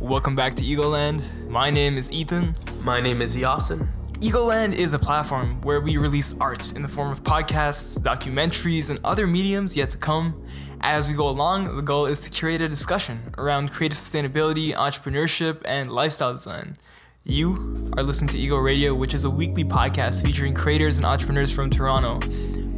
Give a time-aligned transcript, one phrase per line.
[0.00, 1.48] Welcome back to Eagleland.
[1.48, 2.56] My name is Ethan.
[2.80, 3.88] My name is Yasin.
[4.14, 8.98] Eagleland is a platform where we release art in the form of podcasts, documentaries, and
[9.04, 10.42] other mediums yet to come.
[10.80, 15.62] As we go along, the goal is to curate a discussion around creative sustainability, entrepreneurship,
[15.64, 16.76] and lifestyle design.
[17.22, 21.52] You are listening to Ego Radio, which is a weekly podcast featuring creators and entrepreneurs
[21.52, 22.20] from Toronto.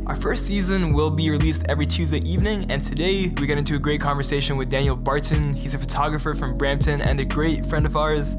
[0.08, 3.78] Our first season will be released every Tuesday evening, and today we get into a
[3.78, 5.52] great conversation with Daniel Barton.
[5.52, 8.34] He's a photographer from Brampton and a great friend of ours.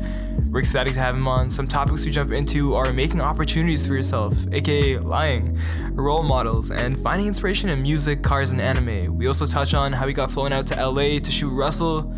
[0.49, 1.51] We're excited to have him on.
[1.51, 5.59] Some topics we jump into are making opportunities for yourself, aka lying,
[5.91, 9.15] role models, and finding inspiration in music, cars, and anime.
[9.15, 12.15] We also touch on how he got flown out to LA to shoot Russell.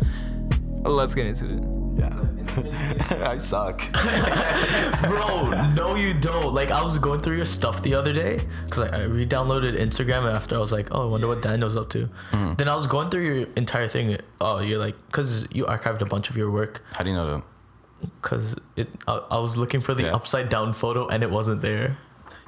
[0.82, 1.81] Let's get into it.
[2.56, 3.28] Yeah.
[3.30, 3.82] I suck.
[5.08, 6.52] Bro, no, you don't.
[6.54, 9.78] Like, I was going through your stuff the other day because I, I re downloaded
[9.78, 12.08] Instagram after I was like, oh, I wonder what Daniel's up to.
[12.32, 12.58] Mm.
[12.58, 14.16] Then I was going through your entire thing.
[14.40, 16.82] Oh, you're like, because you archived a bunch of your work.
[16.92, 17.42] How do you know that?
[18.20, 20.14] Because it, I, I was looking for the Yeah.
[20.14, 21.98] upside down photo and it wasn't there.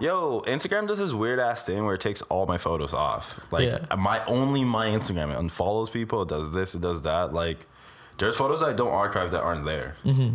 [0.01, 3.39] Yo, Instagram does this weird ass thing where it takes all my photos off.
[3.53, 3.95] Like Yeah.
[3.97, 6.23] my only my Instagram it unfollows people.
[6.23, 6.75] It does this.
[6.75, 7.33] It does that.
[7.33, 7.67] Like
[8.19, 9.97] there's photos I don't archive that aren't there.
[10.05, 10.35] Mm-hmm.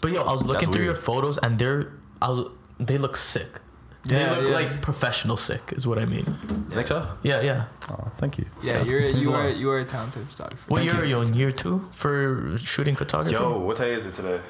[0.00, 0.96] But yo, I was looking through weird.
[0.96, 2.42] your photos and they're, I was,
[2.78, 3.60] they look sick.
[4.04, 4.54] they Yeah, look yeah.
[4.54, 6.26] like professional sick, is what I mean.
[6.68, 7.06] You think so?
[7.22, 7.64] Yeah, yeah.
[7.90, 8.46] Oh, thank you.
[8.62, 10.64] Yeah, you're Means you are you are a talented photographer.
[10.68, 11.20] What Thank year are you.
[11.20, 11.34] you in?
[11.34, 13.34] Year two for shooting photography?
[13.34, 14.40] Yo, what day is it today?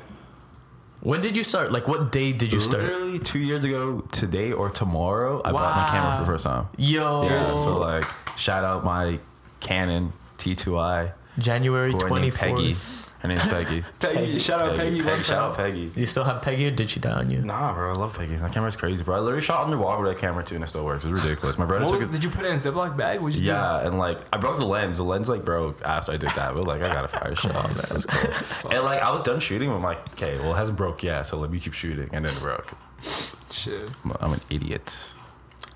[1.00, 1.70] When did you start?
[1.72, 2.82] Like, what day did you start?
[2.82, 6.66] Literally two years ago today or tomorrow, I bought my camera for the first time.
[6.76, 7.22] Yo.
[7.24, 7.56] Yeah.
[7.56, 8.04] So like,
[8.36, 9.18] shout out my
[9.60, 11.12] Canon T2i.
[11.38, 12.34] January Who 24th.
[12.34, 12.76] Peggy.
[13.20, 13.84] Her name's Peggy.
[13.98, 15.56] Peggy, shout out Peggy, one Shout out.
[15.56, 15.90] Peggy.
[15.96, 17.40] You still have Peggy or did she die on you?
[17.40, 18.36] Nah, bro, I love Peggy.
[18.36, 19.16] That camera's crazy, bro.
[19.16, 21.04] I literally shot underwater with that camera too, and it still works.
[21.04, 21.58] It's ridiculous.
[21.58, 22.12] My brother What took was, it.
[22.12, 23.20] did you put it in a Ziploc bag?
[23.20, 23.48] What'd you do?
[23.48, 24.98] Yeah, and like I broke the lens.
[24.98, 27.56] The lens like broke after I did that, but like I got a fire shot.
[27.56, 27.86] on, man.
[27.90, 28.70] That's cool.
[28.70, 29.68] and like I was done shooting.
[29.68, 32.32] I'm like, okay, well it hasn't broke yet, so let me keep shooting, and then
[32.32, 32.72] it broke.
[33.50, 33.90] Shit.
[34.20, 34.96] I'm an idiot.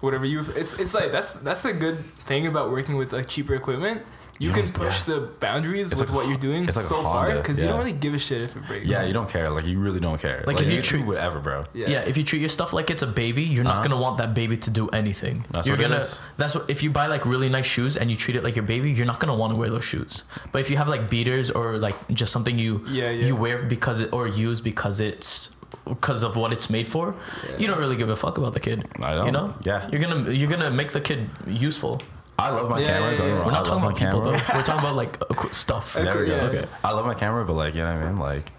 [0.00, 0.40] Whatever you.
[0.54, 4.02] It's it's like that's that's the good thing about working with like cheaper equipment.
[4.38, 7.02] You Yeah, can push the boundaries It's with like what you're doing it's like so
[7.02, 8.86] far Honda, because you don't really give a shit if it breaks.
[8.86, 9.50] Yeah, you don't care.
[9.50, 10.38] Like you really don't care.
[10.46, 11.64] Like, Like, if you you treat- treat whatever, bro.
[11.74, 11.88] Yeah.
[11.90, 12.00] Yeah.
[12.00, 13.82] if you treat your stuff like it's a baby, you're not Uh-huh.
[13.84, 15.44] gonna want that baby to do anything.
[15.50, 15.96] That's you're what gonna.
[15.98, 16.20] is.
[16.38, 16.68] That's what.
[16.68, 19.06] If you buy like really nice shoes and you treat it like your baby, you're
[19.06, 20.24] not gonna want to wear those shoes.
[20.50, 23.26] But if you have like beaters or like just something you Yeah, yeah.
[23.26, 25.50] you wear because it or use because it's
[25.86, 27.14] because of what it's made for,
[27.48, 27.58] Yeah.
[27.58, 28.88] you don't really give a fuck about the kid.
[29.02, 29.26] I don't.
[29.26, 29.54] You know.
[29.62, 29.88] Yeah.
[29.90, 32.00] You're gonna you're gonna make the kid useful.
[32.38, 33.12] I love my Yeah, camera.
[33.12, 33.44] yeah, don't yeah.
[33.44, 34.32] We're not I talking about my people though.
[34.32, 35.16] We're talking about like
[35.52, 35.96] stuff.
[35.96, 36.36] Okay, There we go.
[36.36, 36.42] yeah.
[36.42, 36.66] Okay.
[36.82, 38.18] I love my camera, but like, you know what I mean?
[38.18, 38.50] Like,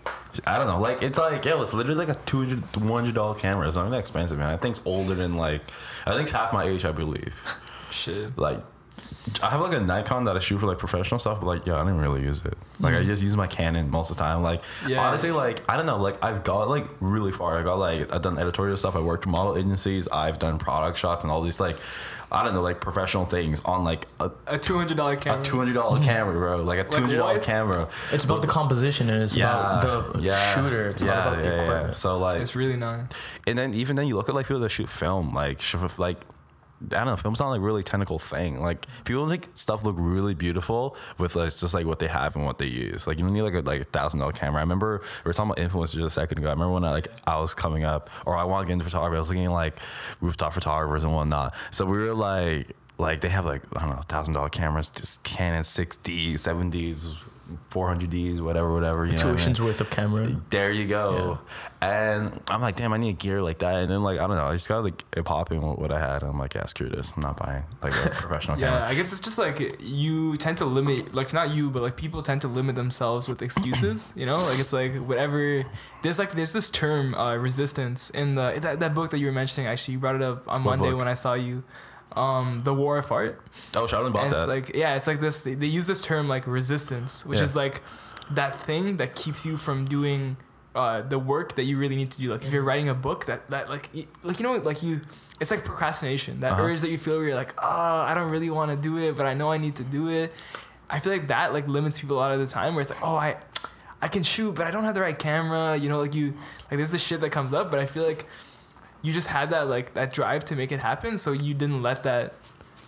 [0.47, 0.79] I don't know.
[0.79, 3.67] Like, it's like, it was literally like a 200 $100 camera.
[3.67, 4.49] It's not that expensive, man.
[4.49, 5.61] I think it's older than like,
[6.05, 7.35] I think it's half my age, I believe.
[7.91, 8.37] Shit.
[8.37, 8.59] Like,
[9.41, 11.75] I have like a Nikon that I shoot for like professional stuff, but like, yeah,
[11.75, 12.57] I didn't really use it.
[12.79, 13.05] Like, I mm.
[13.05, 14.41] just use my Canon most of the time.
[14.41, 15.05] Like, Yeah.
[15.05, 15.97] honestly, like, I don't know.
[15.97, 17.57] Like, I've got like really far.
[17.57, 18.95] I got like, I've done editorial stuff.
[18.95, 20.07] I worked with model agencies.
[20.07, 21.77] I've done product shots and all these like,
[22.33, 25.43] I don't know, like professional things on like a, A two hundred dollar camera, a
[25.43, 26.63] two hundred dollar camera, bro.
[26.63, 27.43] Like a two hundred dollar what?
[27.43, 27.89] camera.
[28.11, 30.89] It's about the composition and it's about the shooter.
[30.89, 31.95] It's not about the equipment.
[31.95, 33.13] So like, It's really not.
[33.45, 35.61] and then even then you look at like people that shoot film, like
[35.99, 36.17] like
[36.91, 38.61] I don't know, film's not like really technical thing.
[38.61, 42.45] Like people make stuff look really beautiful with like just like what they have and
[42.45, 43.07] what they use.
[43.07, 44.59] Like you don't need like a like a thousand dollar camera.
[44.59, 46.47] I remember we were talking about influencers a second ago.
[46.47, 48.85] I remember when I like I was coming up or I wanted to get into
[48.85, 49.17] photography.
[49.17, 49.79] I was looking at like
[50.21, 51.55] rooftop photographers and whatnot.
[51.71, 55.23] So we were like like they have like I don't know thousand dollar cameras, just
[55.23, 56.37] Canon six D,
[57.45, 59.05] seven Ds, four hundred Ds, whatever, whatever.
[59.05, 59.35] You know what I mean?
[59.37, 60.41] Tuition's worth of camera.
[60.49, 61.39] There you go.
[61.81, 63.75] And I'm like, damn, I need gear like that.
[63.75, 65.99] And then like, I don't know, I just got like it popping with what I
[65.99, 66.21] had.
[66.21, 67.11] And I'm like, yeah, screw this.
[67.15, 68.87] I'm not buying like a professional Yeah, camera.
[68.89, 72.23] I guess it's just like you tend to limit, like not you, but like people
[72.23, 74.11] tend to limit themselves with excuses.
[74.23, 75.65] You know, like it's like whatever.
[76.03, 79.31] There's like there's this term uh, resistance in the that, that book that you were
[79.33, 79.67] mentioning.
[79.67, 80.99] Actually, you brought it up on What Monday book?
[80.99, 81.63] when I saw you.
[82.15, 83.41] Um, the War of Art.
[83.75, 84.49] Oh, Charlene bought and it's that.
[84.49, 85.41] like yeah, it's like this.
[85.41, 87.45] They, they use this term like resistance, which Yeah.
[87.45, 87.81] is like
[88.31, 90.37] that thing that keeps you from doing
[90.75, 92.31] uh, the work that you really need to do.
[92.31, 95.01] Like if you're writing a book, that that like y- like you know like you.
[95.39, 96.39] It's like procrastination.
[96.41, 96.63] That Uh-huh.
[96.63, 97.67] urge that you feel where you're like, oh,
[98.09, 100.31] I don't really want to do it, but I know I need to do it.
[100.89, 102.75] I feel like that like limits people a lot of the time.
[102.75, 103.35] Where it's like, oh, I,
[104.01, 105.75] I can shoot, but I don't have the right camera.
[105.75, 106.27] You know, like you,
[106.69, 108.25] like there's the shit that comes up, but I feel like
[109.03, 112.03] you just had that like that drive to make it happen, so you didn't let
[112.03, 112.33] that.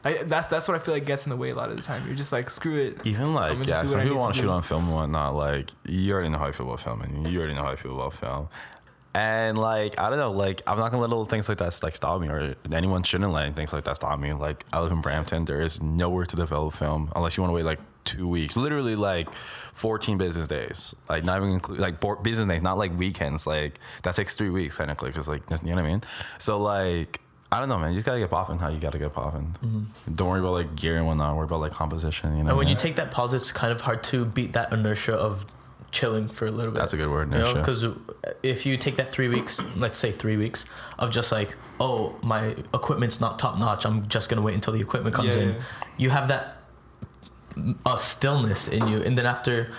[0.03, 1.83] I, that's that's what I feel like gets in the way a lot of the
[1.83, 2.05] time.
[2.07, 3.05] You're just like, screw it.
[3.05, 4.51] Even like, yeah, some people want to shoot do.
[4.51, 5.35] on film and whatnot.
[5.35, 7.75] Like, you already know how I feel about film, and you already know how I
[7.75, 8.49] feel about film.
[9.13, 11.95] And like I don't know, like I'm not gonna let little things like that like
[11.95, 14.33] stop me, or anyone shouldn't let things like that stop me.
[14.33, 17.55] Like I live in Brampton, there is nowhere to develop film unless you want to
[17.55, 19.27] wait like two weeks, literally like
[19.73, 23.45] 14 business days, like not even include like bo- business days, not like weekends.
[23.45, 26.01] Like that takes three weeks technically, because like you know what I mean.
[26.39, 27.19] So like
[27.51, 27.91] I don't know, man.
[27.91, 28.57] You just gotta get popping.
[28.59, 29.55] How you gotta get popping.
[30.13, 31.35] Don't worry about like gear and whatnot.
[31.35, 32.29] Worry about like composition.
[32.31, 32.39] You know.
[32.39, 32.47] Mm-hmm.
[32.49, 32.71] And when man?
[32.71, 35.45] you take that pause, it's kind of hard to beat that inertia of
[35.91, 36.79] chilling for a little bit.
[36.81, 37.59] That's a good word, You know, inertia.
[37.59, 37.85] because
[38.43, 40.65] if you take that three weeks, let's say three weeks
[40.99, 43.85] of just like, oh, my equipment's not top notch.
[43.85, 45.49] I'm just gonna wait until the equipment comes Yeah, in.
[45.53, 45.61] yeah.
[45.97, 46.54] You have that
[47.85, 49.71] a stillness in you, and then after,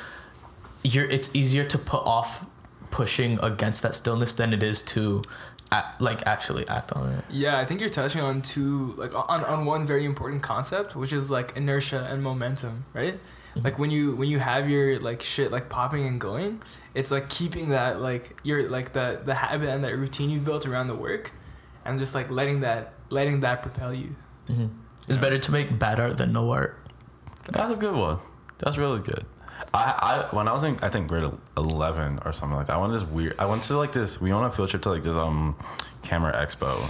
[0.83, 2.45] you're it's easier to put off
[2.91, 5.23] pushing against that stillness than it is to,
[5.71, 7.25] act, like actually act on it.
[7.31, 11.13] Yeah, I think you're touching on two like on, on one very important concept, which
[11.13, 13.19] is like inertia and momentum, right?
[13.63, 16.63] Like when you when you have your like shit like popping and going,
[16.95, 20.67] it's like keeping that like your like the the habit and that routine you built
[20.67, 21.33] around the work,
[21.83, 24.15] and just like letting that letting that propel you.
[24.49, 24.67] Mm-hmm.
[25.09, 26.79] It's better to make bad art than no art.
[27.51, 28.19] That's a good one.
[28.59, 29.25] That's really good.
[29.73, 32.75] I, I when I was in I think grade eleven or something like that.
[32.75, 33.37] I went to this weird.
[33.39, 34.21] I went to like this.
[34.21, 35.57] We went on a field trip to like this um
[36.03, 36.89] camera expo,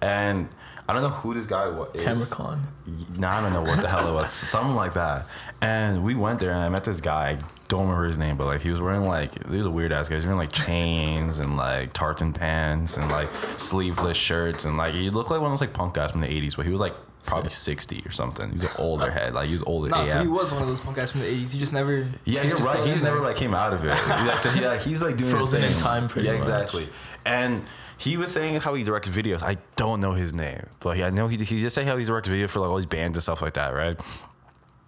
[0.00, 0.48] and
[0.88, 1.90] I don't know who this guy was.
[1.92, 2.58] CameraCon.
[3.18, 4.28] Now I don't know what the hell it was.
[4.32, 5.28] Something like that.
[5.60, 7.30] And we went there and I met this guy.
[7.30, 7.38] I
[7.68, 10.08] don't remember his name, but like he was wearing like he was a weird ass
[10.08, 10.16] guy.
[10.16, 14.94] He was wearing like chains and like tartan pants and like sleeveless shirts and like
[14.94, 16.80] he looked like one of those like punk guys from the eighties, but he was
[16.80, 16.94] like
[17.24, 18.50] probably sixty or something.
[18.52, 19.34] He's an older uh, head.
[19.34, 19.88] Like he was older.
[19.88, 21.54] Nah, so he was one of those punk guys from the '80s.
[21.54, 22.06] You just never.
[22.24, 22.86] Yeah, he's you're right.
[22.86, 23.88] He's never like came out of it.
[24.08, 26.40] Like, so he, like, he's like doing Frozen in time, pretty Yeah, much.
[26.42, 26.88] exactly.
[27.24, 27.64] And
[27.98, 29.42] he was saying how he directs videos.
[29.42, 32.04] I don't know his name, but he, I know he he just say how he
[32.04, 33.98] directs videos for like all these bands and stuff like that, right?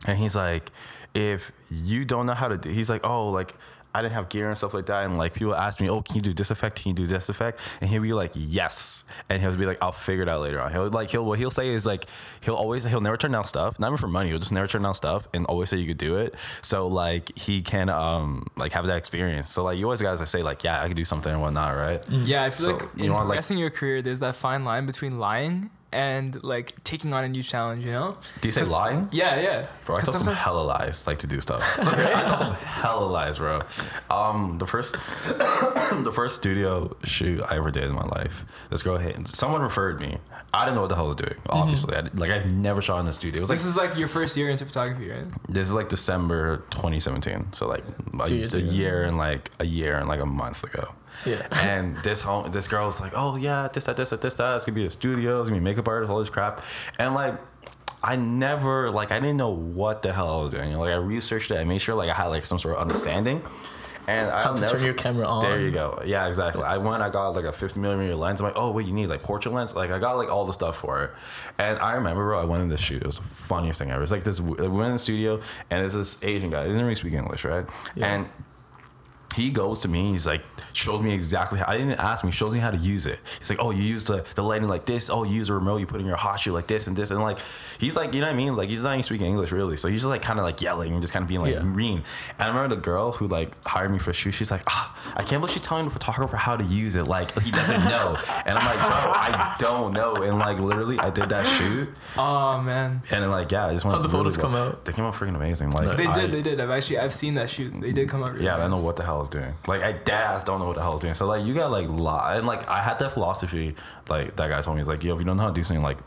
[0.07, 0.71] And he's like,
[1.15, 3.55] if you don't know how to do, he's like, oh, like.
[3.95, 6.17] I didn't have gear and stuff like that, and like people ask me, "Oh, can
[6.17, 6.81] you do this effect?
[6.81, 9.93] Can you do this effect?" And he'll be like, "Yes," and he'll be like, "I'll
[9.93, 12.07] figure it out later on." He'll like he'll what he'll say is like
[12.41, 14.31] he'll always he'll never turn down stuff, not even for money.
[14.31, 16.35] He'll just never turn down stuff, and always say you could do it.
[16.63, 19.51] So like he can um like have that experience.
[19.51, 22.05] So like you always guys say like, "Yeah, I can do something and whatnot," right?
[22.09, 24.65] Yeah, I feel So, like you in know, like- progressing your career, there's that fine
[24.65, 27.85] line between lying and like taking on a new challenge.
[27.85, 28.17] You know?
[28.41, 29.09] Do you say 'Cause- lying?
[29.13, 29.67] Yeah, yeah.
[29.85, 31.63] Bro, I told some hella lies like to do stuff.
[31.79, 33.63] I told some hella lies, bro.
[34.11, 34.93] Um, the first,
[35.47, 38.45] the first studio shoot I ever did in my life.
[38.71, 39.29] This girl hit.
[39.29, 40.19] Someone referred me.
[40.55, 41.35] I didn't know what the hell I was doing.
[41.49, 43.39] Obviously, I, like I've never shot in the studio.
[43.39, 45.25] It was like This is like your first year into photography, right?
[45.49, 47.53] this is like December 2017.
[47.55, 47.85] So like
[48.27, 48.67] a, years a ago.
[48.71, 50.95] year and like a year and like a month ago.
[51.27, 51.47] Yeah.
[51.63, 54.57] And this home, this girl's like, oh yeah, this that this that this that.
[54.57, 55.41] It's gonna be a studio.
[55.41, 56.65] It's gonna be makeup artist, all this crap.
[56.99, 57.35] And like,
[58.03, 60.73] I never like I didn't know what the hell I was doing.
[60.75, 61.59] Like I researched it.
[61.59, 63.43] I made sure like I had like some sort of understanding.
[64.09, 65.45] And I How to turn your camera on.
[65.45, 66.03] There you go.
[66.05, 66.65] Yeah, exactly.
[66.65, 67.03] I went.
[67.03, 68.41] I got like a 50 millimeter lens.
[68.41, 69.77] I'm like, oh wait, you need like portrait lens.
[69.77, 71.11] Like I got like all the stuff for it.
[71.59, 73.03] And I remember, bro, I went in the shoot.
[73.03, 74.03] It was the funniest thing ever.
[74.03, 74.41] It's like this.
[74.41, 76.63] We went in the studio, and it's this Asian guy.
[76.63, 77.65] He doesn't really speak English, right?
[77.95, 78.13] Yeah.
[78.13, 78.27] And
[79.35, 80.13] he goes to me.
[80.13, 80.43] He's like,
[80.73, 81.59] shows me exactly.
[81.59, 82.31] How, I didn't ask me.
[82.31, 83.19] Shows me how to use it.
[83.39, 85.09] He's like, oh, you use the the lighting like this.
[85.11, 85.79] Oh, you use a remote.
[85.79, 87.39] You put in your hot shoe like this and this and like.
[87.79, 88.55] He's like, you know what I mean?
[88.57, 89.77] Like he's not even speaking English really.
[89.77, 91.63] So he's just like kind of like yelling and just kind of being like Yeah.
[91.63, 92.05] mean.
[92.39, 94.33] And I remember the girl who like hired me for a shoot.
[94.33, 97.05] She's like, ah, I can't believe she's telling the photographer how to use it.
[97.09, 98.17] Like he doesn't know.
[98.47, 100.17] and I'm like, bro, I don't know.
[100.23, 101.89] And like literally, I did that shoot.
[102.17, 103.85] Oh man, And like, yeah, I just.
[103.85, 104.69] How'd the really photos come well.
[104.69, 104.85] out?
[104.85, 105.71] They came out freaking amazing.
[105.73, 106.61] Like they I- did, they did.
[106.61, 107.73] I've actually I've seen that shoot.
[107.81, 108.33] They did come out.
[108.35, 109.55] Really yeah, I don't know what the hell was doing.
[109.67, 111.15] Like I dead don't know what the hell I was doing.
[111.15, 113.75] So like you got like lie and like I had that philosophy.
[114.09, 115.65] Like that guy told me, he's like, yo, if you don't know how to do
[115.65, 115.99] something, like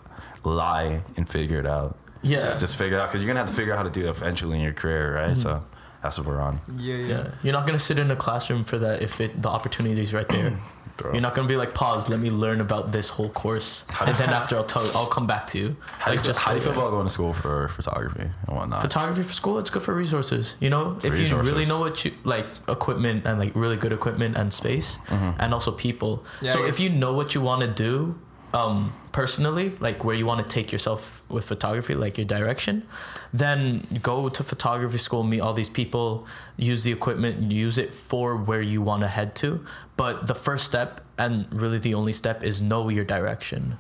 [0.43, 1.98] lie and figure it out.
[2.22, 2.57] Yeah.
[2.57, 4.10] Just figure it out because you're gonna have to figure out how to do it
[4.10, 5.31] eventually in your career, right?
[5.31, 5.41] Mm-hmm.
[5.41, 5.65] So
[6.01, 6.62] that's what we're on.
[6.77, 7.07] Yeah, yeah.
[7.07, 10.13] Yeah, you're not gonna sit in a classroom for that if it the opportunity is
[10.13, 10.60] right there.
[10.97, 11.11] Bro.
[11.13, 14.29] You're not gonna be like, pause, let me learn about this whole course, and then
[14.29, 15.75] after I'll tell, I'll come back to you.
[15.99, 18.55] How, do you, feel- how do you feel about going to school for photography and
[18.55, 18.81] whatnot?
[18.81, 19.59] photography for school?
[19.59, 20.55] It's good for resources.
[20.59, 24.37] You know, if you really know what you like, equipment and like really good equipment
[24.37, 25.39] and space, mm-hmm.
[25.39, 26.23] and also people.
[26.41, 28.17] Yeah, so I if you know what you want to do,
[28.55, 32.88] um, personally, like where you want to take yourself with photography, like your direction,
[33.33, 38.38] then go to photography school, meet all these people, use the equipment, use it for
[38.38, 39.65] where you want to head to.
[39.97, 43.77] But the first step, and really the only step, is know your direction.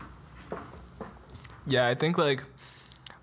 [1.65, 2.43] Yeah, I think like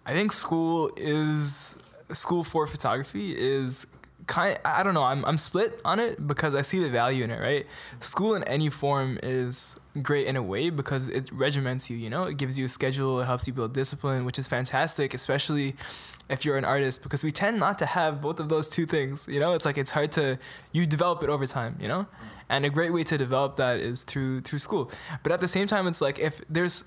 [0.07, 1.77] I think school is
[2.13, 3.87] school for photography is
[4.27, 7.31] kind I don't know, I'm I'm split on it because I see the value in
[7.31, 7.67] it, right?
[8.01, 11.97] School in any form is great in a way because it regiments you.
[11.97, 13.21] You know, it gives you a schedule.
[13.21, 15.77] It helps you build discipline, which is fantastic, especially
[16.29, 19.27] if you're an artist because we tend not to have both of those two things.
[19.29, 20.39] You know, it's like it's hard to
[20.73, 21.77] you develop it over time.
[21.81, 22.07] You know,
[22.49, 24.91] and a great way to develop that is through through school.
[25.23, 26.85] But at the same time, it's like if there's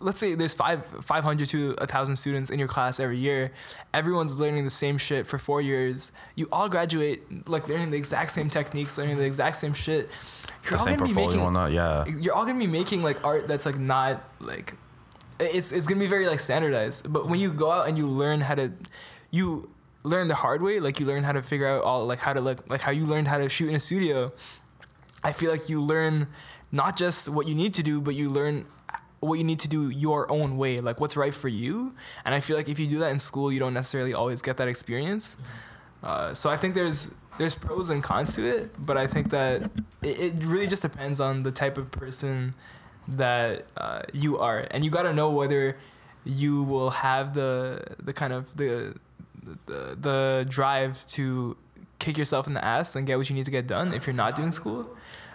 [0.00, 3.52] let's say there's five 500 to a thousand students in your class every year
[3.92, 8.32] everyone's learning the same shit for four years you all graduate like learning the exact
[8.32, 10.10] same techniques learning the exact same shit
[10.64, 11.72] you're The all gonna be making whatnot.
[11.72, 12.04] Yeah.
[12.06, 14.74] you're all gonna be making like art that's like not like
[15.38, 17.12] it's it's gonna be very like standardized.
[17.12, 18.72] But when you go out and you learn how to,
[19.30, 19.68] you
[20.04, 20.80] learn the hard way.
[20.80, 23.04] Like you learn how to figure out all like how to look like how you
[23.04, 24.32] learned how to shoot in a studio.
[25.22, 26.28] I feel like you learn
[26.70, 28.66] not just what you need to do, but you learn
[29.26, 31.94] what you need to do your own way, like what's right for you.
[32.24, 34.56] And I feel like if you do that in school, you don't necessarily always get
[34.58, 35.36] that experience.
[36.02, 39.62] Uh, so I think there's there's pros and cons to it, but I think that
[40.02, 42.54] it, it really just depends on the type of person
[43.08, 45.76] that uh, you are, and you got to know whether
[46.24, 48.94] you will have the the kind of the
[49.66, 51.56] the, the drive to
[51.98, 54.14] kick yourself in the ass and get what you need to get done if you're
[54.14, 54.88] not doing school.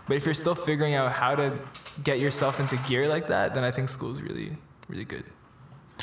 [0.10, 1.58] But if you're still figuring out how to
[2.04, 5.24] get yourself into gear like that, then I think school is really really good.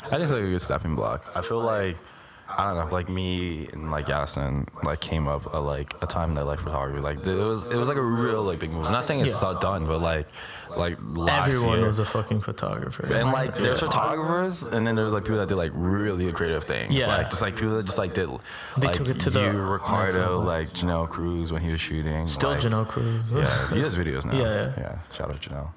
[0.05, 1.29] I think it's like a good stepping block.
[1.35, 1.97] I feel like
[2.59, 6.33] I don't know, like me and like Yasin like came up at like a time
[6.35, 8.85] that like photography, like it was it was like a real like big move.
[8.85, 10.27] I'm not saying it's not done, but like
[10.75, 11.85] like last Everyone year.
[11.87, 13.05] was a fucking photographer.
[13.13, 13.87] and like there's Yeah.
[13.87, 16.95] photographers, and then there's like people that did like really creative things.
[16.95, 17.05] Yeah.
[17.07, 18.27] like just like people that just like did.
[18.77, 21.79] They like, took it to the you, next Ricardo, like Janelle Cruz when he was
[21.79, 22.27] shooting.
[22.27, 23.31] Still like, Janelle Cruz.
[23.31, 24.33] Yeah, he does videos now.
[24.35, 24.73] Yeah, yeah.
[24.77, 24.99] yeah.
[25.11, 25.69] Shout out to Janelle.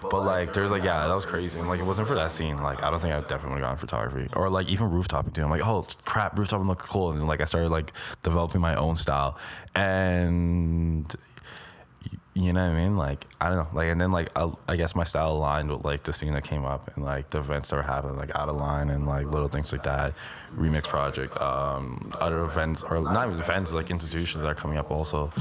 [0.00, 1.58] But like, there's like, yeah, that was crazy.
[1.58, 2.62] And like, it wasn't for that scene.
[2.62, 5.34] Like, I don't think I would definitely would have gone photography or like even rooftoping
[5.34, 5.42] too.
[5.42, 7.10] I'm like, oh crap, rooftoping look cool.
[7.10, 9.38] And like, I started like developing my own style,
[9.74, 11.14] and
[12.34, 12.96] you know what I mean?
[12.96, 13.68] Like, I don't know.
[13.72, 16.44] Like, and then like, I, I guess my style aligned with like the scene that
[16.44, 19.26] came up and like the events that were happening, like out of line and like
[19.26, 20.14] little things like that.
[20.56, 24.92] Remix project, um, other events or not even events, like institutions that are coming up
[24.92, 25.32] also.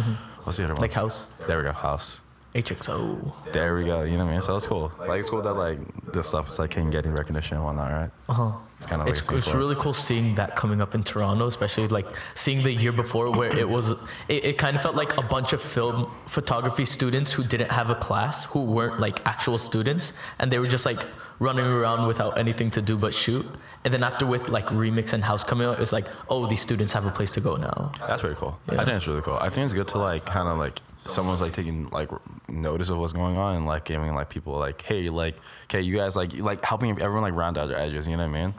[0.44, 0.82] What's the other one?
[0.90, 1.00] Mm-hmm.
[1.00, 1.26] Like HXOUSE.
[1.46, 2.22] There we go, house.
[2.56, 3.52] HXO.
[3.52, 4.04] There we go.
[4.04, 4.42] You know what I mean?
[4.42, 4.92] So it's cool.
[5.00, 5.80] Like it's cool that like
[6.12, 8.12] this stuff is like can getting recognition and whatnot, right?
[8.30, 8.52] Uh huh.
[8.78, 12.08] It's kind of It's, it's really cool seeing that coming up in Toronto, especially like
[12.36, 13.92] seeing the year before where it was,
[14.28, 17.90] it, it kind of felt like a bunch of film photography students who didn't have
[17.90, 21.00] a class, who weren't like actual students, and they were just like
[21.40, 23.46] running around without anything to do but shoot.
[23.86, 26.94] And then after with like Remix and HXOUSE coming out, it's like, oh, these students
[26.94, 27.92] have a place to go now.
[28.08, 28.58] That's really cool.
[28.72, 28.82] Yeah.
[28.82, 29.36] I think it's really cool.
[29.36, 32.10] I think it's good to like kind of like someone's like taking like
[32.50, 35.96] notice of what's going on and like giving like people like, hey, like, okay, you
[35.96, 38.08] guys like like helping everyone like round out their edges.
[38.08, 38.54] You know what I mean?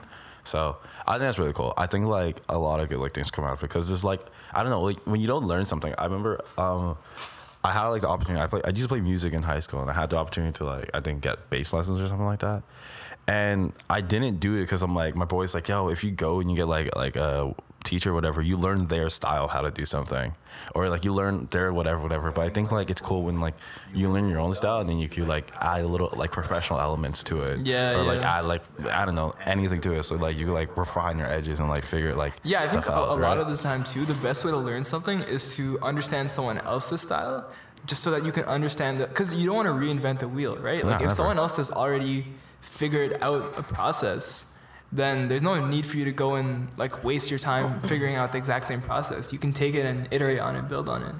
[0.45, 1.73] So I think that's really cool.
[1.77, 4.03] I think like a lot of good like things come out of it because it's
[4.03, 4.21] like
[4.53, 5.93] I don't know like when you don't learn something.
[5.97, 6.97] I remember um
[7.63, 8.41] I had like the opportunity.
[8.41, 8.61] I play.
[8.63, 10.89] I used to play music in high school and I had the opportunity to like
[10.93, 12.63] I think get bass lessons or something like that.
[13.27, 16.39] And I didn't do it because I'm like my boy's like yo if you go
[16.39, 19.85] and you get like like a teacher whatever you learn their style how to do
[19.85, 20.33] something
[20.75, 23.55] or like you learn their whatever whatever but I think like it's cool when like
[23.93, 26.79] you learn your own style and then you can like add a little like professional
[26.79, 28.37] elements to it Yeah, or like yeah.
[28.39, 31.27] add like I don't know anything to it so like you can like refine your
[31.27, 33.37] edges and like figure like Yeah, I think a, out, a lot right?
[33.37, 37.01] of the time too, the best way to learn something is to understand someone else's
[37.01, 37.49] style,
[37.85, 39.09] just so that you can understand that.
[39.09, 40.83] Because you don't want to reinvent the wheel, right?
[40.83, 41.15] Like No, if never.
[41.15, 42.25] someone else has already
[42.59, 44.45] figured out a process,
[44.91, 48.31] then there's no need for you to go and like waste your time figuring out
[48.31, 49.31] the exact same process.
[49.31, 51.15] You can take it and iterate on it, build on it.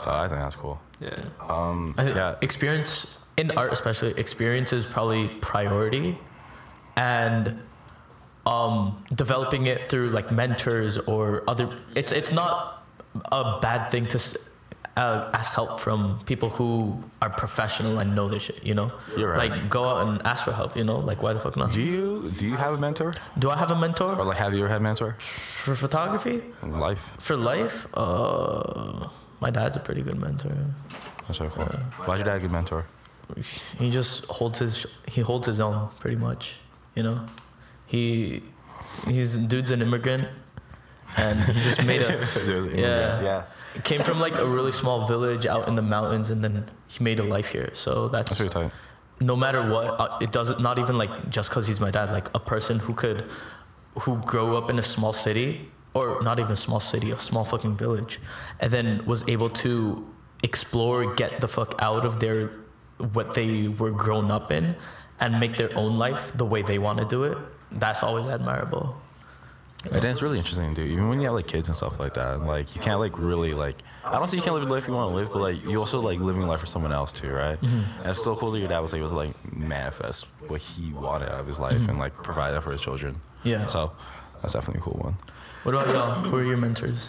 [0.00, 1.10] so I think that's cool Yeah.
[1.40, 6.18] um I think yeah experience in art especially experience is probably priority
[6.96, 7.60] and
[8.46, 12.86] um developing it through like mentors or other it's it's not
[13.32, 14.18] a bad thing to
[14.96, 18.90] uh, ask help from people who are professional and know their shit you know?
[19.16, 19.50] You're right.
[19.50, 20.98] like go out and ask for help you know?
[20.98, 21.72] Like why the fuck not?
[21.72, 23.14] Do you do you have a mentor?
[23.38, 24.14] Do i have a mentor?
[24.16, 25.16] Or like have you ever had a mentor?
[25.18, 26.42] For photography?
[26.62, 27.16] Life.
[27.18, 27.86] For life?
[27.94, 29.08] Uh
[29.40, 30.52] my dad's a pretty good mentor.
[31.26, 31.64] That's so cool
[32.06, 32.86] why's your dad a good mentor?
[33.78, 36.56] He just holds his he holds his own pretty much
[36.94, 37.26] you know?
[37.86, 38.42] He
[39.06, 40.28] he's dude's an immigrant
[41.16, 42.12] and he just made a
[42.76, 43.22] Yeah.
[43.22, 43.42] yeah.
[43.84, 47.20] Came from like a really small village out in the mountains and then he made
[47.20, 47.70] a life here.
[47.72, 48.70] So that's that's really
[49.20, 52.28] no matter what uh, it doesn't not even like just because he's my dad like
[52.34, 53.24] a person who could
[54.00, 57.44] who grew up in a small city or not even a small city a small
[57.44, 58.20] fucking village
[58.60, 60.06] and then was able to
[60.42, 62.50] explore get the fuck out of their
[63.12, 64.76] what they were grown up in
[65.18, 67.38] and make their own life the way they want to do it
[67.72, 69.00] that's always admirable
[69.92, 70.90] And it's really interesting, dude.
[70.90, 73.54] Even when you have like kids and stuff like that, like you can't like really
[73.54, 73.76] like.
[74.04, 75.78] I don't say you can't live the life you want to live, but like you
[75.78, 77.60] also like living a life for someone else too, right?
[77.60, 78.00] Mm-hmm.
[78.00, 81.28] And it's so cool that your dad was able to like manifest what he wanted
[81.28, 83.14] out of his life and like provide that for his children.
[83.14, 83.48] Mm-hmm.
[83.48, 83.66] Yeah.
[83.66, 83.92] So
[84.42, 85.16] that's definitely a cool one.
[85.64, 86.14] What about y'all?
[86.22, 87.08] Who are your mentors?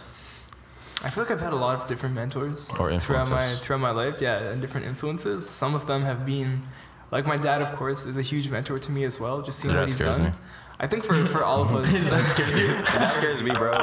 [1.04, 3.92] I feel like I've had a lot of different mentors Or throughout my throughout my
[3.92, 4.20] life.
[4.20, 5.48] Yeah, and different influences.
[5.48, 6.64] Some of them have been,
[7.12, 9.44] like my dad, of course, is a huge mentor to me as well.
[9.44, 10.24] Just seeing That what he's done.
[10.24, 10.32] me.
[10.80, 12.68] I think for, for all of us, that scares you.
[12.98, 13.72] that scares me, bro.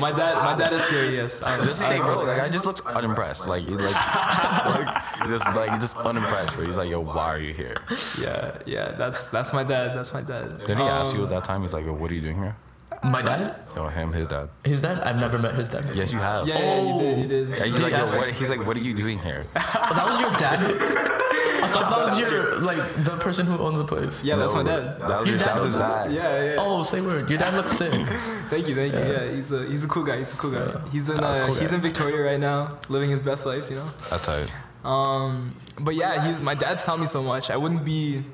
[0.00, 1.16] my dad my dad is scary.
[1.16, 3.46] Yes, I, Just say, bro, like I just looks unimpressed.
[3.46, 6.56] Like, like, like, just like he's just unimpressed.
[6.56, 7.76] But he's like, yo, why are you here?
[8.20, 8.92] yeah, yeah.
[8.92, 9.94] That's that's my dad.
[9.96, 10.60] That's my dad.
[10.66, 11.60] Then he asked you Um, at that time.
[11.60, 12.56] He's like, yo, what are you doing here?
[13.02, 13.56] My dad?
[13.74, 14.48] Yo, him, his dad.
[14.64, 15.00] His dad?
[15.00, 15.90] I've never met his dad.
[15.94, 16.46] Yes, you have.
[16.46, 17.18] Yeah, yeah, you did.
[17.18, 17.48] You did.
[17.48, 18.30] Yeah, he's Did like, he yo, ask what?
[18.30, 19.44] He's like, what are you doing here?
[19.56, 20.60] Oh, that was your dad?
[21.64, 24.22] I thought that was your, like, the person who owns the place.
[24.22, 25.00] Yeah, that's my dad.
[25.00, 26.12] That was Your your dad that was his was- dad.
[26.12, 26.56] Yeah, yeah.
[26.58, 27.28] Oh, say word.
[27.30, 27.92] Your dad looks sick.
[28.50, 29.00] Thank you, thank you.
[29.00, 30.18] Yeah, he's a he's a cool guy.
[30.18, 30.80] He's a cool guy.
[30.90, 31.76] He's in uh, cool he's guy.
[31.76, 33.70] in Victoria right now, living his best life.
[33.70, 33.88] You know.
[34.10, 34.52] That's tight.
[34.84, 37.50] Um, but yeah, he's my dad's taught me so much.
[37.50, 38.24] I wouldn't be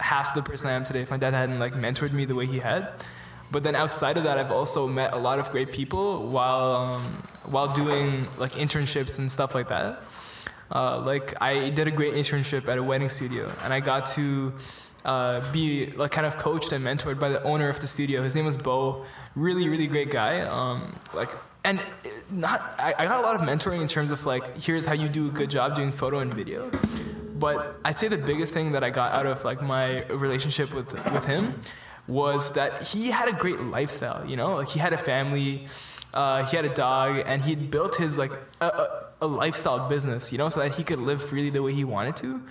[0.00, 2.46] half the person I am today if my dad hadn't like mentored me the way
[2.46, 2.88] he had.
[3.54, 7.02] But then outside of that, I've also met a lot of great people while um,
[7.44, 10.02] while doing like internships and stuff like that.
[10.74, 14.54] Uh, like I did a great internship at a wedding studio, and I got to
[15.04, 18.24] uh, be like kind of coached and mentored by the owner of the studio.
[18.24, 19.06] His name was Bo.
[19.36, 20.40] Really, really great guy.
[20.40, 21.30] Um, like
[21.62, 21.78] and
[22.32, 25.08] not I, I got a lot of mentoring in terms of like here's how you
[25.08, 26.72] do a good job doing photo and video.
[27.38, 30.92] But I'd say the biggest thing that I got out of like my relationship with
[31.12, 31.54] with him
[32.06, 34.24] was that he had a great lifestyle.
[34.28, 35.66] You know, like he had a family,
[36.12, 40.32] uh, he had a dog, and he'd built his like a, a, a lifestyle business.
[40.32, 42.42] You know, so that he could live freely the way he wanted to.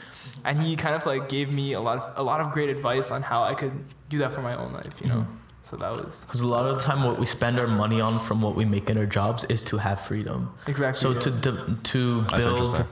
[0.43, 3.11] And he kind of like gave me a lot of a lot of great advice
[3.11, 4.99] on how I could do that for my own life.
[5.01, 5.27] You know,
[5.61, 8.19] so that was Because a lot of the time, what we spend our money on
[8.19, 10.53] from what we make in our jobs is to have freedom.
[10.67, 10.99] exactly.
[10.99, 11.19] So yeah.
[11.19, 12.85] to de- to build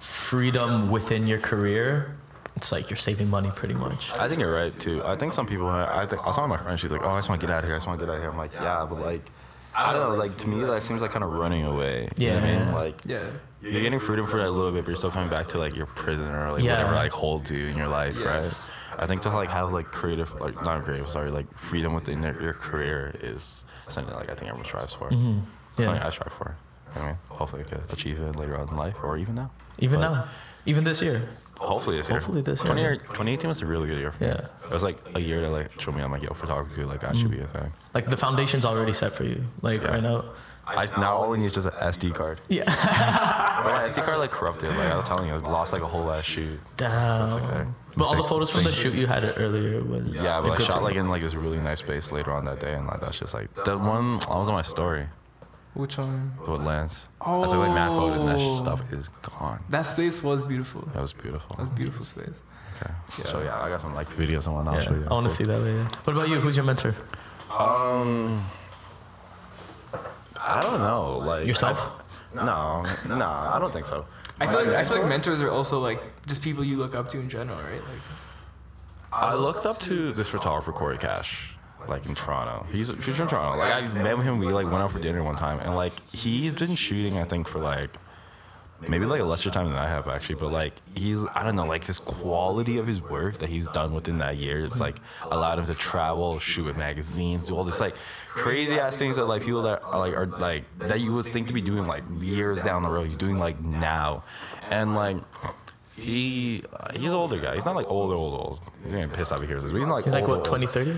[0.00, 2.15] freedom within your career,
[2.56, 4.12] it's like you're saving money pretty much.
[4.14, 5.02] I think you're right too.
[5.04, 5.68] I think some people.
[5.68, 6.78] I think I was talking to my friend.
[6.80, 7.74] She's like, "Oh, I just want to get out of here.
[7.74, 9.22] I just want to get out of here." I'm like, "Yeah, but like,
[9.74, 10.16] I don't know.
[10.16, 12.08] Like to me, that seems like kind of running away.
[12.16, 12.72] You know what I mean?
[12.72, 13.26] Like, yeah.
[13.60, 15.86] you're getting freedom for a little bit, but you're still coming back to like your
[15.86, 16.72] prison or like Yeah.
[16.78, 18.36] whatever like holds you in your life, Yeah.
[18.42, 18.54] right?
[18.98, 22.40] I think to like have like creative, like not creative, sorry, like freedom within your,
[22.42, 25.10] your career is something like I think everyone strives for.
[25.10, 25.40] Mm-hmm.
[25.78, 25.84] Yeah.
[25.84, 26.56] Something I strive for.
[26.94, 29.18] You know what I mean, hopefully I could achieve it later on in life or
[29.18, 29.50] even now.
[29.78, 30.28] Even But- now,
[30.64, 31.28] even this year.
[31.58, 32.18] Hopefully this year.
[32.18, 32.66] Hopefully this year.
[32.66, 34.12] 20 year 2018 was a really good year.
[34.12, 34.30] for me.
[34.30, 34.46] Yeah.
[34.64, 37.16] It was like a year to like show me I'm like, yo, photography, like that
[37.16, 37.62] should be a thing.
[37.62, 37.94] Mm.
[37.94, 39.44] Like the foundation's already set for you.
[39.62, 39.88] Like Yeah.
[39.88, 40.24] right now.
[40.68, 42.40] I now all I need is just an SD card.
[42.48, 42.64] Yeah.
[43.66, 44.68] But my SD card like corrupted.
[44.70, 46.60] Like I was telling you, I lost like a whole ass shoot.
[46.76, 47.32] Damn.
[47.32, 47.64] okay.
[47.96, 50.82] But all the photos from the shoot you had earlier was Yeah, but I shot
[50.82, 53.32] like in like this really nice space later on that day, and like that's just
[53.32, 55.06] like the one I was on my story
[55.76, 56.32] Which one?
[56.46, 57.06] with Lance.
[57.20, 58.56] I took like mad photos, and that Oh.
[58.56, 59.08] stuff is
[59.38, 59.60] gone.
[59.68, 60.82] That space was beautiful.
[60.92, 61.54] That was beautiful.
[61.56, 62.42] That was beautiful space.
[62.76, 62.92] Okay.
[63.18, 63.24] Yeah.
[63.26, 64.74] So yeah, I got some like videos and whatnot.
[64.74, 65.44] I'll Yeah, show you I want to after.
[65.44, 65.84] see that later.
[66.04, 66.36] What about you?
[66.36, 66.94] Who's your mentor?
[67.50, 68.44] Um,
[70.40, 71.18] I don't know.
[71.18, 71.90] Like Yourself?
[72.34, 72.84] I- no,
[73.16, 74.04] no, I don't think so.
[74.40, 77.08] I feel like I feel like mentors are also like just people you look up
[77.10, 77.80] to in general, right?
[77.80, 78.02] Like
[79.12, 81.55] I looked up to this photographer Corey Cash,
[81.88, 82.66] like in Toronto.
[82.72, 83.58] He's, he's from Toronto.
[83.58, 84.38] Like I met him.
[84.38, 87.18] We like went out for dinner one time, and like he's been shooting.
[87.18, 87.90] I think for like
[88.88, 90.34] maybe like a lesser time than I have actually.
[90.36, 93.94] But like he's I don't know like this quality of his work that he's done
[93.94, 94.64] within that year.
[94.64, 94.98] It's like
[95.30, 97.96] allowed him to travel, shoot with magazines, do all this like
[98.28, 101.46] crazy ass things that like people that are like are like that you would think
[101.48, 103.06] to be doing like years down the road.
[103.06, 104.24] He's doing like now,
[104.70, 105.16] and like.
[105.98, 107.54] He he's an older guy.
[107.54, 108.60] He's not like old, old, old.
[108.84, 109.72] He's getting pissed off if he hears this.
[109.72, 110.44] But he's not like He's like what, old.
[110.44, 110.96] 20, 30?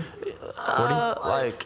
[0.57, 1.65] Uh, like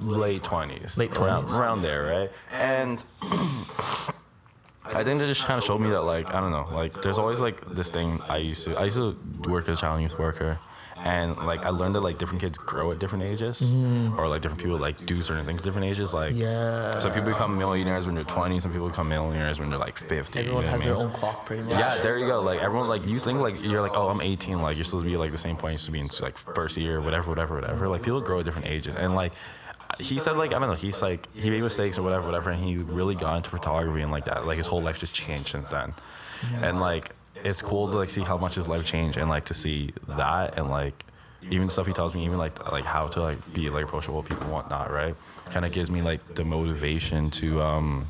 [0.00, 1.56] late twenties, Late 20s.
[1.58, 2.30] around there, right?
[2.52, 7.02] And I think that just kind of showed me that, like, I don't know, like,
[7.02, 8.76] there's always like this thing I used to.
[8.76, 9.16] I used to
[9.48, 10.58] work as a child youth worker,
[11.04, 14.18] and like I learned that like different kids grow at different ages, mm-hmm.
[14.18, 16.12] or like different people like do certain things at different ages.
[16.14, 16.98] Like, Yeah.
[16.98, 18.60] some people become millionaires when they're 20.
[18.60, 20.38] Some people become millionaires when they're like 50.
[20.38, 21.06] Everyone you know has what I their mean?
[21.06, 21.72] own clock pretty much.
[21.78, 22.40] Yeah, there you go.
[22.40, 24.60] Like everyone, like you think like you're like, oh, I'm 18.
[24.60, 26.36] Like you're supposed to be like the same point you used to be in like
[26.38, 27.88] first year, whatever, whatever, whatever.
[27.88, 29.32] Like people grow at different ages, and like
[30.00, 32.62] he said, like I don't know, he's like he made mistakes or whatever, whatever, and
[32.62, 34.46] he really got into photography and like that.
[34.46, 35.94] Like his whole life just changed since then,
[36.60, 37.10] and like
[37.44, 40.58] it's cool to like see how much his life changed and like to see that
[40.58, 41.04] and like
[41.50, 44.42] even stuff he tells me, even like like how to like be like approachable people
[44.44, 45.14] and whatnot, right?
[45.50, 48.08] Kind of gives me like the motivation to um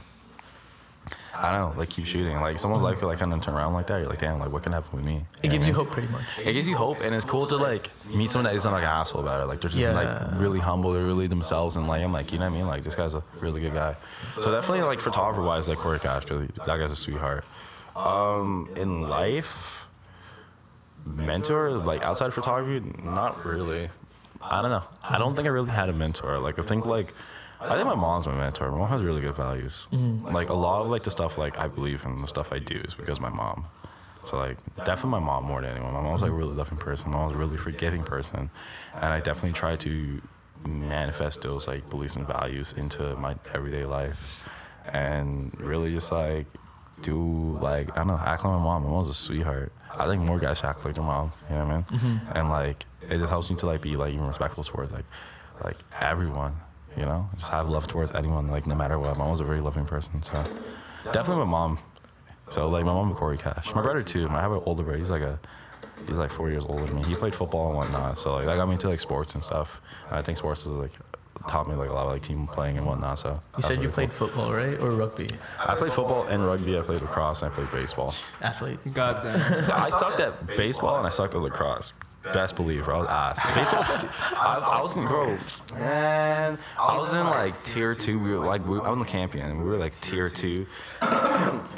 [1.38, 2.40] I don't know, like keep shooting.
[2.40, 3.98] Like someone's life could like kind of turn around like that.
[3.98, 5.22] You're like, damn, like what can happen with me?
[5.42, 6.22] It gives you know hope, pretty much.
[6.22, 6.48] what I mean?
[6.48, 8.88] It gives you hope, and it's cool to like meet someone that isn't like an
[8.88, 9.46] asshole about it.
[9.46, 9.92] Like they're just Yeah.
[9.92, 12.66] like really humble, they're really themselves, and like I'm like, you know what I mean?
[12.66, 13.96] Like this guy's a really good guy.
[14.40, 17.44] So definitely like photographer wise, like Corey Cash, because that guy's a sweetheart.
[17.96, 19.86] Um, in life,
[21.06, 23.88] mentor like outside of photography, not really.
[24.42, 24.84] I don't know.
[25.02, 26.38] I don't think I really had a mentor.
[26.38, 27.14] Like I think like
[27.60, 28.70] I think my mom's my mentor.
[28.70, 29.86] My mom has really good values.
[29.92, 32.76] Like a lot of like the stuff like I believe in the stuff I do
[32.76, 33.64] is because of my mom.
[34.24, 35.94] So like definitely my mom more than anyone.
[35.94, 37.10] My mom's like a really loving person.
[37.10, 38.50] My mom's a really forgiving person,
[38.94, 40.20] and I definitely try to
[40.68, 44.42] manifest those like beliefs and values into my everyday life,
[44.92, 46.46] and really just like
[47.02, 48.84] do like I don't know act like my mom.
[48.84, 49.72] My mom's a sweetheart.
[49.98, 51.32] I think more guys should act like their mom.
[51.48, 51.84] You know what I mean?
[51.84, 52.38] Mm-hmm.
[52.38, 55.04] And like it just helps me to like be like even respectful towards like
[55.64, 56.54] like everyone.
[56.96, 58.48] You know, just have love towards anyone.
[58.48, 59.16] Like no matter what.
[59.18, 60.22] My mom's a very loving person.
[60.22, 60.32] So
[61.12, 61.78] definitely my mom.
[62.48, 63.74] So like my mom and Corey Cash.
[63.74, 64.28] My brother too.
[64.28, 64.98] I have an older brother.
[64.98, 65.38] He's like a
[66.06, 67.02] he's like four years older than me.
[67.04, 68.18] He played football and whatnot.
[68.18, 69.80] So like that got me into like sports and stuff.
[70.10, 70.92] I think sports is like
[71.48, 73.18] taught me like a lot of like team playing and whatnot.
[73.18, 74.28] So You that's said you played cool.
[74.28, 75.30] football, right, or rugby?
[75.58, 76.78] I played football and rugby.
[76.78, 78.14] I played lacrosse and I played baseball.
[78.42, 78.78] Athlete.
[78.94, 79.70] God damn.
[79.70, 81.92] I sucked at baseball and I sucked at lacrosse.
[82.32, 82.96] Best believe, bro.
[82.96, 83.54] I was ass.
[83.54, 84.10] Baseball.
[84.36, 85.78] I, I was in, bro.
[85.78, 88.18] Man, I was in like tier two.
[88.18, 90.66] We were like, we, I was in the campion, and we were like tier two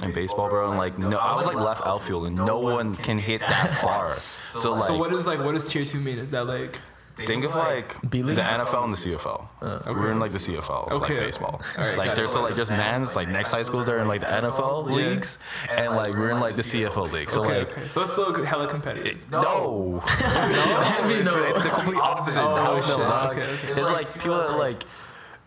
[0.02, 0.70] in baseball, bro.
[0.70, 4.16] And like, no, I was like left outfield, and no one can hit that far.
[4.52, 6.18] So like, So what is like what does tier two mean?
[6.18, 6.80] Is that like
[7.26, 8.38] think of like B the League?
[8.38, 9.86] NFL and the CFL.
[9.86, 11.14] We're in like the CFL, Okay.
[11.16, 11.60] like baseball.
[11.76, 14.20] Alright, like got there's so like there's men's like next high schools they're in like
[14.20, 14.94] the NFL Yeah.
[14.96, 15.38] leagues,
[15.70, 17.30] and like we're in like the CFL league.
[17.30, 17.72] So okay, like.
[17.78, 17.88] okay.
[17.88, 19.30] So it's still hella competitive.
[19.30, 21.42] No, no, it's, No.
[21.56, 22.42] it's the complete opposite.
[22.42, 22.98] Oh, no, shit.
[22.98, 23.04] no.
[23.30, 23.80] Okay, okay.
[23.80, 24.82] It's like people that like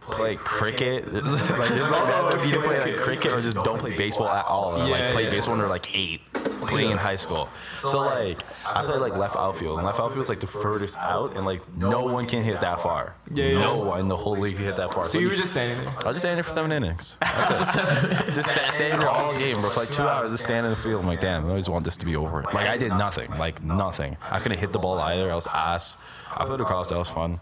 [0.02, 1.06] play cricket.
[1.08, 1.26] It's
[1.58, 4.46] like there's like guys that either play like cricket or just don't play baseball at
[4.46, 4.76] all.
[4.76, 5.30] Or Yeah, like play yeah.
[5.30, 6.22] baseball when they're like eight,
[6.68, 7.50] playing in high school.
[7.80, 11.36] So like I play like left outfield, and left outfield is like the furthest out,
[11.36, 13.16] and like no one can hit that far.
[13.34, 13.60] Yeah, yeah.
[13.60, 15.06] No one in the whole league can hit that far.
[15.06, 15.90] So you were just standing there.
[15.90, 17.18] I was just standing there for seven innings.
[17.22, 18.34] That's it.
[18.34, 19.70] just sta- standing there all game, bro.
[19.70, 21.02] For like two hours, just standing in the field.
[21.02, 22.44] I'm like, damn, I always want this to be over.
[22.44, 24.18] Like I did nothing, like nothing.
[24.30, 25.32] I couldn't hit the ball either.
[25.32, 25.98] I was ass.
[26.32, 26.88] I played lacrosse.
[26.88, 27.40] That was fun.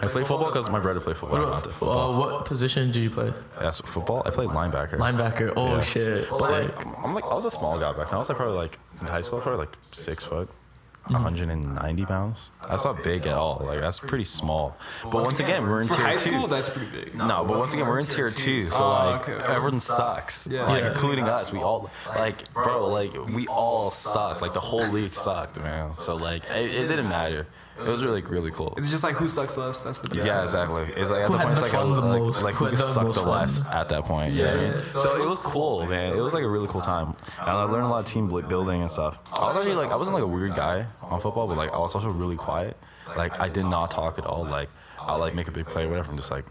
[0.00, 1.38] I played football because my brother played football.
[1.38, 3.32] What I about wanted uh, what position did you play?
[3.60, 4.22] Yeah, so football.
[4.24, 4.98] I played linebacker.
[4.98, 5.52] Linebacker.
[5.56, 5.82] Oh Yeah.
[5.82, 6.28] shit.
[6.30, 6.76] But Sick.
[6.76, 8.14] like, I'm like, I was a small guy back then.
[8.16, 10.48] I was like probably like in high school, probably like six foot.
[11.04, 11.14] Mm-hmm.
[11.14, 12.50] 190 pounds.
[12.68, 13.60] That's not big at all.
[13.66, 14.76] Like that's pretty small.
[15.02, 16.30] But once again, we're in For tier high two.
[16.30, 17.14] school, that's pretty big.
[17.16, 19.52] No, but once again, we're in tier two, so Oh, like okay, okay.
[19.52, 20.46] everyone sucks.
[20.46, 20.64] Yeah.
[20.70, 21.52] like including us.
[21.52, 24.40] We all like, bro, like we all suck.
[24.40, 25.90] Like the whole league sucked, man.
[25.92, 27.48] So like it, it didn't matter.
[27.78, 28.74] It was really really cool.
[28.76, 29.80] It's just like who sucks less.
[29.80, 30.26] That's the best.
[30.26, 30.84] Yeah, exactly.
[30.96, 32.42] It's like at Who the point, it's like, fun like, most?
[32.42, 33.30] like Who who had the sucked most the fun?
[33.30, 34.34] less at that point.
[34.34, 34.82] You know what I mean?
[34.82, 36.12] So it was cool, man.
[36.16, 38.82] It was like a really cool time, and I learned a lot of team building
[38.82, 39.20] and stuff.
[39.32, 41.78] I was actually like, I wasn't like a weird guy on football, but like I
[41.78, 42.76] was also really quiet.
[43.16, 44.44] Like I did not talk at all.
[44.44, 44.68] Like
[45.00, 46.10] I'll like make a big play, or whatever.
[46.10, 46.44] I'm just like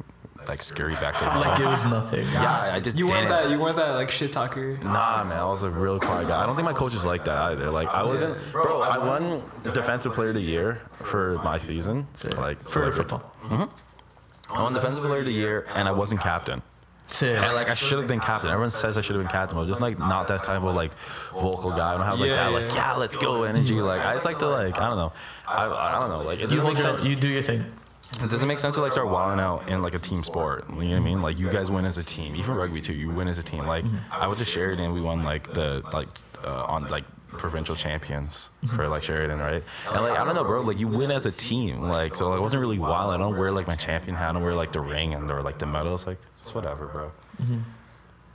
[0.47, 2.25] like scurry back to the Like it was nothing.
[2.27, 3.43] yeah, I just You weren't didn't.
[3.43, 3.49] that.
[3.51, 4.77] You weren't that like shit talker.
[4.83, 6.41] Nah, man, I was a real quiet guy.
[6.41, 7.69] I don't think my coaches like that either.
[7.71, 8.81] Like, I wasn't, bro.
[8.81, 12.07] I won defensive player of the year for my season.
[12.13, 12.37] Sick.
[12.37, 13.31] Like for so- football.
[13.43, 14.55] Mm-hmm.
[14.55, 16.61] I won defensive player of the year, and I wasn't captain.
[17.09, 17.37] Sick.
[17.37, 18.49] And like, I should have been captain.
[18.49, 19.57] Everyone says I should have been captain.
[19.57, 20.93] I was just like not that type of like
[21.33, 21.93] vocal guy.
[21.93, 22.75] I don't have like Yeah, that like yeah.
[22.93, 23.75] yeah, let's go energy.
[23.75, 25.11] Like I just like to like I don't know.
[25.47, 26.21] I, I don't know.
[26.23, 26.97] Like you hold make that.
[26.99, 27.03] sense.
[27.03, 27.65] You do your thing.
[28.13, 30.65] It doesn't make sense to like start wilding out in like a team sport.
[30.69, 31.21] You know what I mean?
[31.21, 32.35] Like you guys win as a team.
[32.35, 32.93] Even rugby too.
[32.93, 33.65] You win as a team.
[33.65, 34.91] Like I went to Sheridan.
[34.93, 36.09] We won like the like
[36.43, 39.63] uh, on like provincial champions for like Sheridan, right?
[39.89, 40.61] And like I don't know, bro.
[40.61, 41.83] Like you win as a team.
[41.83, 43.13] Like so, like, I wasn't really wild.
[43.13, 44.29] I don't wear like my champion hat.
[44.29, 46.05] I don't wear like the ring and or like the medals.
[46.05, 47.11] Like it's whatever, bro.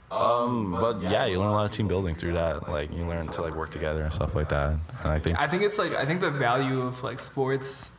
[0.09, 2.69] Um, but yeah, you learn a lot of team building through that.
[2.69, 4.79] Like you learn to like work together and stuff like that.
[5.03, 7.91] And I think I think it's like I think the value of like sports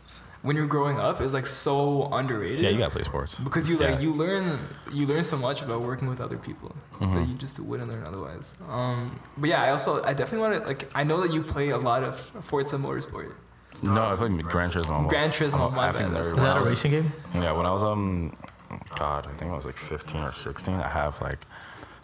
[0.43, 2.61] when you're growing up is like so underrated.
[2.61, 3.95] yeah, you gotta play sports because you like Yeah.
[3.97, 4.03] Mm-hmm.
[4.05, 4.59] you learn
[4.93, 8.55] you learn so much about working with other people that you just wouldn't learn otherwise.
[8.69, 11.71] Um, but yeah, I also I definitely want to like I know that you play
[11.71, 13.33] a lot of Forza Motorsport.
[13.83, 15.09] No, I played Gran Turismo.
[15.09, 16.17] Gran Turismo, I'm my bad.
[16.21, 17.13] Is that I a was- racing game?
[17.35, 18.37] Yeah, when I was um,
[18.97, 20.75] God, I think I was like 15 or 16.
[20.75, 21.39] I have like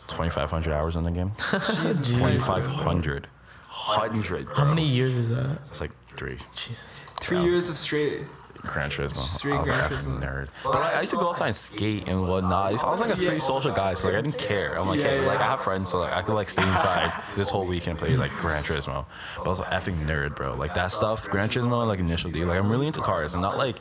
[0.09, 1.33] 2,500 hours in the game.
[1.51, 3.29] Jesus 2,500.
[3.67, 4.47] Hundred.
[4.55, 5.59] How many years is that?
[5.63, 6.39] It's like three.
[6.55, 6.83] Jeez.
[7.25, 8.23] Three years of straight.
[8.63, 9.17] Gran Turismo.
[9.17, 10.21] Straight I was Gran Turismo.
[10.23, 10.49] nerd.
[10.63, 12.83] But like, I used to go outside and skate and whatnot.
[12.83, 14.79] I was like a pretty social guy, so like I didn't care.
[14.81, 15.27] I'm like, Yeah, hey, yeah.
[15.27, 17.99] like I have friends, so like I could like stay inside this whole weekend and
[17.99, 19.05] play like Gran Turismo.
[19.37, 20.55] But I was an effing nerd, bro.
[20.55, 22.43] Like that stuff, Gran Turismo and like Initial D.
[22.47, 23.77] Like I'm really into cars and not like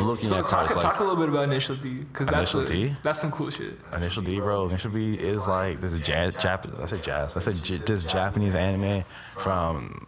[0.00, 0.74] looking So at talk, cars.
[0.84, 2.96] talk Like a little bit about Initial D, because that's Initial a- D?
[3.02, 3.76] that's some cool shit.
[3.92, 4.68] Initial D, bro.
[4.68, 7.36] Initial D is like this jazz, Jap- I said jazz.
[7.36, 9.02] I said J- this Japanese anime
[9.36, 10.06] from.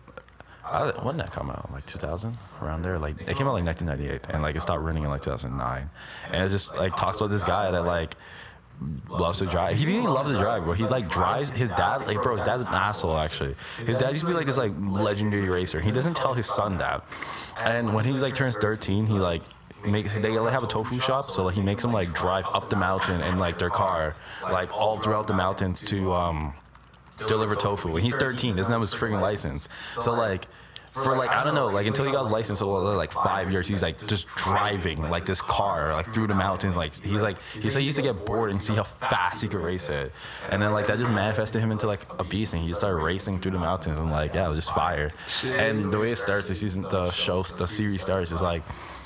[0.70, 1.70] I, when did that come out?
[1.72, 2.98] Like 2000, around there.
[2.98, 5.90] Like it came out like 1998, and like it stopped running in like 2009.
[6.32, 8.14] And it just like talks about this guy that like
[9.08, 9.76] loves to drive.
[9.76, 10.72] He didn't even love to drive, bro.
[10.72, 11.50] He like drives.
[11.50, 13.54] His dad, like, bro, his dad's an asshole actually.
[13.78, 15.80] His dad used to be like this like legendary racer.
[15.80, 17.04] He doesn't tell his son that.
[17.60, 19.42] And when he like turns 13, he like
[19.84, 22.70] makes they like have a tofu shop, so like he makes him like drive up
[22.70, 26.54] the mountain in like their car, like all throughout the mountains to um
[27.26, 27.96] deliver tofu.
[27.96, 29.68] And he's 13, doesn't have his freaking license.
[30.00, 30.46] So like
[30.92, 33.68] for like I don't know, like until he got his license, so like five years,
[33.68, 36.76] he's like just driving like this car like through the mountains.
[36.76, 39.48] Like he's like he said he used to get bored and see how fast he
[39.48, 40.12] could race it,
[40.50, 42.96] and then like that just manifested him into like a beast, and he just started
[43.02, 45.12] racing through the mountains and like yeah, it was just fire.
[45.44, 48.62] And the way it starts, the season, the show, the series starts is like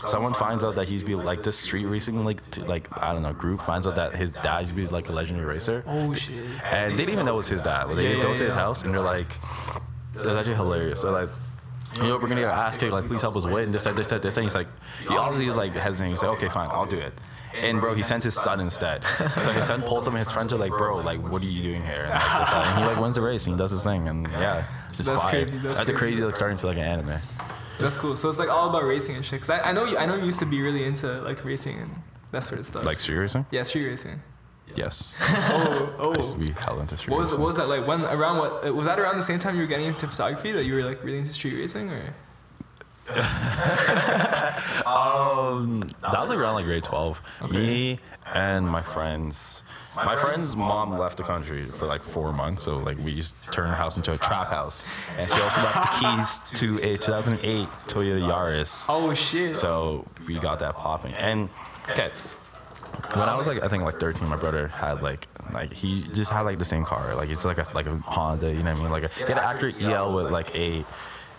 [0.07, 3.23] someone finds out that he's be like this street racing like t- like I don't
[3.23, 5.83] know group finds out that his dad used to be like a legendary racer.
[5.87, 6.45] Oh shit.
[6.73, 7.87] And they didn't even know it was his dad.
[7.95, 8.61] They Yeah, just go yeah, to his yeah.
[8.61, 9.27] house and they're like,
[10.15, 11.03] that's actually hilarious.
[11.03, 11.31] They're like,
[11.97, 12.93] you know, we're gonna get our ass kicked.
[12.93, 13.71] Like, please help us win.
[13.73, 14.35] This, that, this, that, this.
[14.37, 14.69] And he's like,
[15.09, 16.13] he obviously is like hesitating.
[16.13, 17.13] He's like, okay, fine, I'll do it.
[17.57, 19.05] And bro, he sends his son instead.
[19.07, 21.63] So his son pulls him, and his friends are like, bro, like, what are you
[21.63, 22.03] doing here?
[22.05, 22.57] And, like, this, that.
[22.57, 24.09] Uh, and he like wins the race and he does his thing.
[24.09, 25.31] And yeah, it's just That's fire.
[25.31, 26.17] crazy, that's That's a crazy.
[26.17, 27.21] crazy like starting to like an anime.
[27.79, 28.17] That's cool.
[28.17, 29.41] So it's like all about racing and shit.
[29.41, 31.79] Cause I, I know you, I know you used to be really into like racing
[31.79, 31.91] and
[32.33, 32.85] that sort of stuff.
[32.85, 33.47] Like street racing?
[33.51, 34.21] yeah, street racing.
[34.77, 35.15] Yes.
[35.21, 36.39] Oh, I used to oh.
[36.39, 37.41] be hell into street What was racing.
[37.41, 37.87] what was that like?
[37.87, 40.65] When around what was that around the same time you were getting into photography that
[40.65, 42.15] you were like really into street racing or?
[44.87, 47.23] Um, that was like around like grade 12.
[47.51, 47.99] Me
[48.33, 49.63] and my friends.
[49.97, 53.71] My friend's mom left the country for like four months, so like we just turned
[53.71, 54.83] her house into a trap house,
[55.17, 58.87] and she also left the keys to a 2008 Toyota Yaris.
[58.89, 59.57] Oh shit.
[59.57, 61.15] So we got that popping.
[61.15, 61.49] And
[61.89, 62.11] okay,
[63.15, 66.31] when I was like I think like 13, my brother had like like he just
[66.31, 68.81] had like the same car, like it's like a like a Honda, you know what
[68.81, 68.91] I mean?
[68.91, 70.85] Like a, he had an Acura EL with like a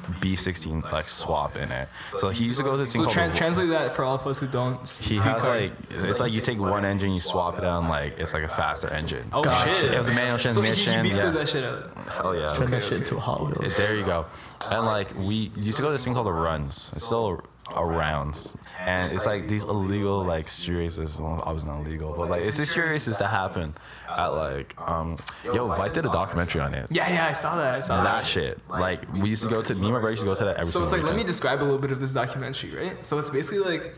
[0.06, 1.88] B16 like swap in it.
[2.18, 4.16] So he used to go to this thing so called tran translate that for all
[4.16, 5.60] of us who don't s- he has car.
[5.60, 8.44] like it's like you take one engine, you swap it out, and like it's like
[8.44, 9.28] a faster engine.
[9.34, 9.74] Oh Gotcha.
[9.74, 9.94] shit.
[9.94, 10.76] It was a manual transmission.
[10.76, 11.32] So he, he beasted yeah.
[11.32, 12.08] that shit out.
[12.08, 12.54] Hell yeah!
[12.56, 13.76] Turn that shit into a Hot Wheels.
[13.78, 14.26] There you go.
[14.70, 16.92] And like we used to go to this thing called the runs.
[16.96, 17.42] It's still
[17.76, 21.20] around, and it's like these illegal like street races.
[21.20, 23.74] Well, obviously not illegal, but like it's the street races that happen
[24.10, 26.88] at like um yo Vice did a documentary on it.
[26.92, 27.76] Yeah, yeah, I saw that.
[27.76, 28.22] I saw that.
[28.22, 28.60] That shit.
[28.70, 30.58] Like we used to go to me and my brother used to go to that
[30.58, 33.06] every So it's like, let me describe a little bit of this documentary, right?
[33.06, 33.96] So it's basically like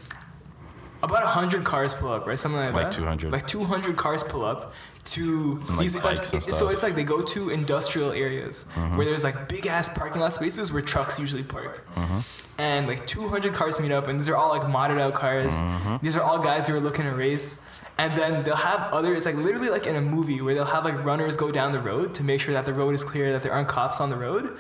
[1.04, 2.40] about hundred cars pull up, right?
[2.40, 2.94] Something like, Like that.
[2.94, 3.32] 200.
[3.32, 4.74] Like two hundred cars pull up
[5.08, 5.96] to like, these.
[5.96, 8.98] Like, and so it's like they go to industrial areas mm-hmm.
[8.98, 12.20] where there's like big ass parking lot spaces where trucks usually park, mm-hmm.
[12.62, 15.58] and like two hundred cars meet up, and these are all like modded out cars.
[15.58, 15.98] Mm-hmm.
[16.02, 17.66] These are all guys who are looking to race.
[18.00, 20.86] And then they'll have other, it's like literally like in a movie where they'll have
[20.86, 23.42] like runners go down the road to make sure that the road is clear, that
[23.42, 24.56] there aren't cops on the road.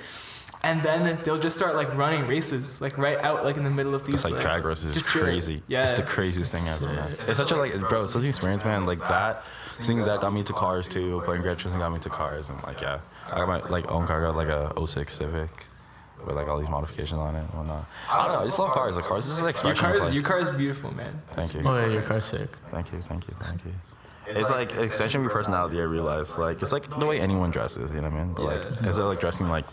[0.63, 3.93] And then they'll just start like running races, like right out, like in the middle
[3.93, 4.15] of these.
[4.15, 5.61] Just like drag races just crazy.
[5.67, 7.15] Yeah, It's the craziest thing ever, man.
[7.27, 8.87] It's such a like, bro, it's such an experience, man.
[8.87, 9.45] Like that,
[9.83, 11.21] seeing that got me into cars too.
[11.25, 12.99] Playing Gran Turismo got me into cars, and like, yeah,
[13.31, 15.49] I got my like own car, I got like a 06 Civic
[16.25, 17.85] with like all these modifications on it and whatnot.
[18.09, 18.95] I don't know, I just love cars.
[18.95, 19.85] Like cars this is like your expression.
[19.85, 21.21] car, is, like, your car is beautiful, man.
[21.29, 22.49] thank you, Oh yeah, your car's sick.
[22.71, 23.71] thank you, thank you, thank you.
[24.29, 25.79] It's like an extension of your personality.
[25.79, 27.89] I realize, like, it's like the way anyone dresses.
[27.93, 28.33] You know what I mean?
[28.33, 28.69] But like, Yeah.
[28.87, 29.63] instead of like dressing like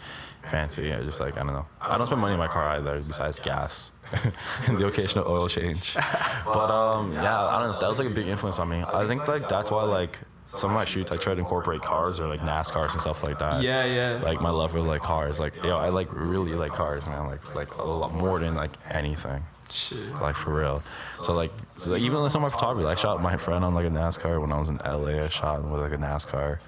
[0.48, 1.66] fancy, I just like I don't know.
[1.80, 3.90] I don't spend money in my car either, besides gas
[4.66, 5.94] and the occasional oil change.
[5.94, 7.80] But um, yeah, I don't know.
[7.80, 8.84] That was like a big influence on me.
[8.86, 12.20] I think like that's why like some of my shoots I try to incorporate cars
[12.20, 13.62] or like NASCARs and stuff like that.
[13.62, 14.20] Yeah, yeah.
[14.22, 17.26] Like my love for like cars, like yo, I like really like cars, man.
[17.26, 20.10] Like like a lot more than like anything Shit.
[20.20, 20.82] like for real.
[21.22, 23.74] So like, so like, even some of my photography, like, I shot my friend on
[23.74, 25.24] like a NASCAR when I was in LA.
[25.24, 26.58] I shot him with like a NASCAR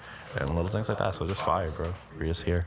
[0.41, 1.15] and little things like that.
[1.15, 1.93] So just fire, bro.
[2.19, 2.67] We're just here.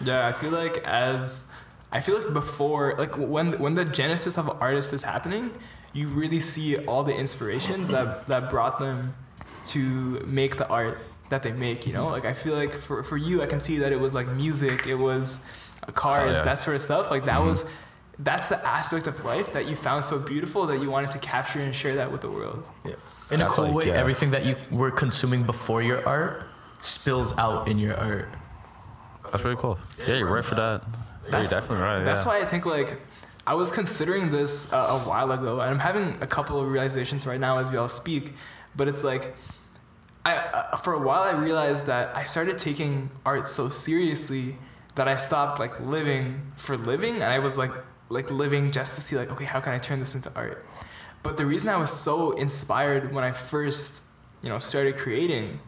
[0.00, 1.50] Yeah, I feel like as
[1.92, 5.52] I feel like before, like when when the genesis of an artist is happening,
[5.92, 9.14] you really see all the inspirations that that brought them
[9.66, 11.86] to make the art that they make.
[11.86, 12.12] You know, mm-hmm.
[12.12, 14.86] like I feel like for for you, I can see that it was like music,
[14.86, 15.46] it was
[15.94, 16.42] cars, Oh, yeah.
[16.42, 17.10] that sort of stuff.
[17.10, 17.48] Like that mm-hmm.
[17.48, 17.70] was.
[18.18, 21.60] That's the aspect of life that you found so beautiful that you wanted to capture
[21.60, 22.68] and share that with the world.
[22.84, 22.92] Yeah.
[23.30, 23.94] In a cool like, way, yeah.
[23.94, 26.44] everything that you were consuming before your art
[26.82, 28.28] spills out in your art.
[29.24, 29.78] That's pretty cool.
[30.06, 30.84] Yeah, you're right for that.
[31.32, 32.04] Yeah, you're definitely right.
[32.04, 32.28] That's yeah.
[32.28, 33.00] why I think like
[33.46, 37.26] I was considering this uh, a while ago, and I'm having a couple of realizations
[37.26, 38.34] right now as we all speak.
[38.76, 39.34] But it's like,
[40.24, 44.56] I uh, for a while I realized that I started taking art so seriously
[44.94, 47.72] that I stopped like living for living, and I was like
[48.08, 50.64] like living just to see like okay how can I turn this into art.
[51.22, 54.04] But the reason I was so inspired when I first
[54.42, 55.60] you know started creating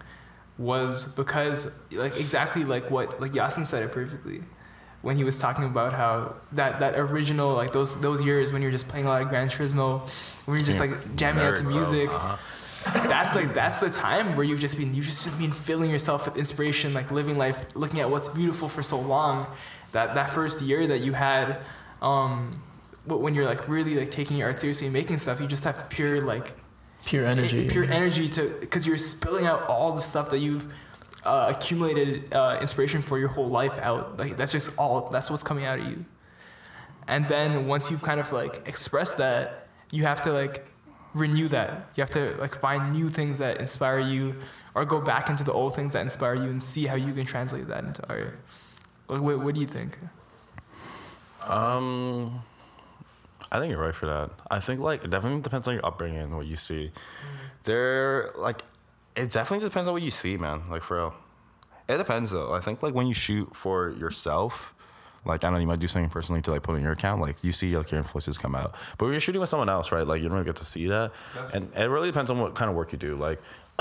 [0.58, 4.42] was because like exactly like what like Yasin said it perfectly
[5.04, 8.70] when he was talking about how that that original like those those years when you're
[8.72, 10.08] just playing a lot of Gran Turismo,
[10.46, 11.74] when you're just like jamming out to Nerd, bro.
[11.76, 12.10] music.
[12.12, 12.36] Uh-huh.
[13.08, 16.36] That's like that's the time where you've just been you've just been filling yourself with
[16.36, 19.46] inspiration, like living life, looking at what's beautiful for so long.
[19.92, 21.58] That that first year that you had,
[22.02, 22.62] um,
[23.06, 25.88] when you're like really like taking your art seriously and making stuff, you just have
[25.88, 26.54] pure like
[27.04, 27.68] Pure energy.
[27.68, 30.66] pure energy to because you're spilling out all the stuff that you've
[31.24, 34.18] uh, accumulated uh, inspiration for your whole life out.
[34.18, 36.04] Like that's just all that's what's coming out of you.
[37.06, 40.66] And then once you've kind of like expressed that, you have to like
[41.14, 41.88] renew that.
[41.94, 44.36] You have to like find new things that inspire you,
[44.74, 47.24] or go back into the old things that inspire you and see how you can
[47.24, 48.38] translate that into art.
[49.08, 49.98] Like, what, what do you think?
[51.42, 52.42] Um,
[53.52, 54.30] I think you're right for that.
[54.50, 56.90] I think like it definitely depends on your upbringing and what you see.
[57.64, 58.62] There, like,
[59.16, 60.62] it definitely depends on what you see, man.
[60.68, 61.14] Like for real,
[61.88, 62.52] it depends though.
[62.52, 64.74] I think like when you shoot for yourself,
[65.24, 67.20] like I don't know, you might do something personally to like put in your account.
[67.20, 69.92] Like you see like your influences come out, but when you're shooting with someone else,
[69.92, 70.06] right?
[70.06, 71.12] Like you don't really get to see that,
[71.52, 73.16] and it really depends on what kind of work you do.
[73.16, 73.40] Like.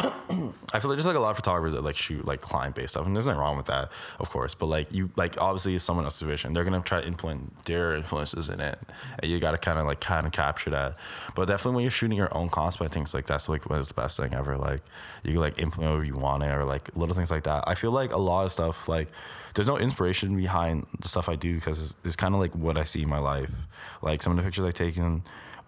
[0.74, 2.94] I feel like there's like a lot of photographers that like shoot like client based
[2.94, 4.56] stuff, and there's nothing wrong with that, of course.
[4.56, 6.54] But like you, like obviously it's someone else's vision.
[6.54, 8.80] They're gonna try to implement their influences in it,
[9.20, 10.96] and you gotta kind of like kind of capture that.
[11.36, 13.94] But definitely when you're shooting your own cosplay things, like that's like what is the
[13.94, 14.58] best thing ever.
[14.58, 14.82] Like
[15.24, 17.66] you can like implement whatever you want it, or like little things like that.
[17.68, 19.10] I feel like a lot of stuff like
[19.54, 22.78] there's no inspiration behind the stuff I do because it's, it's kind of like what
[22.78, 23.68] I see in my life.
[24.02, 25.24] Like some of the pictures I've taken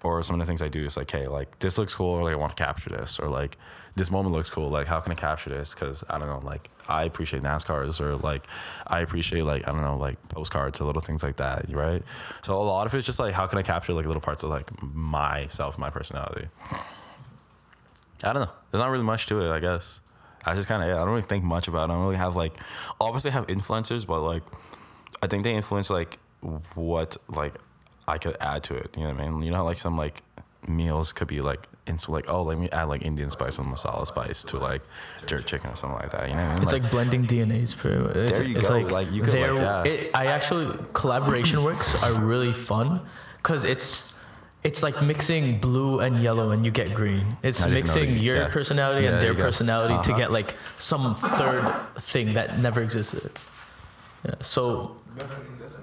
[0.05, 2.23] or some of the things I do is like, hey, like this looks cool, or
[2.23, 3.57] like I want to capture this, or like
[3.95, 4.69] this moment looks cool.
[4.69, 5.73] Like how can I capture this?
[5.73, 8.45] Because I don't know, like I appreciate NASCARs, or like
[8.88, 12.03] I appreciate like I don't know, like postcards or little things like that, right?
[12.43, 14.49] So a lot of it's just like how can I capture like little parts of
[14.49, 16.47] like myself, my personality.
[18.23, 18.51] I don't know.
[18.71, 19.99] There's not really much to it, I guess.
[20.45, 21.93] I just kind of, yeah, I don't really think much about it.
[21.93, 22.53] I don't really have like,
[23.01, 24.43] obviously I have influencers, but like,
[25.21, 26.19] I think they influence like
[26.75, 27.55] what like
[28.08, 28.95] I could add to it.
[28.95, 29.41] You know what I mean?
[29.41, 30.21] You know, like some like
[30.67, 34.06] meals could be like into like oh let me add like Indian spice and masala
[34.08, 34.82] spice to like
[35.28, 36.30] jerk chicken or something like that.
[36.30, 36.63] You know what I mean?
[36.63, 38.06] It's like, blending DNAs, bro.
[38.15, 39.88] It's, There you it's go, Like, like, you could there- like that.
[39.88, 43.01] it, I actually collaboration works are really fun
[43.38, 44.13] because it's
[44.63, 47.38] it's like mixing blue and yellow and you get green.
[47.43, 48.47] It's I didn't know mixing your yeah.
[48.47, 50.17] personality Yeah, and their personality to Uh-huh.
[50.17, 51.63] get like some third
[51.99, 53.30] thing that never existed.
[54.25, 54.34] Yeah.
[54.41, 54.97] So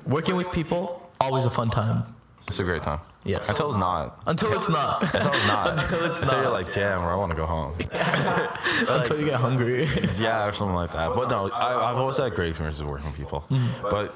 [0.05, 2.03] working with people always a fun time.
[2.49, 2.99] it's a great time.
[3.25, 3.49] Yes.
[3.49, 4.21] Until it's not.
[4.27, 5.03] Until it's not.
[5.15, 5.71] Until it's not.
[5.83, 6.43] Until it's Until not.
[6.45, 7.73] you're like, damn, I want to go home.
[8.89, 9.87] Until you get hungry.
[10.19, 11.15] yeah, or something like that.
[11.15, 13.45] But no, I, I've always had great experiences working with people.
[13.51, 13.83] Mm-hmm.
[13.83, 14.15] But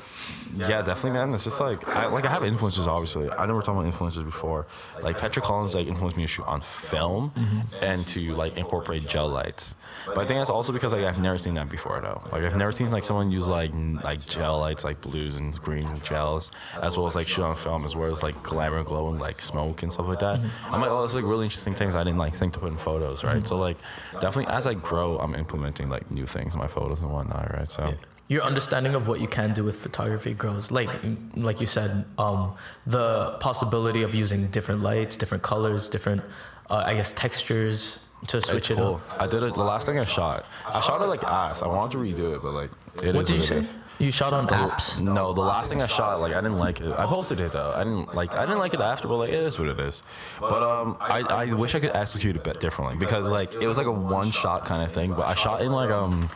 [0.56, 1.32] yeah, definitely, man.
[1.34, 4.22] It's just like I like I have influences, Obviously, I know we're talking about influences
[4.24, 4.66] before.
[5.02, 7.84] Like Petra Collins, like influenced me to shoot on film Mm-hmm.
[7.84, 9.74] and to like incorporate gel lights.
[10.06, 12.22] But I think that's also because like I've never seen that before though.
[12.32, 15.54] Like I've never seen like someone use like n- like gel lights, like blues and
[15.60, 16.50] green gels,
[16.82, 19.40] as well as like shoot on film, as well as like glamour, glow, and like
[19.40, 20.38] smoke and stuff like that.
[20.38, 20.74] Mm-hmm.
[20.74, 22.78] I'm like, oh, that's like really interesting things I didn't like think to put in
[22.78, 23.46] photos, right?
[23.46, 23.78] So like
[24.20, 27.70] definitely as I grow, I'm implementing like new things in my photos and whatnot, right?
[27.70, 27.94] So.
[28.28, 30.90] your understanding of what you can do with photography grows like
[31.36, 36.20] like you said um, the possibility of using different lights different colors different
[36.68, 39.00] uh, i guess textures to switch it cool.
[39.10, 39.54] up I did it.
[39.54, 41.62] The last thing I shot, I shot it like ass.
[41.62, 42.70] I wanted to redo it, but like,
[43.02, 43.74] it what is did you say is.
[43.98, 46.92] you shot on apps No, the last thing I shot, like I didn't like it.
[46.92, 47.72] I posted it though.
[47.74, 48.32] I didn't like.
[48.34, 50.02] I didn't like it after, but like it is what it is.
[50.40, 53.66] But um, I, I wish I could execute it a bit differently because like it
[53.66, 55.12] was like a one shot kind of thing.
[55.12, 56.28] But I shot in like um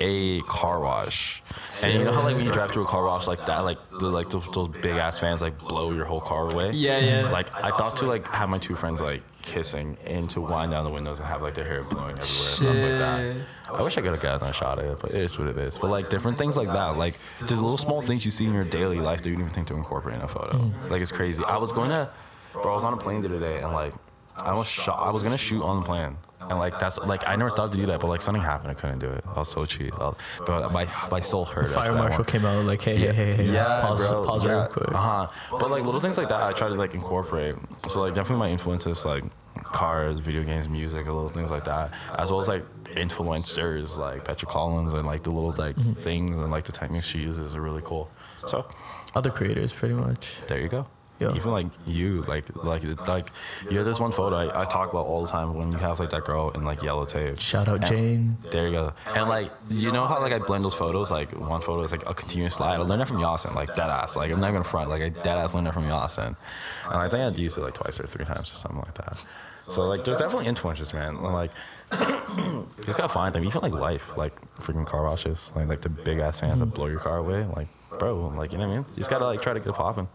[0.00, 1.42] a car wash,
[1.82, 3.78] and you know how like when you drive through a car wash like that, like
[3.90, 6.72] the like those, those big ass fans like blow your whole car away.
[6.72, 7.30] Yeah, yeah.
[7.30, 10.84] Like I thought to like have my two friends like kissing and to wind down
[10.84, 13.36] the windows and have like their hair blowing everywhere and stuff like that.
[13.72, 15.58] I wish I could have gotten a shot at it, but it is what it
[15.58, 15.76] is.
[15.78, 18.64] But like different things like that, like there's little small things you see in your
[18.64, 20.58] daily life that you don't even think to incorporate in a photo.
[20.58, 20.90] Mm.
[20.90, 21.42] Like it's crazy.
[21.44, 22.10] I was going to,
[22.52, 23.94] bro, I was on a plane the other day and like
[24.36, 25.06] I was shot.
[25.06, 26.16] I was gonna shoot on the plane.
[26.50, 28.70] And like that's like I never thought to do that, but like something happened.
[28.70, 29.24] I couldn't do it.
[29.26, 29.98] I was so cheap.
[29.98, 31.70] Was- But my my soul hurt.
[31.70, 34.24] fire marshal came out like hey hey hey hey Yeah, pause bro.
[34.26, 34.52] pause yeah.
[34.52, 35.28] real quick Uh huh.
[35.50, 37.54] But like little things like that, I try to like incorporate.
[37.88, 39.24] So like definitely my influences like
[39.62, 42.64] cars, video games, music, little things like that, as well as like
[43.18, 47.18] influencers like Petra Collins and like the little like things and like the techniques she
[47.18, 48.10] uses are really cool.
[48.46, 48.66] So
[49.14, 50.34] Other creators, pretty much.
[50.48, 50.86] there you go.
[51.20, 51.32] Yeah.
[51.36, 53.30] Even like you, like like like
[53.70, 56.00] you have this one photo I, I talk about all the time when you have
[56.00, 57.38] like that girl in like yellow tape.
[57.40, 58.36] Shout out And- Jane.
[58.50, 58.92] There you go.
[59.06, 62.08] And like you know how like I blend those photos, like one photo is like
[62.08, 62.74] a continuous slide.
[62.74, 64.16] I learned that from Yasin, like dead ass.
[64.16, 66.34] Like I'm not gonna front, like I dead ass learned that from Yasin.
[66.86, 69.24] And I think I'd used it like twice or three times or something like that.
[69.60, 71.22] So like there's definitely influences, man.
[71.22, 71.52] Like
[71.92, 73.44] you gotta find them.
[73.44, 76.86] Even like life, like freaking car washes, like like the big ass fans that blow
[76.86, 77.44] your car away.
[77.44, 78.86] Like bro, like you know what I mean?
[78.90, 80.08] You just gotta like try to get it popping.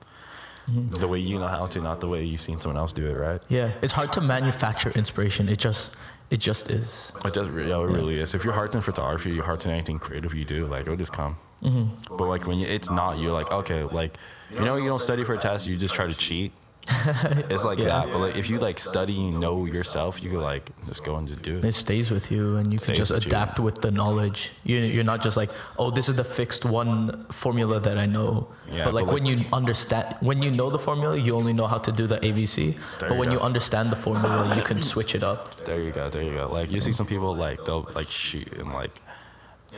[0.92, 3.18] The way you know how to, not the way you've seen someone else do it,
[3.18, 3.42] right?
[3.50, 5.50] Yeah, it's hard to manufacture inspiration.
[5.50, 5.96] It just,
[6.30, 7.12] it just is.
[7.26, 8.34] It does, re- yeah, it really is.
[8.34, 11.14] If your heart's in photography, your heart's in anything creative you do, like it'll just
[11.14, 11.38] come.
[11.64, 12.16] Mm-hmm.
[12.16, 14.18] But like when you, it's not, you're like, okay, like
[14.52, 16.54] you know, you don't study for a test, you just try to cheat.
[16.88, 17.86] It's like Yeah.
[17.86, 18.12] that.
[18.12, 21.28] But like if you like study, and know yourself, you could like just go and
[21.28, 21.74] just do It it.
[21.74, 23.30] stays with you, and you can just with you.
[23.30, 24.52] adapt with the knowledge.
[24.64, 28.48] You, you're not just like, oh, this is the fixed one formula that I know.
[28.72, 31.54] Yeah, but like but, when like- you understand, when you know the formula, you only
[31.54, 32.74] know how to do the ABC.
[33.00, 33.36] There but you when go.
[33.36, 35.64] you understand the formula, you can switch it up.
[35.66, 36.10] There you go.
[36.10, 36.50] There you go.
[36.52, 39.00] Like you see some people like they'll like shoot and like.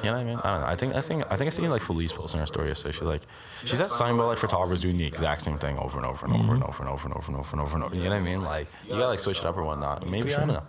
[0.03, 0.39] You know what I mean?
[0.43, 0.67] I don't know.
[0.67, 2.93] I think I think I think I seen like Felice posting her story yesterday.
[2.93, 3.21] She's like,
[3.63, 6.33] she's that sign about like photographers doing the exact same thing over and over and
[6.35, 7.95] over and over and over and over and over and over and over.
[7.95, 8.41] You know what I mean?
[8.43, 10.07] Like you gotta like switch it up or whatnot.
[10.09, 10.63] Maybe I don't know.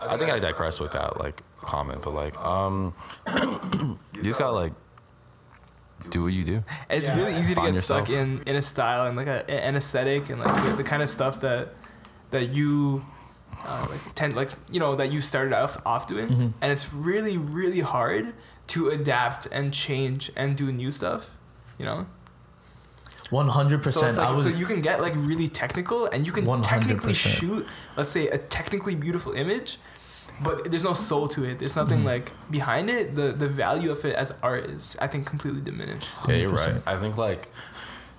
[0.00, 2.94] I think I digress with that like comment, but like um,
[4.14, 4.72] you just gotta like
[6.10, 6.64] do what you do.
[6.88, 7.16] It's Yeah.
[7.16, 10.30] really easy to Find get stuck in in a style and like a, an aesthetic
[10.30, 11.74] and like the, the kind of stuff that
[12.30, 13.04] that you
[13.66, 16.52] uh, like tend like you know that you started off off doing, Mhm.
[16.60, 18.34] and it's really really hard
[18.68, 21.30] to adapt and change and do new stuff.
[21.78, 22.06] You know,
[23.30, 24.08] One hundred so percent.
[24.10, 24.42] it's I like was.
[24.42, 27.38] so you can get like really technical and you can technically 100%.
[27.38, 29.78] shoot let's say a technically beautiful image.
[30.40, 31.58] But there's no soul to it.
[31.58, 32.12] There's nothing Mhm.
[32.14, 33.16] like behind it.
[33.16, 36.06] The the value of it as art is, I think, completely diminished.
[36.28, 36.74] Yeah, you're right.
[36.78, 36.82] 100%.
[36.86, 37.50] I think like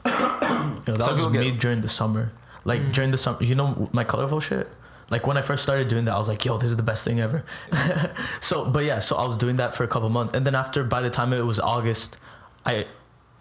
[0.06, 2.32] Yo, that Some was people me get- during the summer.
[2.66, 2.92] Like Mm.
[2.94, 4.68] during the summer, you know my colorful shit.
[5.10, 7.04] Like when I first started doing that, I was like, "Yo, this is the best
[7.04, 7.44] thing ever."
[8.40, 10.84] so, but yeah, so I was doing that for a couple months, and then after,
[10.84, 12.18] by the time it was August,
[12.66, 12.86] I,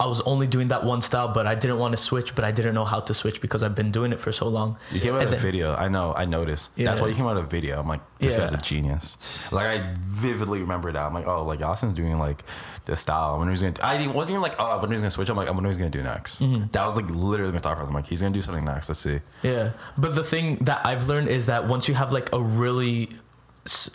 [0.01, 2.53] I was only doing that one style, but I didn't want to switch, but I
[2.53, 4.79] didn't know how to switch because I've been doing it for so long.
[4.93, 5.75] You came out And of a video.
[5.75, 6.15] I know.
[6.15, 6.71] I noticed.
[6.77, 6.87] Yeah.
[6.87, 7.81] That's why you came out of a video.
[7.81, 8.41] I'm like, this Yeah.
[8.43, 9.19] guy's a genius.
[9.51, 11.03] Like I vividly remember that.
[11.05, 12.45] I'm like, oh, like Austin's doing like
[12.85, 13.39] this style.
[13.41, 15.29] When he was gonna, I didn't, wasn't even like, oh, when he was gonna switch.
[15.31, 16.41] I'm like, I'm what he's gonna do next.
[16.43, 16.71] Mhm.
[16.73, 17.89] That was like literally my thought process.
[17.89, 18.89] I'm like, he's gonna do something next.
[18.89, 19.19] Let's see.
[19.43, 23.11] Yeah, but the thing that I've learned is that once you have like a really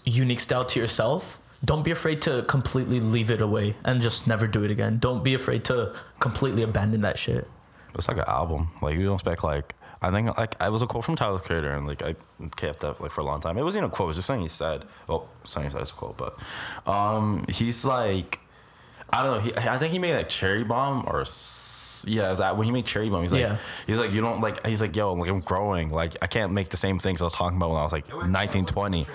[0.05, 4.47] unique style to yourself, don't be afraid to completely leave it away and just never
[4.47, 4.99] do it again.
[4.99, 7.47] Don't be afraid to completely abandon that shit.
[7.95, 8.69] It's like an album.
[8.81, 9.75] Like you don't expect like.
[10.01, 12.15] I think like I was a quote from Tyler Creator, and like I
[12.57, 13.57] kept that like for a long time.
[13.57, 14.83] It wasn't a quote; it was just something he said.
[15.07, 16.37] Well, something he said is a quote, but
[16.85, 18.39] um, he's like,
[19.11, 19.39] I don't know.
[19.39, 21.23] He, I think he made like Cherry Bomb or
[22.03, 23.21] s- yeah, it was that when he made Cherry Bomb.
[23.21, 23.57] He's like, Yeah.
[23.87, 24.65] he's like, you don't like.
[24.65, 25.91] He's like, yo, like I'm growing.
[25.91, 28.05] Like I can't make the same things I was talking about when I was like
[28.27, 29.07] 19, 20.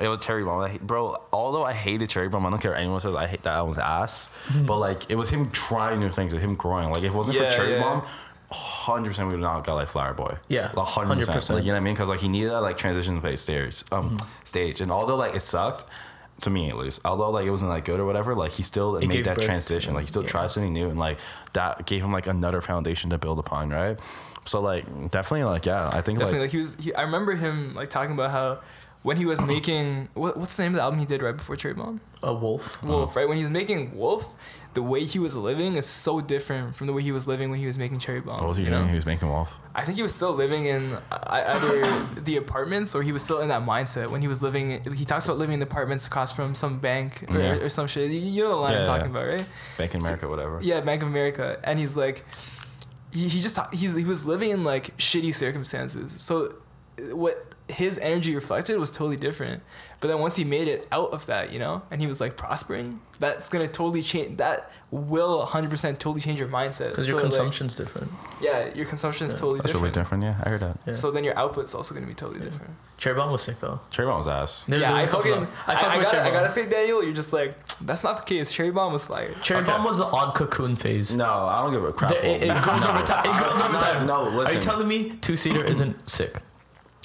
[0.00, 1.16] It was Cherry Bomb, like, bro.
[1.32, 3.14] Although I hated Cherry Bomb, I don't care what anyone says.
[3.14, 4.30] I hate that album's ass.
[4.66, 6.88] but like, it was him trying new things, and him growing.
[6.90, 7.82] Like if it wasn't Yeah, for Cherry yeah.
[7.82, 8.02] Bomb
[8.54, 10.36] hundred percent we would not got like Flower Boy.
[10.48, 11.38] Yeah, hundred percent.
[11.38, 11.50] 100%.
[11.54, 11.94] Like you know what I mean?
[11.94, 14.28] Because like he needed that like transition to play stage, um, Mm-hmm.
[14.44, 14.80] stage.
[14.82, 15.86] And although like it sucked,
[16.40, 18.96] to me at least, although like it wasn't like good or whatever, like he still
[18.96, 19.94] It made that transition.
[19.94, 20.28] Like he still Yeah.
[20.28, 21.18] tried something new, and like
[21.52, 23.98] that gave him like another foundation to build upon, right?
[24.46, 26.76] So like definitely like yeah, I think Definitely, like like he was.
[26.80, 28.60] He, I remember him like talking about how
[29.02, 31.56] when he was making what, what's the name of the album he did right before
[31.56, 32.00] Cherry Bomb?
[32.22, 32.82] A wolf.
[32.82, 33.28] Wolf, right?
[33.28, 34.26] When he was making Wolf,
[34.74, 37.58] the way he was living is so different from the way he was living when
[37.58, 38.38] he was making Cherry Bomb.
[38.38, 38.82] what was he doing?
[38.82, 38.86] know?
[38.86, 39.58] He was making Wolf.
[39.74, 43.40] I think he was still living in uh, either the apartments or he was still
[43.40, 44.80] in that mindset when he was living.
[44.94, 47.54] He talks about living in apartments across from some bank or, Yeah.
[47.56, 48.10] or some shit.
[48.10, 49.20] You- You know the line Yeah, I'm talking yeah.
[49.20, 49.46] about, right?
[49.78, 50.58] Bank in America, whatever.
[50.62, 52.24] Yeah, Bank of America, and he's like,
[53.12, 56.12] he, he just he's he was living in like shitty circumstances.
[56.22, 56.54] So
[56.98, 59.62] uh, what his energy reflected was totally different.
[60.00, 62.36] But then once he made it out of that, you know, and he was like
[62.36, 64.38] prospering, that's gonna totally change.
[64.38, 66.90] That will 100% totally change your mindset.
[66.90, 68.10] Because your So, like, consumption's different.
[68.42, 69.38] yeah, your consumption is Yeah.
[69.38, 69.82] totally That's different.
[69.96, 70.24] really different.
[70.24, 70.76] Yeah, I heard that.
[70.86, 70.92] Yeah.
[70.94, 72.72] So then your output's also gonna be totally different.
[72.98, 73.80] Cherry Bomb was sick though.
[73.90, 74.64] Cherry Bomb was ass.
[74.66, 75.58] There- yeah, there was I a couple fucking, songs.
[75.68, 78.52] I, I, gotta, I gotta say, Daniel, you're just like, that's not the case.
[78.52, 79.32] Cherry Bomb was fire.
[79.40, 79.70] Cherry Okay.
[79.70, 81.14] Bomb was the odd cocoon phase.
[81.14, 82.10] No, I don't give a crap.
[82.10, 83.24] The- it, it about- goes over time.
[83.24, 84.06] It goes over No, time.
[84.06, 84.56] No, Are listen.
[84.56, 86.38] you telling me two seater isn't sick?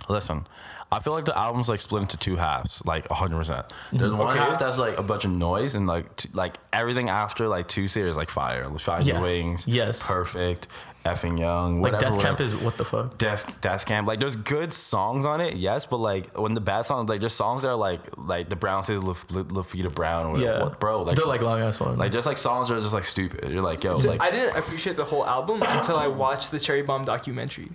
[0.09, 0.47] Listen,
[0.91, 3.35] I feel like the album's like split into two halves, like 100.
[3.37, 3.97] percent mm-hmm.
[3.97, 4.39] There's one Okay.
[4.39, 7.87] half that's like a bunch of noise, and like t- like everything after like two
[7.87, 10.05] series like fire, like Find Your Wings, Yes.
[10.07, 10.67] perfect,
[11.05, 12.11] effing young, Like whatever.
[12.15, 12.55] Death Camp whatever.
[12.57, 13.17] is what the fuck.
[13.17, 14.07] Death Death Camp.
[14.07, 17.33] Like there's good songs on it, yes, but like when the bad songs, like there's
[17.33, 20.51] songs that are like like the Brown says Lafita Brown or whatever.
[20.57, 21.03] Yeah, What, bro.
[21.03, 21.97] Like they're like long ass one.
[21.97, 23.51] like just like songs that are just like stupid.
[23.51, 26.81] You're like yo, like I didn't appreciate the whole album until I watched the Cherry
[26.81, 27.71] Bomb documentary.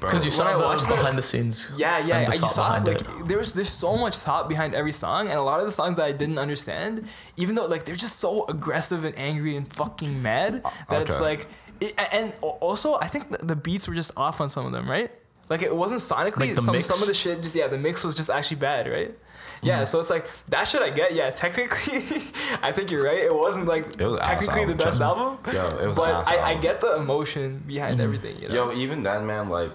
[0.00, 0.08] Bro.
[0.10, 1.70] because you when saw I the watched the- behind the scenes.
[1.76, 2.84] Yeah, yeah, the I- you thought saw it.
[2.84, 5.72] Like there was there's so much thought behind every song, and a lot of the
[5.72, 9.72] songs that I didn't understand, even though like they're just so aggressive and angry and
[9.72, 11.46] fucking mad that it's like,
[11.80, 14.88] it, and also I think the- the beats were just off on some of them,
[14.90, 15.10] right?
[15.48, 16.50] Like it wasn't sonically.
[16.50, 16.86] Like some mix?
[16.86, 19.16] some of the shit just yeah, the mix was just actually bad, right?
[19.62, 19.84] Yeah, Mm-hmm.
[19.86, 21.12] so it's like that shit I get.
[21.12, 21.98] Yeah, technically,
[22.62, 23.18] I think you're right.
[23.18, 25.36] It wasn't like It was technically the best album.
[25.52, 28.00] Yo, it was but ass I, I get the emotion behind Mm-hmm.
[28.02, 28.40] everything.
[28.40, 28.70] You know.
[28.70, 29.72] Yo, even then, man, like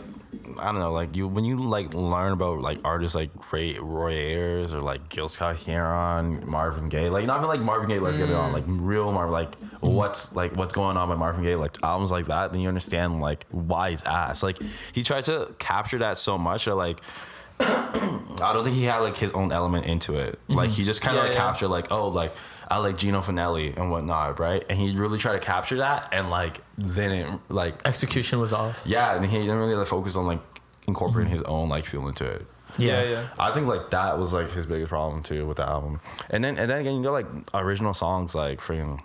[0.59, 4.13] I don't know, like you when you like learn about like artists like Ray, Roy
[4.13, 8.17] Ayers or like Gil Scott Heron, Marvin Gaye, like not even like Marvin Gaye, let's
[8.17, 8.77] get it on, like mm.
[8.81, 12.51] real Marvin, like what's like what's going on with Marvin Gaye, like albums like that,
[12.51, 14.43] then you understand like why he's ass.
[14.43, 14.59] Like
[14.93, 16.99] he tried to capture that so much, or like.
[17.59, 20.37] I don't think he had like his own element into it.
[20.49, 20.75] Like mm-hmm.
[20.75, 21.45] he just kind of Yeah, like yeah.
[21.45, 22.33] captured like oh like
[22.68, 24.63] I like Gino Finelli and whatnot, right?
[24.70, 28.82] And he really tried to capture that and like then it like Execution was off.
[28.86, 30.41] yeah, and he didn't really like, focus on like
[30.88, 32.45] incorporating his own like feel into it.
[32.78, 33.28] yeah, yeah.
[33.39, 36.01] I think like that was like his biggest problem too with the album.
[36.30, 39.01] And then and then again, you got like original songs like freaking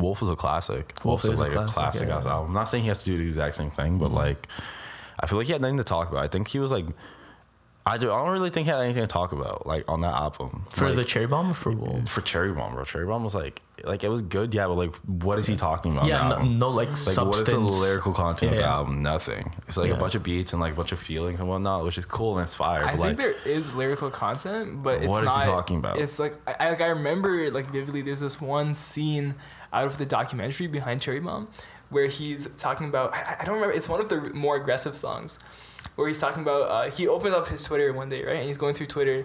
[0.00, 0.92] Wolf is a classic.
[1.04, 2.18] Wolf Wolf is is a like a classic, classic yeah.
[2.18, 2.48] ass album.
[2.48, 4.16] I'm not saying he has to do the exact same thing, but mm-hmm.
[4.16, 4.48] like
[5.20, 6.24] I feel like he had nothing to talk about.
[6.24, 6.86] I think he was like
[7.86, 10.14] I do I don't really think he had anything to talk about like on that
[10.14, 10.64] album.
[10.70, 12.08] For Like, the cherry bomb or for Wolf?
[12.08, 12.84] for Cherry Bomb, bro.
[12.84, 15.92] Cherry Bomb was like like it was good, yeah, but like what is he talking
[15.92, 16.06] about?
[16.06, 17.26] Yeah, the no, no like, Like substance.
[17.26, 19.02] what is the lyrical content of the album?
[19.02, 19.52] Nothing.
[19.68, 19.96] It's like Yeah.
[19.96, 22.38] a bunch of beats and like a bunch of feelings and whatnot, which is cool
[22.38, 22.84] and it's fire.
[22.84, 25.10] I but, think like, there is lyrical content, but it's not.
[25.12, 25.44] What is he not.
[25.44, 25.98] talking about?
[25.98, 28.00] It's like I, I- like I remember like vividly.
[28.00, 29.34] There's this one scene
[29.74, 31.48] out of the documentary behind Cherry Bomb,
[31.94, 33.14] where he's talking about.
[33.14, 33.74] I, I don't remember.
[33.74, 35.38] It's one of the more aggressive songs,
[35.96, 36.62] where he's talking about.
[36.74, 39.24] Uh, he opens up his Twitter one day, right, and he's going through Twitter,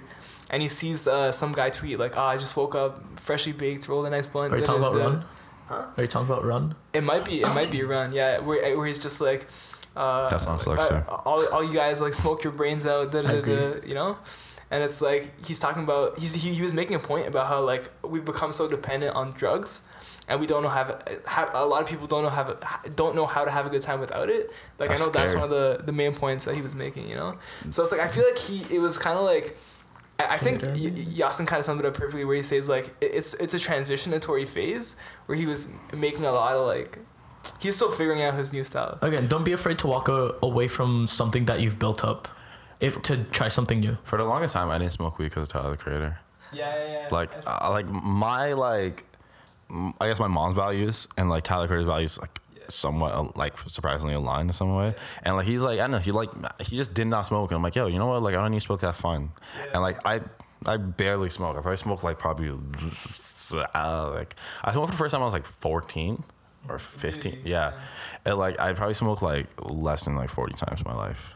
[0.50, 3.88] and he sees uh, some guy tweet like, "Ah, I just woke up, freshly baked,
[3.90, 5.26] rolled a nice blunt." Are you talking about da-da-da." Run?
[5.98, 6.76] Are you talking about Run?
[6.94, 7.42] It might be.
[7.42, 8.14] It might be Run.
[8.14, 9.48] Yeah, where where he's just like.
[9.96, 13.22] Uh, That song sucks, uh, all, all you guys like smoke your brains out, da,
[13.24, 14.18] da, da, da, you know,
[14.72, 17.60] and it's like he's talking about he's he, he was making a point about how
[17.66, 19.82] like we've become so dependent on drugs,
[20.30, 22.58] and we don't know have, have a lot of people don't know have
[22.96, 24.52] don't know how to have a good time without it.
[24.78, 27.10] Like That's I know that's one of the the main points that he was making,
[27.10, 27.38] you know.
[27.72, 29.58] So it's like I feel like he it was kind of like.
[30.20, 30.74] I I think Later.
[30.74, 33.58] Y- Yasin kind of summed it up perfectly, where he says like it's it's a
[33.58, 37.00] transitionatory phase where he was making a lot of like
[37.60, 38.98] he's still figuring out his new style.
[39.02, 42.28] Again, don't be afraid to walk a, away from something that you've built up,
[42.80, 43.98] if to try something new.
[44.04, 46.20] for the longest time, I didn't smoke weed because of Tyler the Creator.
[46.52, 47.08] Yeah, yeah, yeah.
[47.12, 49.09] Like, uh, like my like, m-
[50.02, 52.40] I guess my mom's values and like Tyler Creator's values like
[52.70, 54.96] somewhat uh, like surprisingly aligned in some way.
[55.24, 56.30] And like he's like I don't know he like
[56.62, 57.52] he just did not smoke.
[57.52, 58.22] And I'm like yo, you know what?
[58.24, 59.32] Like I don't need to smoke that fun.
[59.74, 60.22] And like I
[60.66, 61.56] I barely smoke.
[61.58, 62.50] I probably smoked like probably
[63.76, 66.24] uh, like I smoked for the first time I was like 14
[66.68, 67.42] or 15.
[67.46, 67.74] Yeah,
[68.26, 71.34] and like I probably smoked like less than like 40 times in my life.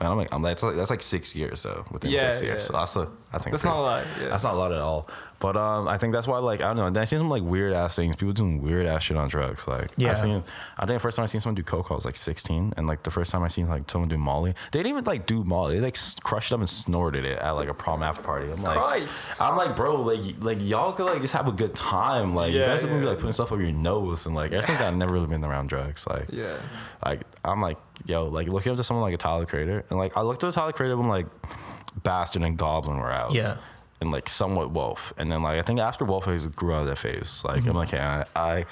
[0.00, 2.42] And I'm like, I'm like, that's like that's like six years though within Yeah, six
[2.42, 2.62] years.
[2.62, 2.66] yeah.
[2.66, 4.06] So that's a I think That's pretty- not a lot.
[4.20, 4.28] Yeah.
[4.28, 5.08] that's not a lot at all.
[5.42, 6.88] But um, I think that's why, like, I don't know.
[6.88, 8.14] Then I seen some like weird ass things.
[8.14, 9.66] People doing weird ass shit on drugs.
[9.66, 10.12] Like, Yeah.
[10.12, 10.44] I seen.
[10.78, 12.86] I think the first time I seen someone do coke, I was like 16, and
[12.86, 15.42] like the first time I seen like someone do Molly, they didn't even like do
[15.42, 15.74] Molly.
[15.74, 18.52] They like s- crushed up and snorted it at like a prom after party.
[18.52, 19.42] I'm like, Christ.
[19.42, 22.36] I'm like, bro, like, like y'all could like just have a good time.
[22.36, 24.52] Like, yeah, you guys are gonna be like putting stuff up your nose and like,
[24.52, 26.06] ever since I've never really been around drugs.
[26.06, 26.56] Like, Yeah.
[27.04, 30.16] like I'm like, yo, like looking up to someone like a Tyler Creator, and like
[30.16, 31.26] I looked at a Tyler Creator when like
[32.02, 33.56] Bastard and Goblin were out Yeah.
[34.02, 35.14] And like somewhat Wolf.
[35.16, 37.42] And then like I think after Wolf I just grew out of that phase.
[37.44, 37.70] Like Mm-hmm.
[37.70, 38.66] I'm like, hey, I, I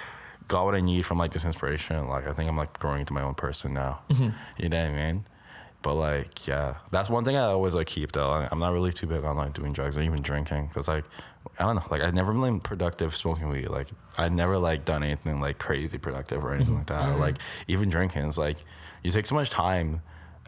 [0.48, 2.08] got what I need from like this inspiration.
[2.08, 4.00] Like I think I'm like growing into my own person now.
[4.10, 4.30] Mm-hmm.
[4.58, 5.24] You know what I mean?
[5.82, 8.46] But like, yeah, that's one thing I always like keep though.
[8.50, 11.04] I'm not really too big on like doing drugs or even drinking because like
[11.58, 13.68] I don't know, like I've never been productive smoking weed.
[13.68, 17.08] Like I've never like done anything like crazy productive or anything like that.
[17.08, 18.58] Or, like even drinking is like
[19.02, 20.02] you take so much time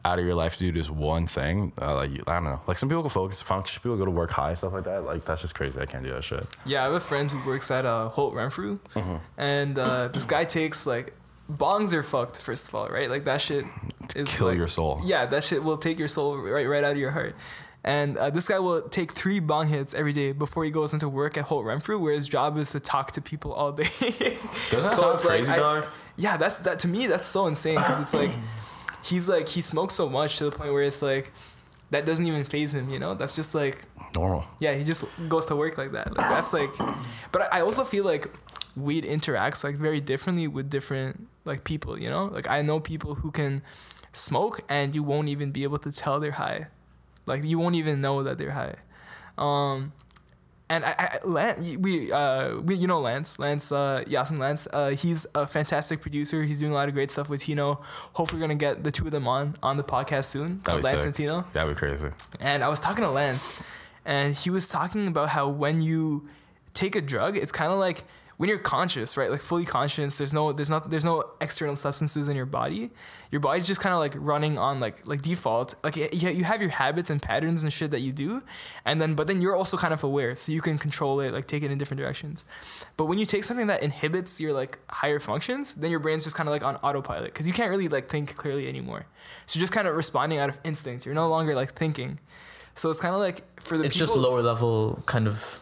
[0.05, 1.73] out of your life to do this one thing.
[1.81, 3.81] Uh, like I don't know, like some people can focus, function.
[3.83, 5.05] People go to work high, stuff like that.
[5.05, 5.81] Like that's just crazy.
[5.81, 6.47] I can't do that shit.
[6.67, 9.17] Yeah, I have a friend who works at uh, Holt Renfrew, Mm-hmm.
[9.39, 11.15] and uh, this guy takes like
[11.51, 12.41] bongs are fucked.
[12.41, 13.09] First of all, right?
[13.11, 13.65] Like that shit
[14.17, 15.01] is Kill like- your soul.
[15.05, 17.37] Yeah, that shit will take your soul right right out of your heart.
[17.85, 21.09] And uh, this guy will take three bong hits every day before he goes into
[21.09, 23.83] work at Holt Renfrew, where his job is to talk to people all day.
[24.01, 24.41] Doesn't
[24.71, 25.87] that So sound like, crazy, I- dog?
[26.17, 27.07] yeah, that's that to me.
[27.09, 28.31] That's so insane because it's like
[29.05, 31.33] he's like he smokes so much to the point where it's like
[31.91, 32.89] that doesn't even phase him.
[32.91, 33.83] You know, that's just like
[34.15, 34.45] Normal.
[34.61, 36.17] yeah, he just goes to work like that.
[36.17, 36.71] Like that's like,
[37.33, 38.31] but I I also feel like
[38.75, 41.99] weed interacts like very differently with different like people.
[41.99, 43.63] You know, like I know people who can
[44.13, 46.69] smoke and you won't even be able to tell they're high,
[47.27, 48.77] like you won't even know that they're high.
[49.39, 49.93] Um,
[50.73, 54.67] and I, I Lance, we, uh, we, you know Lance, Lance, uh, Yasin Lance.
[54.73, 56.45] Uh, he's a fantastic producer.
[56.45, 57.83] He's doing a lot of great stuff with Tino.
[58.15, 60.61] Hopefully, we're gonna get the two of them on on the podcast soon.
[60.65, 61.07] That'd be Lance sick.
[61.07, 61.45] and Tino.
[61.53, 62.09] That'd be crazy.
[62.41, 63.63] And I was talking to Lance,
[64.07, 66.27] and he was talking about how when you
[66.73, 68.05] take a drug, it's kind of like
[68.43, 69.31] when you're conscious, right?
[69.31, 70.17] Like fully conscious.
[70.17, 72.91] There's no, there's not, there's no external substances in your body.
[73.31, 75.77] Your body's just kind of like running on like like default.
[75.85, 78.43] Like y- you you have your habits and patterns and shit that you do,
[78.85, 81.47] and then but then you're also kind of aware, so you can control it, like
[81.47, 82.45] take it in different directions.
[82.97, 86.35] But when you take something that inhibits your like higher functions, then your brain's just
[86.35, 89.07] kind of like on autopilot because you can't really like think clearly anymore.
[89.47, 91.07] So you're just kind of responding out of instinct.
[91.07, 92.19] You're no longer like thinking.
[92.75, 95.61] So it's kind of like for the It's people, just lower level kind of.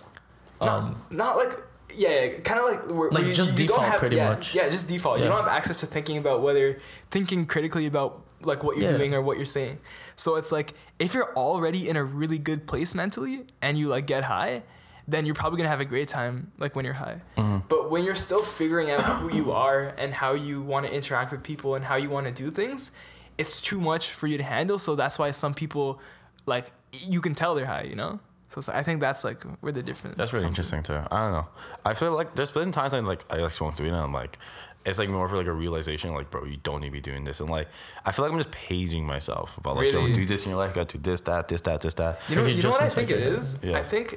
[0.62, 3.66] Um, not, not like yeah, yeah kind of like where, Like where you, just you
[3.66, 4.54] don't have, pretty yeah, much.
[4.54, 5.20] Yeah, just default.
[5.20, 6.78] You don't have access to thinking about whether
[7.10, 8.96] thinking critically about like what you're Yeah.
[8.96, 9.78] doing or what you're saying.
[10.16, 14.06] So it's like if you're already in a really good place mentally and you like
[14.06, 14.62] get high,
[15.06, 17.20] then you're probably gonna have a great time like when you're high.
[17.36, 17.66] Mm-hmm.
[17.68, 21.32] But when you're still figuring out who you are and how you want to interact
[21.32, 22.92] with people and how you want to do things,
[23.36, 24.78] it's too much for you to handle.
[24.78, 26.00] So that's why some people
[26.46, 27.82] like you can tell they're high.
[27.82, 28.20] You know.
[28.50, 30.16] So, it's- I think that's like where the difference.
[30.18, 30.64] That's really comes in.
[30.78, 31.02] interesting too.
[31.10, 31.46] I don't know.
[31.84, 34.38] I feel like there's been times I like I like smoked weed and I'm like,
[34.84, 37.24] it's like more for like a realization, like bro, you don't need to be doing
[37.24, 37.68] this, and like
[38.04, 40.08] I feel like I'm just paging myself about like, Really?
[40.10, 42.20] yo, do this in your life, you gotta do this, that, this, that, this, that.
[42.28, 43.20] You know, you you know what I think it?
[43.20, 43.58] is.
[43.62, 43.78] Yeah.
[43.78, 44.16] I think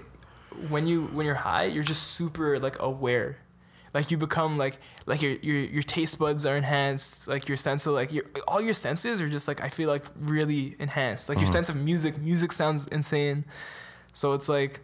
[0.69, 3.37] when you when you're high, you're just super like aware.
[3.93, 7.27] Like you become like like your your your taste buds are enhanced.
[7.27, 10.05] Like your sense of like your all your senses are just like I feel like
[10.15, 11.29] really enhanced.
[11.29, 11.53] Like your Mm-hmm.
[11.53, 13.45] sense of music, music sounds insane.
[14.13, 14.81] So it's like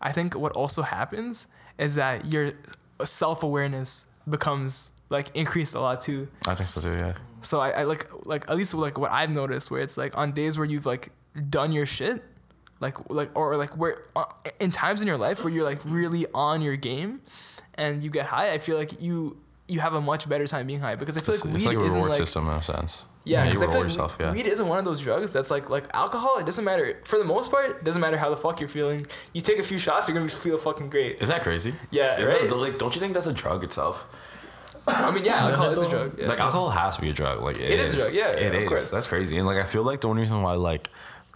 [0.00, 1.46] I think what also happens
[1.78, 2.52] is that your
[3.04, 6.28] self awareness becomes like increased a lot too.
[6.46, 6.90] I think so too.
[6.90, 7.14] Yeah.
[7.40, 10.32] So I, I like like at least like what I've noticed where it's like on
[10.32, 11.10] days where you've like
[11.48, 12.22] done your shit,
[12.80, 14.24] like like or like where uh,
[14.60, 17.20] in times in your life where you're like really on your game,
[17.74, 18.52] and you get high.
[18.52, 19.36] I feel like you
[19.68, 21.74] you have a much better time being high because I feel It's, like it's weed
[21.76, 23.06] like a isn't reward like system in a sense.
[23.24, 24.18] Yeah you because I feel reward like yourself.
[24.18, 24.32] weed, Yeah.
[24.32, 26.38] weed isn't one of those drugs that's like like alcohol.
[26.38, 27.70] It doesn't matter for the most part.
[27.70, 29.06] It doesn't matter how the fuck you're feeling.
[29.32, 31.22] You take a few shots, you're gonna feel fucking great.
[31.22, 31.74] Is that crazy?
[31.90, 32.48] Yeah, Is right?
[32.48, 34.04] that- like, don't you think that's a drug itself?
[34.86, 36.18] I mean, yeah, alcohol is a drug.
[36.18, 36.26] Yeah.
[36.26, 37.40] Like alcohol has to be a drug.
[37.40, 38.90] Like It is a drug, yeah, it yeah, of course.
[38.90, 39.36] That's crazy.
[39.38, 40.88] And like I feel like the only reason why like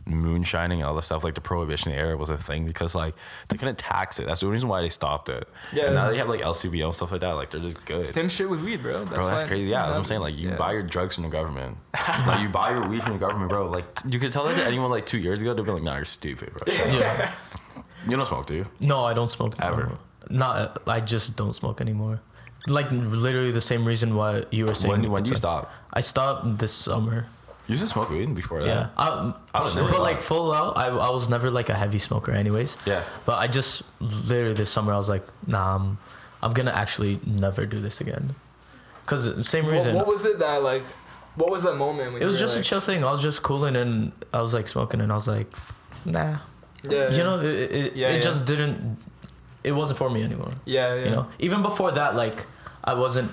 [0.07, 3.15] moonshining and all the stuff like the prohibition era was a thing because like
[3.49, 4.27] they couldn't tax it.
[4.27, 5.49] That's the reason why they stopped it.
[5.73, 5.87] Yeah.
[5.87, 7.33] And now they have like LCBO and stuff like that.
[7.33, 8.07] Like they're just good.
[8.07, 9.05] Same shit with weed, bro.
[9.05, 9.71] That's Bro, that's why- crazy.
[9.71, 10.21] Yeah, that's what I'm saying.
[10.21, 10.57] Like, you Yeah.
[10.57, 11.79] buy your drugs from the government.
[12.27, 13.69] like, you buy your weed from the government, bro.
[13.69, 15.55] Like, you could tell that to anyone like two years ago.
[15.55, 17.35] They'd be like, "Nah, you're stupid, bro." yeah.
[18.09, 18.67] You don't smoke, do you?
[18.81, 19.87] No, I don't smoke Ever?
[19.87, 19.99] no.
[20.29, 20.83] Not.
[20.87, 22.21] I just don't smoke anymore.
[22.69, 24.91] Like literally the same reason why you were saying.
[25.03, 25.73] When when it's you like- stop?
[25.93, 27.27] I stopped this summer.
[27.67, 28.69] You used to smoke weed before that.
[28.69, 31.69] Yeah, I, I was never but like- like full out, I, I was never like
[31.69, 32.77] a heavy smoker, anyways.
[32.87, 33.03] Yeah.
[33.25, 35.99] But I just literally this summer I was like, nah, I'm,
[36.43, 38.35] I'm gonna actually never do this again.
[39.07, 39.95] Cause same reason.
[39.97, 40.85] what was it that like?
[41.37, 42.13] What was that moment?
[42.15, 43.05] When it was just like, a chill thing.
[43.05, 45.47] I was just cooling and I was like smoking and I was like,
[46.05, 46.39] nah.
[46.89, 48.19] Yeah, You know, it, it, Yeah, it yeah.
[48.21, 48.97] just didn't.
[49.65, 50.51] It wasn't for me anymore.
[50.65, 51.05] Yeah, yeah.
[51.05, 52.47] You know, even before that, like
[52.85, 53.33] I wasn't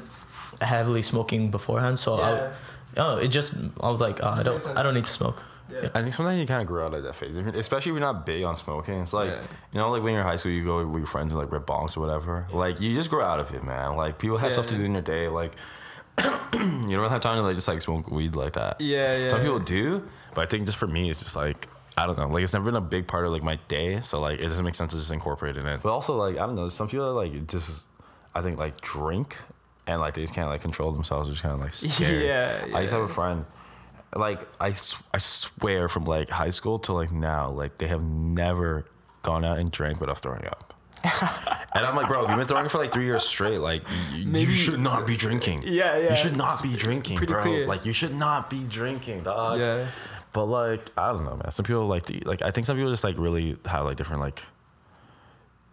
[0.62, 2.26] heavily smoking beforehand, so Yeah.
[2.52, 2.52] I,
[2.98, 5.42] oh, it just I was like, oh, I don't, I don't need to smoke.
[5.72, 5.90] yeah.
[5.96, 8.26] I think sometimes you kind of grow out of that phase, especially if you're not
[8.26, 8.96] big on smoking.
[9.02, 9.42] It's like Yeah.
[9.72, 11.52] you know, like when you're in high school, you go with your friends and like
[11.52, 12.48] rip bongs or whatever.
[12.52, 13.96] Like you just grow out of it, man.
[13.96, 15.28] Like people have Yeah, stuff to do in their day.
[15.30, 15.54] Like
[16.54, 18.80] you don't have time to like just like smoke weed like that.
[18.82, 19.28] Yeah, yeah.
[19.30, 21.68] Some people do, but I think just for me, it's just like
[21.98, 22.28] I don't know.
[22.28, 24.66] Like it's never been a big part of like my day, so like it doesn't
[24.66, 25.80] make sense to just incorporate it in.
[25.82, 26.70] But also like I don't know.
[26.70, 27.86] Some people are, like just
[28.36, 29.36] I think like drink
[29.88, 31.28] and like they just can't like control themselves.
[31.28, 32.24] They're just kind of like scared.
[32.26, 33.46] Yeah, I used to have a friend.
[34.16, 34.76] Like I,
[35.14, 38.86] I swear from like high school to like now, like they have never
[39.24, 40.74] gone out and drank without throwing up.
[41.04, 43.58] and I'm like, bro, you've been throwing for like three years straight.
[43.58, 43.82] Like,
[44.14, 45.64] you, Maybe- you should not be drinking.
[45.66, 46.12] Yeah, yeah.
[46.12, 47.42] You should not be drinking, bro.
[47.42, 47.68] clear.
[47.68, 49.60] Like, you should not be drinking, dog.
[49.60, 49.88] Yeah.
[50.32, 51.52] But like, I don't know, man.
[51.52, 52.26] Some people like to eat.
[52.26, 54.44] Like, I think some people just like really have like different like.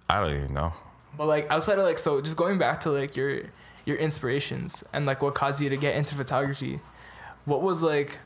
[0.09, 0.73] I don't even know.
[1.17, 3.43] But like outside of like so just going back to like your
[3.85, 6.81] your inspirations and like what caused you to get into photography,
[7.45, 8.19] what was like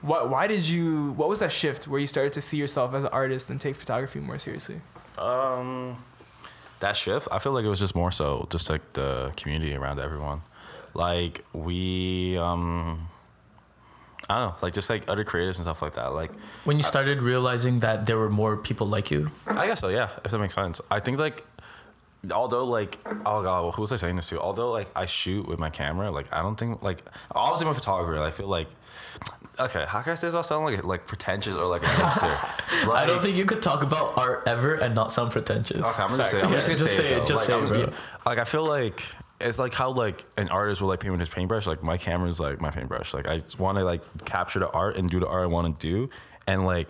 [0.00, 3.04] what why did you what was that shift where you started to see yourself as
[3.04, 4.80] an artist and take photography more seriously?
[5.16, 6.02] Um,
[6.80, 9.98] that shift, I feel like it was just more so just like the community around
[9.98, 10.42] everyone.
[10.94, 13.08] Like we, um,
[14.30, 16.12] I don't know, like just like other creatives and stuff like that.
[16.14, 16.30] Like
[16.64, 20.10] When you started realizing that there were more people like you, I guess so, yeah.
[20.24, 21.44] If that makes sense, I think like
[22.32, 24.40] although like oh god, who was I saying this to?
[24.40, 27.74] Although like I shoot with my camera, like I don't think like obviously I'm a
[27.74, 28.20] photographer.
[28.22, 28.68] I feel like
[29.60, 30.34] okay, how can I say this?
[30.34, 32.90] I sound like like pretentious or like a hipster.
[32.92, 35.78] I don't think you could talk about art ever and not sound pretentious.
[35.78, 36.30] Okay, I'm gonna Facts.
[36.30, 36.42] say.
[36.42, 37.24] I'm Yeah, just gonna just say, it, though.
[37.24, 37.94] just like, say it, bro.
[38.26, 39.02] Like I feel like
[39.40, 41.66] it's like how like an artist will like paint with his paintbrush.
[41.66, 43.14] Like my camera is like my paintbrush.
[43.14, 45.86] Like I want to like capture the art and do the art I want to
[45.86, 46.10] do,
[46.46, 46.88] and like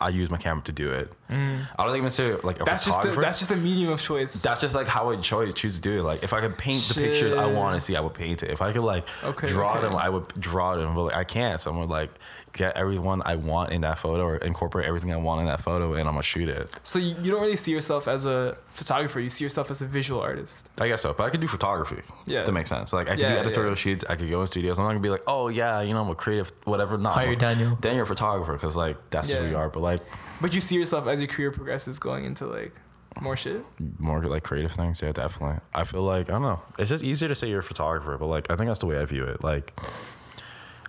[0.00, 1.12] I use my camera to do it.
[1.28, 2.66] I don't think I'm necessarily like a Mm.
[2.66, 4.40] That's just the, that's just a medium of choice.
[4.42, 6.02] that's just like how I choose choose to do it.
[6.02, 8.50] Like if I could paint the pictures I want to see, I would paint it.
[8.50, 9.82] If I could like Okay, draw okay.
[9.82, 10.94] them, I would draw them.
[10.94, 11.60] But like, I can't.
[11.60, 12.10] So I'm like
[12.58, 15.92] get everyone I want in that photo or incorporate everything I want in that photo,
[15.94, 16.68] and I'm gonna shoot it.
[16.82, 19.20] so you, you don't really see yourself as a photographer.
[19.20, 20.68] You see yourself as a visual artist.
[20.78, 22.02] I guess so, but I could do photography.
[22.26, 22.42] Yeah.
[22.42, 22.92] that makes sense.
[22.92, 23.40] Like I could Yeah, do yeah.
[23.40, 24.04] editorial shoots.
[24.10, 24.78] I could go in studios.
[24.78, 26.98] I'm not gonna be like, oh yeah, you know, I'm a creative, whatever.
[26.98, 27.78] Not Hire Daniel.
[27.80, 29.68] Then you're a photographer because like that's who we are.
[29.70, 30.00] But like
[30.40, 32.72] But you see yourself as your career progresses going into like
[33.20, 33.64] more shit.
[33.98, 35.58] more like creative things, yeah, definitely.
[35.74, 36.60] I feel like I don't know.
[36.78, 38.98] It's just easier to say you're a photographer, but like I think that's the way
[38.98, 39.42] I view it.
[39.42, 39.72] Like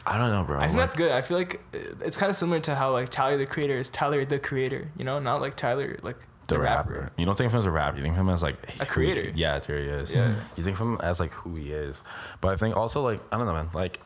[0.09, 0.57] I don't know, bro.
[0.57, 1.11] I think Like, that's good.
[1.11, 3.89] I feel like uh, it's kind of similar to how like Tyler the creator is
[3.89, 4.91] Tyler the creator.
[4.97, 6.93] You know, not like Tyler like the, the rapper.
[6.93, 7.11] rapper.
[7.17, 7.97] You don't think of him as a rapper.
[7.97, 9.31] You think of him as like A who- creator.
[9.35, 10.15] yeah, there he is.
[10.15, 10.35] Yeah.
[10.57, 12.01] You think of him as like who he is.
[12.41, 13.69] But I think also like I don't know, man.
[13.73, 13.99] Like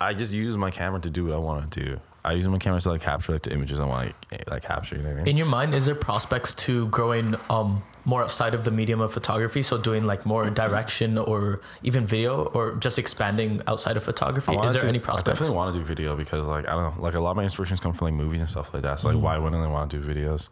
[0.00, 2.00] I just use my camera to do what I want to do.
[2.24, 4.62] I use my camera to like capture like the images I want to like, like
[4.62, 4.96] capture.
[4.96, 5.28] You know what I mean?
[5.28, 9.12] In your mind, is there prospects to growing um, more outside of the medium of
[9.12, 9.62] photography?
[9.62, 14.52] So doing like more direction or even video, or just expanding outside of photography?
[14.56, 15.38] Is there do- any prospects I prospects?
[15.38, 17.44] definitely want to do video because like I don't know, like a lot of my
[17.44, 19.00] inspirations come from like movies and stuff like that.
[19.00, 19.24] So like, Mm-hmm.
[19.24, 20.48] why wouldn't I want to do videos?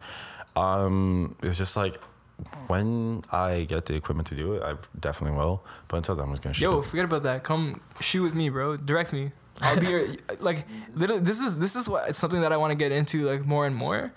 [0.55, 1.99] Um, it's just like
[2.67, 5.63] when I get the equipment to do it, I definitely will.
[5.87, 6.63] But until then, I'm just gonna shoot.
[6.65, 6.85] Yo, it.
[6.85, 7.43] forget about that.
[7.43, 8.77] Come shoot with me, bro.
[8.77, 9.31] Direct me.
[9.61, 10.07] I'll be your
[10.39, 10.65] like.
[10.95, 13.45] Literally, this is this is what it's something that I want to get into like
[13.45, 14.11] more and more,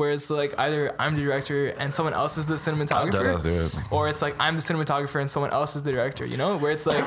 [0.00, 3.92] where it's like either I'm the director and someone else is the cinematographer, it.
[3.92, 6.24] or it's like I'm the cinematographer and someone else is the director.
[6.24, 7.04] You know, where it's like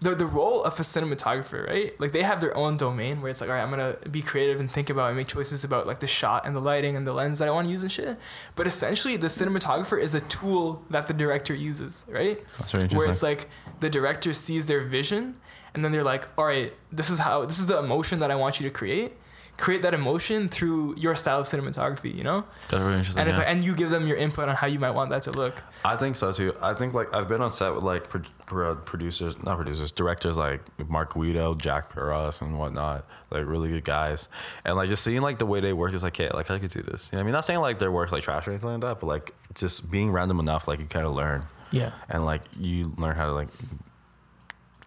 [0.00, 2.00] the the role of a cinematographer, right?
[2.00, 4.58] Like they have their own domain where it's like, all right, I'm gonna be creative
[4.58, 7.12] and think about and make choices about like the shot and the lighting and the
[7.12, 8.18] lens that I want to use and shit.
[8.54, 12.42] But essentially, the cinematographer is a tool that the director uses, right?
[12.58, 15.36] That's very Where it's like the director sees their vision
[15.74, 18.34] and then they're like, all right, this is how this is the emotion that I
[18.34, 19.12] want you to create.
[19.58, 22.44] Create that emotion through your style of cinematography, you know?
[22.68, 23.20] That's really interesting.
[23.20, 23.44] And it's yeah.
[23.44, 25.62] like, and you give them your input on how you might want that to look.
[25.84, 26.54] I think so too.
[26.60, 30.36] I think like I've been on set with like pro- pro- producers, not producers, directors
[30.36, 33.06] like Mark Guido, Jack Perros, and whatnot.
[33.30, 34.28] Like really good guys,
[34.62, 36.70] and like just seeing like the way they work is like, hey, like I could
[36.70, 37.08] do this.
[37.10, 39.00] You know, I mean, not saying like their work like trash or anything like that,
[39.00, 41.92] but like just being random enough, like you kind of learn, yeah.
[42.10, 43.48] and like you learn how to like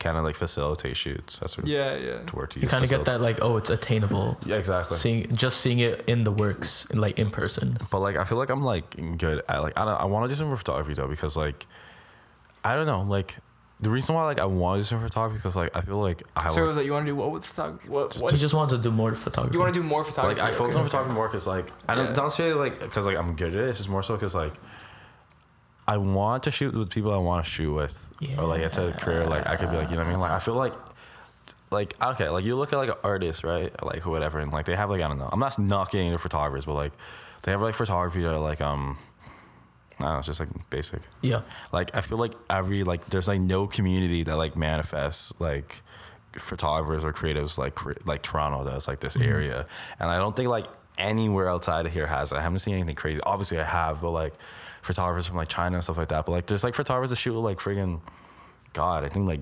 [0.06, 1.39] kind of like facilitate shoots.
[1.39, 2.20] That's what Yeah, yeah.
[2.28, 4.38] to work to You kind of get that like, oh, it's attainable.
[4.45, 4.95] Yeah, exactly.
[4.97, 7.78] Seeing just seeing it in the works, like in person.
[7.89, 8.88] But like I feel like I'm like
[9.18, 11.66] good at like I don't I want to do some photography though because like
[12.64, 13.36] I don't know like
[13.82, 16.22] the reason why like I want to do some photography because like I feel like
[16.36, 17.89] I So like, was that you want to do what with photography?
[17.89, 18.16] What?
[18.22, 18.32] what?
[18.32, 19.53] He just wants to do more photography.
[19.56, 20.39] you want to do more photography?
[20.39, 20.82] like I focus okay.
[20.84, 22.14] on photography more because like I don't Yeah.
[22.14, 23.70] don't say like because like I'm good at it.
[23.70, 24.53] It's just more so because like
[25.88, 27.97] I want to shoot with people I want to shoot with
[28.38, 30.20] or like it's a career like I could be like you know what I mean
[30.20, 30.74] like I feel like
[31.72, 34.76] like okay like you look at like an artist right like whatever and like they
[34.76, 36.93] have like I don't know I'm not knocking the photographers but like
[37.43, 38.97] they have like photography that are like um
[39.99, 41.41] I don't know it's just like basic yeah.
[41.72, 45.84] like I feel like every like there's like no community that like manifests like
[46.38, 49.66] photographers or creatives like like Toronto does like this area,
[49.99, 52.32] and I don't think like anywhere outside of here has.
[52.32, 52.36] it.
[52.36, 53.22] I haven't seen anything crazy.
[53.24, 54.34] Obviously, I have, but like
[54.86, 56.25] photographers from like China and stuff like that.
[56.25, 57.99] But like there's like photographers that shoot with, like friggin'
[58.73, 59.41] God, I think like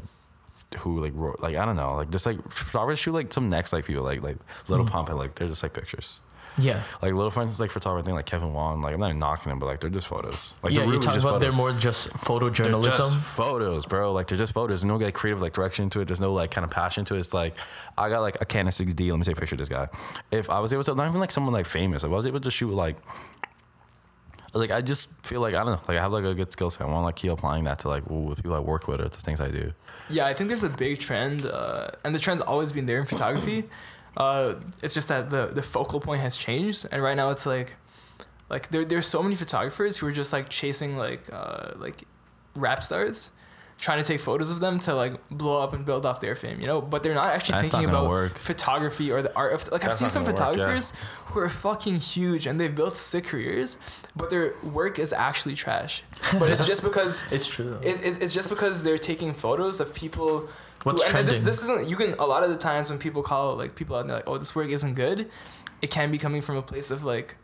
[0.80, 3.74] who like wrote like I don't know like just like photographers shoot like some next
[3.74, 4.38] like people like like
[4.68, 4.90] Lil mm.
[4.90, 6.22] Pump and like they're just like pictures.
[6.58, 6.84] Yeah.
[7.02, 8.82] Like Little Friends is like photographer thing like Kevin Wong.
[8.82, 10.56] Like I'm not even knocking them, but like they're just photos.
[10.62, 12.84] Like yeah, really talk just about they're more just photojournalism.
[12.84, 14.14] just photos, bro.
[14.14, 14.82] Like they're just photos.
[14.82, 16.06] There's no like creative like direction to it.
[16.06, 17.20] There's no like kind of passion to it.
[17.20, 17.56] It's like
[17.98, 19.10] I got like a Canon 6D.
[19.10, 19.88] Let me take a picture of this guy.
[20.32, 22.04] If I was able to, not even like someone like famous.
[22.04, 22.98] If I was able to shoot like,
[24.54, 25.82] like I just feel like I don't know.
[25.88, 26.82] Like I have like a good skill set.
[26.82, 29.10] I want to like keep applying that to like with people I work with or
[29.10, 29.74] the things I do.
[30.10, 33.06] Yeah, I think there's a big trend, uh, and the trend's always been there in
[33.06, 33.66] photography.
[34.16, 37.74] Uh, it's just that the the focal point has changed, and right now it's like,
[38.50, 42.04] like there there's so many photographers who are just like chasing like uh, like
[42.54, 43.32] rap stars,
[43.80, 46.62] trying to take photos of them to like blow up and build off their fame,
[46.62, 46.82] you know.
[46.82, 48.38] But they're not actually That's thinking not about work.
[48.38, 50.46] photography or the art of like I've seen some gonna work, yeah.
[50.46, 50.94] photographers
[51.28, 53.78] who are fucking huge and they've built sick careers,
[54.16, 56.04] but their work is actually trash.
[56.40, 57.80] But it's just because It's true.
[57.82, 60.48] it, it, it's just because they're taking photos of people.
[60.84, 61.46] What's who, and this trending?
[61.46, 64.06] this isn't you can a lot of the times when people call like people out
[64.08, 65.30] there like oh this work isn't good,
[65.82, 67.36] it can be coming from a place of like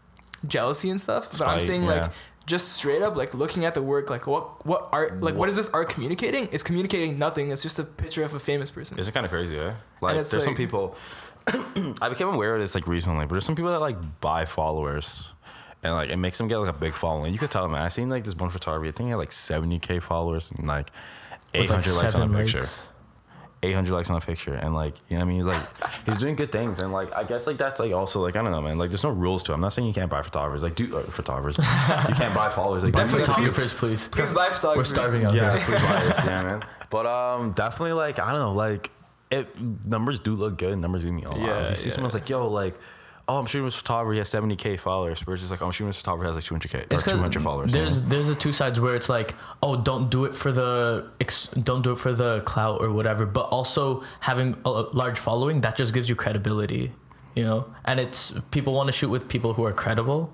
[0.45, 1.38] jealousy and stuff.
[1.38, 2.01] But I'm saying yeah.
[2.01, 2.11] like
[2.49, 5.55] just straight up like looking at the work, like what what art, like what is
[5.55, 6.49] this art communicating?
[6.51, 7.51] It's communicating nothing.
[7.51, 8.97] It's just a picture of a famous person.
[8.97, 9.73] Isn't kind of crazy, eh?
[10.01, 10.95] Like, it's there's some people.
[12.01, 15.31] I became aware of this like recently, but there's some people that like buy followers,
[15.83, 17.31] and like it makes them get like a big following.
[17.31, 17.81] You could tell, man.
[17.83, 18.89] I seen like this one photography.
[18.89, 20.89] I think he had like 70k followers and like
[21.53, 22.59] With, 800 likes on seven a picture.
[22.61, 22.89] likes.
[23.62, 25.38] 800 likes on a picture, and like you know what I mean.
[25.38, 25.68] He's like
[26.05, 28.51] he's doing good things, and like I guess like that's like also like I don't
[28.51, 28.78] know, man.
[28.78, 29.55] Like there's no rules to it.
[29.55, 30.64] I'm not saying you can't buy photographers.
[30.64, 31.57] Like do uh, photographers,
[32.10, 32.84] you can't buy followers.
[32.84, 34.07] Like Definitely definitely Photographers, please.
[34.07, 34.78] Please buy photographers.
[34.78, 35.66] We're starving out yeah, here.
[35.66, 36.64] please buy this, yeah, man.
[36.89, 38.89] But um, definitely like I don't know, like
[39.30, 39.47] it
[39.86, 40.78] numbers do look good.
[40.78, 41.39] Numbers do mean a lot.
[41.39, 41.95] Yeah, if you see yeah.
[41.95, 42.76] someone's like, yo, like,
[43.30, 45.97] oh, I'm shooting this photographer, he has 70k followers, versus like, oh, I'm shooting this
[45.99, 47.73] photographer has like 200k or 200 followers.
[47.73, 48.09] you There's know?
[48.09, 51.84] there's the two sides where it's like, oh, don't do it for the ex- don't
[51.84, 55.93] do it for the clout or whatever, but also having a large following that just
[55.93, 56.91] gives you credibility,
[57.36, 57.67] you know.
[57.86, 60.34] And it's people want to shoot with people who are credible,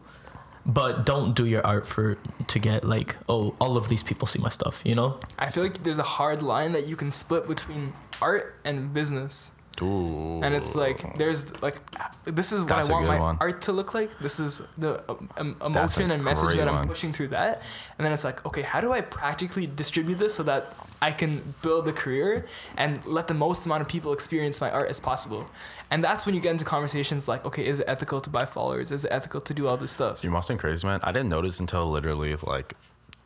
[0.66, 2.18] but don't do your art for
[2.48, 5.20] to get like, oh, all of these people see my stuff, you know.
[5.38, 9.52] I feel like there's a hard line that you can split between art and business.
[9.82, 10.42] Ooh.
[10.42, 11.78] And it's like there's like
[12.24, 13.38] this is what That's I want my one.
[13.40, 14.18] art to look like.
[14.20, 15.04] This is the
[15.38, 16.88] um, emotion and message that I'm one.
[16.88, 17.62] pushing through that.
[17.98, 21.54] And then it's like, okay, how do I practically distribute this so that I can
[21.62, 22.48] build a career
[22.78, 25.48] and let the most amount of people experience my art as possible?
[25.92, 28.92] And that's when you get into conversations like, okay, is it ethical to buy followers?
[28.92, 30.24] Is it ethical to do all this stuff?
[30.24, 31.00] You must been crazy, man.
[31.04, 32.74] I didn't notice until literally like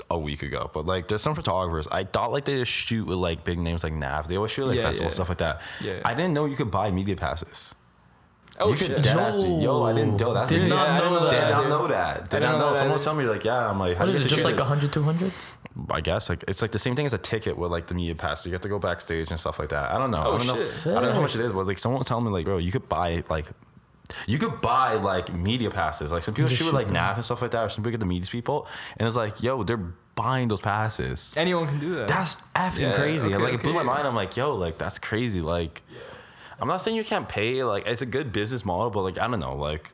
[0.09, 0.69] a week ago.
[0.73, 1.87] But like, there's some photographers.
[1.91, 4.27] I thought like they just shoot with like big names like Nav.
[4.27, 5.15] They always shoot like Yeah, festivals yeah.
[5.15, 5.61] stuff like that.
[5.81, 6.01] Yeah.
[6.05, 7.75] I didn't know you could buy media passes.
[8.61, 8.93] Oh you shit!
[8.93, 11.13] could dead ass do- Yo, I didn't know that's Did a- not Yeah, I didn't
[11.13, 11.39] know know Did that.
[11.47, 11.51] that.
[11.51, 11.69] not dude.
[11.69, 12.29] know that.
[12.29, 12.69] Did I didn't know know.
[12.73, 13.69] that Someone was telling me like, yeah.
[13.69, 14.23] I'm like, how What do you is it?
[14.23, 14.59] to Just shoot like it?
[14.59, 15.31] 100, 200?
[15.91, 18.15] I guess like it's like the same thing as a ticket with like the media
[18.15, 18.45] pass.
[18.45, 19.91] You have to go backstage and stuff like that.
[19.91, 20.23] I don't know.
[20.25, 20.69] Oh, I don't know.
[20.69, 20.87] shit.
[20.87, 22.57] I don't know how much it is, but like someone was telling me like, bro,
[22.57, 23.45] you could buy like.
[24.27, 26.11] You could buy like media passes.
[26.11, 26.93] Like some people Just shoot with like them.
[26.95, 29.41] Nav and stuff like that, or some people get the media people, and it's like,
[29.43, 29.77] yo, they're
[30.15, 31.33] buying those passes.
[31.37, 32.07] Anyone can do that.
[32.07, 33.25] That's effing Yeah, crazy.
[33.27, 33.87] and okay, like it blew my okay.
[33.87, 34.07] mind.
[34.07, 35.41] I'm like, yo, like that's crazy.
[35.41, 35.81] Like,
[36.59, 37.63] I'm not saying you can't pay.
[37.63, 39.55] Like, it's a good business model, but like, I don't know.
[39.55, 39.91] Like,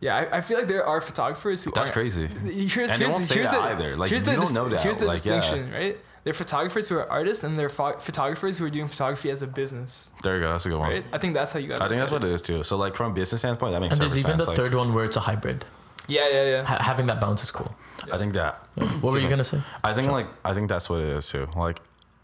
[0.00, 2.26] Yeah, I, I feel like there are photographers who That's crazy.
[2.66, 3.96] Here's, And they won't the, say here's that the, either.
[3.96, 4.80] Like, here's you the, don't know that.
[4.82, 5.36] Here's the Like, yeah.
[5.40, 5.98] distinction, right?
[6.24, 9.30] There are photographers who are artists, and there are pho- photographers who are doing photography
[9.30, 10.52] as a business, there you go.
[10.52, 10.90] That's a good one.
[10.90, 11.04] right?
[11.12, 11.82] I think that's how you got.
[11.82, 12.62] I think that's what it is too.
[12.62, 14.02] So like from a business standpoint, that makes sense.
[14.04, 14.44] And there's even sense.
[14.44, 15.64] the Like, third one where it's a hybrid.
[16.08, 16.62] Yeah, yeah, yeah.
[16.64, 17.72] Ha- having that balance is cool.
[18.12, 18.56] I think that.
[19.00, 19.60] What were you gonna say?
[19.84, 21.48] I think like I think that's what it is too.
[21.56, 21.80] Like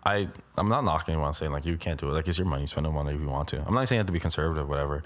[0.06, 2.12] I I'm not knocking anyone saying like you can't do it.
[2.12, 3.64] Like it's your money, spend it on whatever you want to.
[3.66, 5.02] I'm not saying you have to be conservative, or whatever.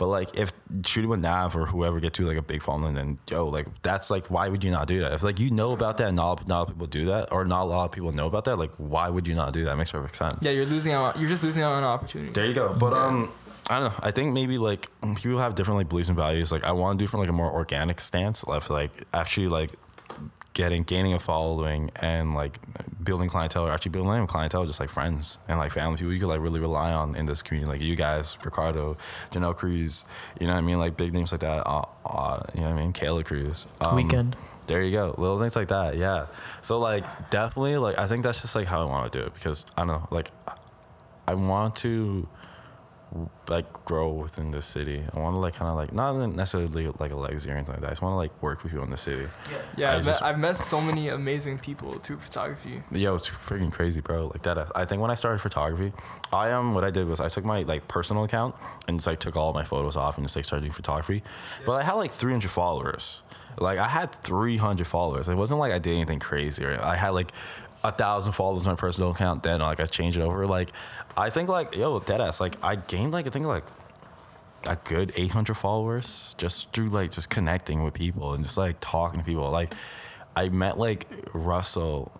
[0.00, 0.50] But like if
[0.86, 4.08] shooting with Nav or whoever get to like a big following, then yo, like that's
[4.08, 5.12] like why would you not do that?
[5.12, 7.30] If like you know about that, and not not a lot of people do that,
[7.30, 9.62] or not a lot of people know about that, like why would you not do
[9.64, 9.72] that?
[9.72, 10.38] It makes perfect sense.
[10.40, 11.20] Yeah, you're losing out.
[11.20, 12.32] You're just losing out on an opportunity.
[12.32, 12.72] There you go.
[12.72, 13.30] But um,
[13.68, 13.98] I don't know.
[14.02, 16.50] I think maybe like people have different like beliefs and values.
[16.50, 19.72] Like I want to do from like a more organic stance, of like actually like
[20.52, 22.58] getting gaining a following and like
[23.02, 26.28] building clientele or actually building clientele just like friends and like family people you could
[26.28, 28.96] like really rely on in this community like you guys ricardo
[29.30, 30.04] janelle cruz
[30.40, 30.78] you know what i mean?
[30.78, 32.92] Like big names like that uh, uh you know what i mean?
[32.92, 34.36] Kayla cruz um, Weekend.
[34.66, 36.26] there you go little things like that yeah.
[36.62, 39.34] So like definitely like i think that's just like how i want to do it
[39.34, 40.30] because i don't know like
[41.28, 42.28] i want to
[43.48, 45.02] like grow within the city.
[45.12, 47.80] I want to like kind of like not necessarily like a legacy or anything like
[47.80, 47.88] that.
[47.88, 49.26] I just want to like work with people in the city.
[49.50, 49.96] Yeah, yeah.
[49.96, 52.82] I've, just- met, I've met so many amazing people through photography.
[52.92, 54.28] Yo, it's freaking crazy, bro.
[54.28, 54.68] Like that.
[54.76, 55.92] I think when I started photography,
[56.32, 58.54] I um what I did was I took my like personal account
[58.86, 61.22] and just like took all my photos off and just like started doing photography.
[61.66, 63.22] But I had like 300 followers.
[63.58, 65.28] Like I had 300 followers.
[65.28, 66.64] It wasn't like I did anything crazy.
[66.64, 67.32] Or I had like
[67.82, 69.42] a thousand followers on my personal account.
[69.42, 70.46] Then like I changed it over.
[70.46, 70.70] Like
[71.16, 72.40] I think like yo deadass.
[72.40, 73.64] Like I gained like I think like
[74.66, 79.18] a good 800 followers just through like just connecting with people and just like talking
[79.18, 79.72] to people like
[80.36, 82.12] i met like russell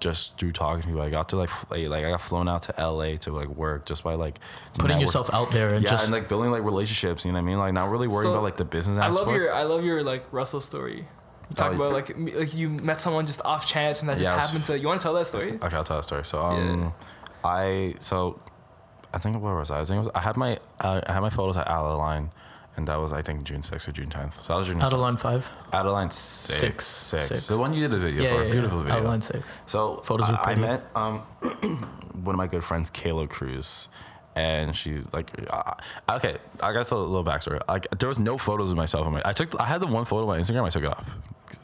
[0.00, 2.64] just through talking to people i got to like fly, like i got flown out
[2.64, 4.40] to la to like work just by like
[4.74, 7.36] Putting network- yourself out there and yeah just and like building like relationships you know
[7.36, 9.36] what i mean like not really worrying So, about like the business I aspect love
[9.36, 11.06] your I love your like Russell story.
[11.50, 14.30] You talk Oh, about like like you met someone just off chance and that just
[14.30, 14.46] Yes.
[14.46, 14.78] happened to.
[14.78, 15.54] You want to tell that story?
[15.62, 16.24] Okay, I'll tell a story.
[16.24, 16.92] So, um,
[17.44, 18.38] I so
[19.14, 19.80] I think where was I?
[19.80, 22.30] I think it was I had my uh, I had my photos at Adeline,
[22.76, 24.36] and that was I think June sixth or June tenth.
[24.44, 25.50] So that was June out of line five.
[25.72, 26.84] Adeline six, Six.
[26.86, 27.46] six, Six.
[27.48, 28.84] The one you did a video Yeah, for, yeah, beautiful yeah.
[28.84, 28.94] video.
[28.96, 29.62] Out of line six.
[29.66, 31.20] So Photos were I, I met um
[32.24, 33.88] one of my good friends, Kayla Cruz,
[34.38, 35.74] and she's like, uh,
[36.10, 37.60] okay, I got a little backstory.
[37.66, 39.22] Like there was no photos of myself on my.
[39.24, 40.64] I took I had the one photo on my Instagram.
[40.64, 41.18] I took it off.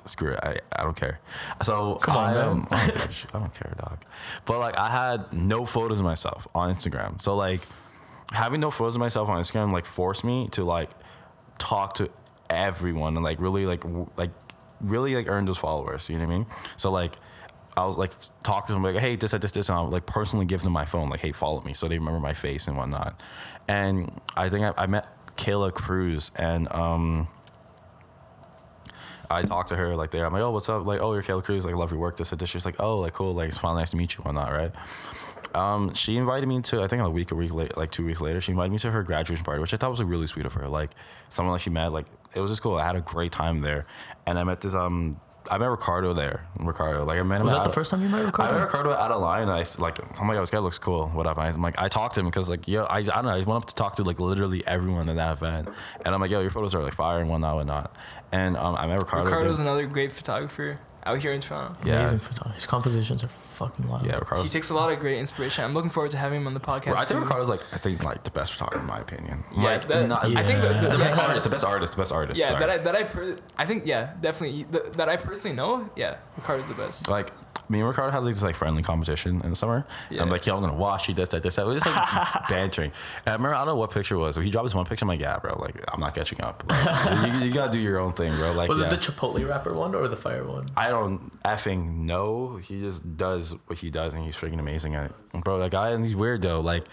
[0.07, 0.41] Screw it.
[0.43, 1.21] I, I don't care.
[1.63, 2.45] So Come on, I, man.
[2.49, 4.05] um, don't care, I don't care, dog.
[4.45, 7.21] But like I had no photos of myself on Instagram.
[7.23, 7.63] So like
[8.33, 10.91] having no photos of myself on Instagram like forced me to like
[11.59, 12.11] talk to
[12.51, 14.31] everyone and like really like w- like
[14.81, 16.09] really like earn those followers.
[16.09, 16.47] You know what I mean?
[16.77, 17.15] So like.
[17.77, 18.13] I was like
[18.43, 20.85] talk to them like, hey, this, this, this, and I'll like personally give them my
[20.85, 23.21] phone, like, hey, follow me, so they remember my face and whatnot.
[23.67, 25.07] And I think I, I met
[25.37, 27.29] Kayla Cruz, and um,
[29.29, 30.25] I talked to her like there.
[30.25, 30.87] I'm like, oh, what's up?
[30.87, 31.65] Like, oh, you're Kayla Cruz.
[31.65, 32.17] Like, I love your work.
[32.17, 32.49] This this.
[32.49, 33.35] She's like, oh, like cool.
[33.35, 33.77] Like, it's fun.
[33.77, 34.23] Nice to meet you.
[34.23, 34.73] Whatnot, right?
[35.55, 38.21] Um, she invited me to I think a week, a week late, like two weeks
[38.21, 40.47] later, she invited me to her graduation party, which I thought was like, really sweet
[40.47, 40.69] of her.
[40.69, 40.91] Like
[41.29, 42.75] someone like she met, like it was just cool.
[42.75, 43.87] I had a great time there,
[44.27, 45.21] and I met this um.
[45.51, 46.47] I met Ricardo there.
[46.59, 47.45] Ricardo, like I met him.
[47.45, 48.53] Was that at- the first time you met Ricardo?
[48.53, 48.93] I met Ricardo?
[48.93, 49.43] Out of line.
[49.43, 51.09] And I like, I'm like, oh, this guy looks cool.
[51.09, 51.41] Whatever.
[51.41, 53.31] I'm like, I talked to him because like, yo, I, I don't know.
[53.31, 55.69] I went up to talk to like literally everyone in that event,
[56.05, 57.95] and I'm like, yo, your photos are like fire and whatnot, whatnot.
[58.33, 59.27] And um, I met Ricardo.
[59.27, 59.67] Ricardo's there.
[59.67, 61.77] another great photographer out here in Toronto.
[61.85, 62.01] Yeah.
[62.01, 62.55] Amazing photography.
[62.55, 64.07] His compositions are fucking wild.
[64.07, 65.65] yeah, He takes a lot of great inspiration.
[65.65, 66.93] I'm looking forward to having him on the podcast.
[66.93, 67.19] I think too.
[67.21, 69.45] Ricardo's like, I think like the best photographer in my opinion.
[69.55, 71.93] Yeah, like, that- not, I think the, the, the best yeah, artist, the best artist,
[71.93, 72.41] the best artist.
[72.41, 72.61] Yeah, sorry.
[72.61, 75.89] that I that I per- I think yeah definitely th- that I personally know.
[75.97, 77.09] Yeah, Ricardo's the best.
[77.09, 77.31] like
[77.69, 79.87] me and Ricardo had like this like friendly competition in the summer.
[80.11, 80.23] Yeah.
[80.23, 81.67] I'm like, yo, I'm gonna wash you, this, that, this, that.
[81.67, 82.93] We're just like bantering.
[83.25, 84.37] And I remember, I don't know what picture it was.
[84.37, 85.05] He dropped this one picture.
[85.05, 86.65] I'm like, yeah, bro, like I'm not catching up.
[86.69, 88.53] Like, you, you gotta do your own thing, bro.
[88.53, 88.87] Like, Was yeah.
[88.87, 90.67] it the Chipotle rapper one or the fire one?
[90.77, 92.57] I don't effing know.
[92.57, 95.59] He just does what he does, and he's freaking amazing at it, bro.
[95.59, 96.61] That guy, and he's weird though.
[96.61, 96.85] Like,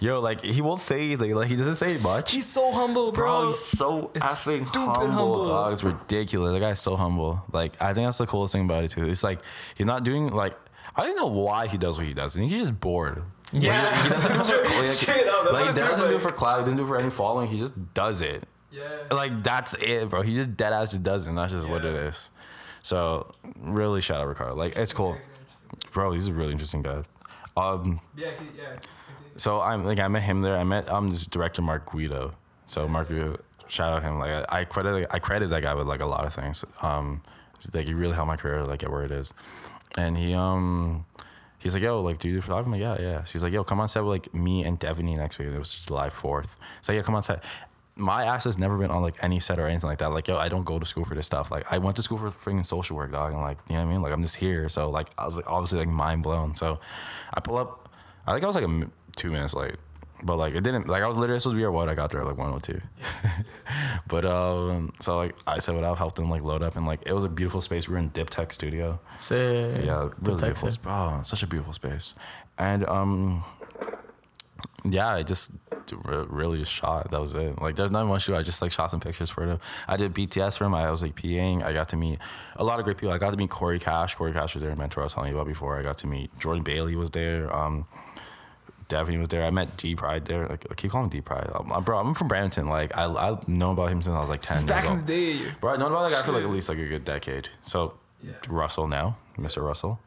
[0.00, 2.32] yo, like he won't say like, like he doesn't say much.
[2.32, 3.26] He's so humble, bro.
[3.26, 5.46] Bro, he's so It's effing stupid humble, humble.
[5.48, 5.72] dog.
[5.72, 6.52] It's ridiculous.
[6.52, 7.42] The guy's so humble.
[7.52, 9.08] Like, I think that's the coolest thing about it too.
[9.08, 9.40] It's like
[9.74, 10.56] he's not doing like
[10.96, 13.22] I don't know why he does what he does, and he's just bored.
[13.52, 15.44] Yeah, he doesn't do it for, like, straight up.
[15.44, 16.58] That's like, what he it doesn't do it for clout.
[16.58, 17.48] He doesn't do it for any following.
[17.48, 18.44] He just does it.
[18.72, 18.82] yeah.
[19.12, 20.22] Like that's it, bro.
[20.22, 21.30] He just dead ass just does it.
[21.30, 22.30] And that's just what it is.
[22.82, 24.54] So really, shout out Ricardo.
[24.54, 25.16] Like it's cool,
[25.92, 26.12] bro.
[26.12, 27.02] He's a really interesting guy.
[27.56, 28.76] Um, Yeah, he, yeah.
[29.36, 30.56] so I'm like I met him there.
[30.56, 32.34] I met um this director Mark Guido.
[32.66, 33.38] So Mark Guido,
[33.68, 34.18] shout out him.
[34.18, 36.64] Like I, I credit I credit that guy with like a lot of things.
[36.82, 37.22] Um,
[37.72, 39.32] like he really helped my career like get where it is.
[39.96, 41.06] And he um
[41.58, 42.66] he's like yo like do you do photography?
[42.66, 43.24] I'm like yeah yeah.
[43.24, 45.48] So he's like yo come on set with like me and Devaney next week.
[45.48, 46.56] It was July fourth.
[46.80, 47.42] So yeah come on set.
[47.98, 50.12] My ass has never been on like any set or anything like that.
[50.12, 51.50] Like yo, I don't go to school for this stuff.
[51.50, 53.88] Like I went to school for freaking social work, dog, and like you know what
[53.88, 54.02] I mean.
[54.02, 54.68] Like I'm just here.
[54.68, 56.54] So like I was like obviously like mind blown.
[56.54, 56.78] So
[57.32, 57.88] I pull up.
[58.26, 59.76] I think I was like a two minutes late,
[60.22, 60.88] but like it didn't.
[60.88, 62.80] Like I was literally supposed to be at what I got there at like 102.
[64.08, 67.00] but um, so like I said, what I helped them like load up and like
[67.06, 67.88] it was a beautiful space.
[67.88, 68.98] We were in Dip Tech Studio.
[69.18, 70.70] Say, Yeah, really beautiful.
[70.72, 72.14] sp- Oh, such a beautiful space.
[72.58, 73.44] And um,
[74.84, 75.50] yeah, I just
[76.02, 77.10] really just shot.
[77.10, 77.60] That was it.
[77.60, 78.36] Like, there's nothing much to do.
[78.36, 79.58] I just like shot some pictures for them.
[79.86, 80.74] I did BTS for him.
[80.74, 81.62] I was like PAing.
[81.62, 82.18] I got to meet
[82.56, 83.12] a lot of great people.
[83.14, 84.14] I got to meet Corey Cash.
[84.14, 85.00] Corey Cash was there Mentor.
[85.02, 85.76] I was telling you about before.
[85.78, 87.54] I got to meet Jordan Bailey was there.
[87.54, 87.86] Um,
[88.88, 89.42] Daphne was there.
[89.44, 90.46] I met D Pride there.
[90.46, 91.50] Like, I keep calling him D Pride.
[91.54, 92.68] Um, bro, I'm from Brampton.
[92.68, 94.90] Like, I I know about him since I was like 10 Since years back in
[94.98, 95.06] old.
[95.06, 95.50] the day.
[95.60, 97.48] Bro, I've known about that guy for like at least like a good decade.
[97.62, 97.94] So
[98.48, 99.62] Russell now, Mr.
[99.64, 99.98] Russell,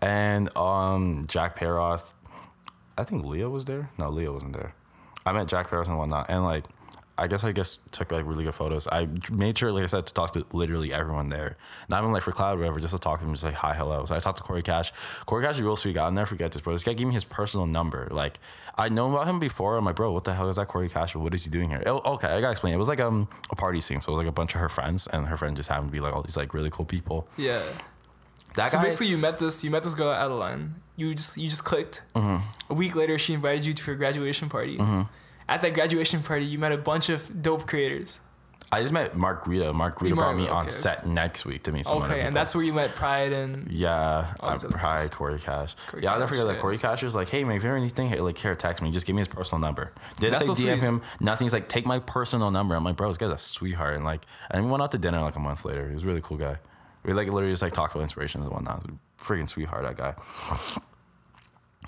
[0.00, 2.12] and um Jack Peros.
[2.98, 3.90] I think Leo was there.
[3.98, 4.74] No, Leo wasn't there.
[5.26, 6.64] I met Jack Peros and whatnot, and like
[7.18, 8.86] I guess I guess took like really good photos.
[8.90, 11.56] I made sure, like I said, to talk to literally everyone there.
[11.88, 13.74] Not even like for cloud or whatever, just to talk to them, just like hi,
[13.74, 14.04] hello.
[14.04, 14.92] So I talked to Corey Cash.
[15.24, 16.04] Corey Cash is real sweet guy.
[16.04, 16.72] I'll never forget this, bro.
[16.74, 18.08] This guy gave me his personal number.
[18.10, 18.38] Like
[18.76, 19.76] I know about him before.
[19.76, 21.14] I'm like, bro, what the hell is that Corey Cash?
[21.14, 21.82] What is he doing here?
[21.86, 22.74] Oh, okay, I gotta explain.
[22.74, 24.00] It was like um a party scene.
[24.00, 25.92] So it was like a bunch of her friends, and her friend just happened to
[25.92, 27.28] be like all these like really cool people.
[27.36, 27.62] Yeah.
[28.56, 30.76] That So guy, basically, you met this you met this girl at Adeline.
[30.96, 32.02] You just you just clicked.
[32.14, 32.72] Mm-hmm.
[32.72, 34.78] A week later, she invited you to her graduation party.
[35.48, 38.20] At that graduation party, you met a bunch of dope creators.
[38.72, 39.72] I just met Mark Guido.
[39.72, 42.10] Mark You brought me on set next week to meet someone.
[42.10, 45.14] Okay, and that's where you met Pride and Yeah, All I these other probably ones.
[45.14, 45.76] Corey Cash.
[45.86, 46.60] Corey yeah, I'll never forget that yeah.
[46.60, 48.90] Corey Cash was like, "Hey man, if you hear anything, hey, like here, text me.
[48.90, 50.78] Just give me his personal number." Did I say so DM sweet.
[50.80, 51.02] him?
[51.20, 51.44] Nothing.
[51.44, 54.22] He's like, "Take my personal number." I'm like, "Bro, this guy's a sweetheart." And like,
[54.50, 55.86] and we went out to dinner like a month later.
[55.86, 56.58] He was a really cool guy.
[57.04, 58.84] We like literally just like talked about inspirations and whatnot.
[59.20, 60.80] Freaking sweetheart, that guy.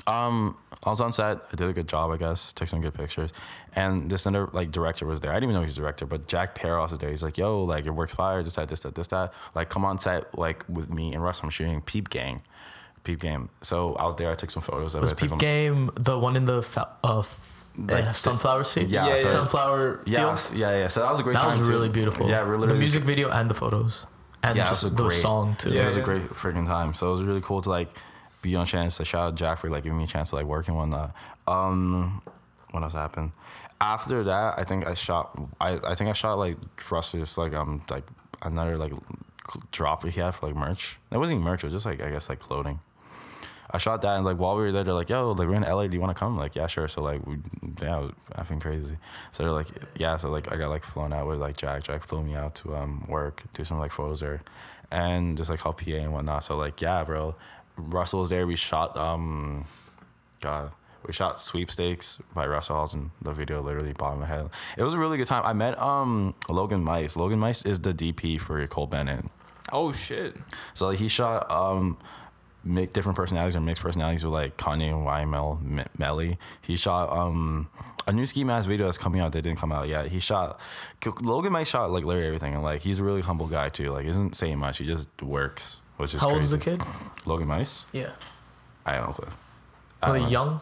[0.07, 1.39] Um, I was on set.
[1.53, 2.53] I did a good job, I guess.
[2.53, 3.31] Took some good pictures,
[3.75, 5.31] and this another like director was there.
[5.33, 7.11] I didn't even know he was a director, but Jack Peros is there.
[7.11, 8.43] He's like, "Yo, like your work's fire.
[8.43, 9.35] This that, this that, this that.
[9.55, 11.43] Like, come on set like with me and Russ.
[11.43, 12.43] I'm shooting Peep Gang,
[13.05, 13.51] Peep Game.
[13.63, 14.31] So I was there.
[14.31, 15.15] I took some photos of Was it.
[15.15, 18.89] took Peep some- Game the one in the fa- uh, f- Like uh, sunflower seed?
[18.89, 20.59] Yeah, Yeah, so- sunflower Yeah, field.
[20.61, 20.89] yeah, yeah.
[20.89, 21.59] So that was a great That time.
[21.59, 21.73] was too.
[21.75, 22.29] really beautiful.
[22.29, 24.07] Yeah, we're the music video and the photos,
[24.43, 25.71] and Yeah, it just was a the great- song too.
[25.71, 26.03] Yeah, it was Yeah.
[26.03, 26.95] a great freaking time.
[26.95, 27.91] So it was really cool to like
[28.43, 30.47] be on chance to shout out Jack for like giving me a chance to like
[30.47, 31.14] work and whatnot.
[31.47, 32.22] Um,
[32.70, 33.32] what else happened?
[33.80, 35.39] After that, I think I shot.
[35.61, 36.57] I, I think I shot like
[36.91, 38.05] Russ's like um like
[38.43, 38.93] another like
[39.72, 40.99] drop he had for like merch.
[41.11, 41.62] It wasn't even merch.
[41.62, 42.80] It was just like I guess like clothing.
[43.70, 45.62] I shot that and like while we were there, they're like, "Yo, like we're in
[45.62, 45.86] LA.
[45.89, 46.89] Do you want to come?" Like, yeah, sure.
[46.89, 47.36] So like we,
[47.82, 48.97] yeah, I effing crazy.
[49.30, 50.16] So they're like, yeah.
[50.16, 51.84] So like I got like flown out with like Jack.
[51.84, 54.41] Jack flew me out to um work, do some like photos there,
[54.91, 56.45] and just like help PA and whatnot.
[56.45, 57.34] So like yeah, bro.
[57.79, 58.47] Russell was there.
[58.47, 59.66] We shot um,
[60.41, 60.72] God.
[61.07, 64.51] We shot sweepstakes by Russell Halls and the video literally bobbed my head.
[64.76, 65.45] It was a really good time.
[65.47, 67.16] I met um Logan Meis.
[67.16, 69.24] Logan Meis is the DP for Cole Bennett.
[69.72, 70.37] Oh shit.
[70.74, 71.97] So he shot um
[72.64, 76.37] make different personalities or mixed personalities with like Kanye and YNW Me- Melly.
[76.61, 77.68] He shot um
[78.07, 80.09] a new ski mask video that's coming out that didn't come out yet.
[80.09, 80.61] He shot
[81.20, 83.93] Logan Meis shot like literally everything and like he's a really humble guy too.
[83.93, 84.79] Like he isn't saying much.
[84.79, 86.77] He just works, which is How old is crazy.
[86.77, 86.87] the kid?
[87.27, 87.85] Logan Meis?
[87.93, 88.11] Yeah.
[88.87, 89.13] I don't know.
[89.13, 89.29] clue.
[90.03, 90.33] I Really don't know.
[90.33, 90.61] young.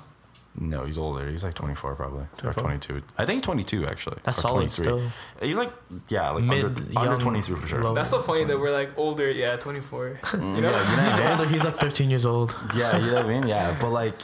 [0.59, 1.28] No, he's older.
[1.30, 2.24] He's like 24 probably.
[2.39, 2.51] 24?
[2.51, 3.03] Or 22.
[3.18, 4.16] I think he's 22 actually.
[4.22, 4.84] That's or solid 23.
[4.84, 5.03] still.
[5.47, 5.70] He's like,
[6.09, 7.82] yeah, like Mid, under, young, under 23 for sure.
[7.82, 7.95] low.
[7.95, 9.30] That's so funny that we're like older.
[9.30, 10.07] Yeah, 24.
[10.32, 10.49] you know.
[10.70, 11.47] Yeah, you know, He's older.
[11.53, 12.57] He's like 13 years old.
[12.74, 13.47] yeah, you know what I mean?
[13.47, 14.14] Yeah, but like,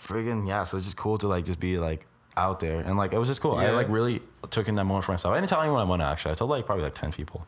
[0.00, 0.62] friggin' yeah.
[0.62, 2.06] So it's just cool to like just be like
[2.36, 3.56] out there and like it was just cool.
[3.56, 3.70] I Yeah.
[3.72, 5.32] like really took in that moment for myself.
[5.34, 6.30] I didn't tell anyone I went actually.
[6.30, 7.44] I told like probably like ten people.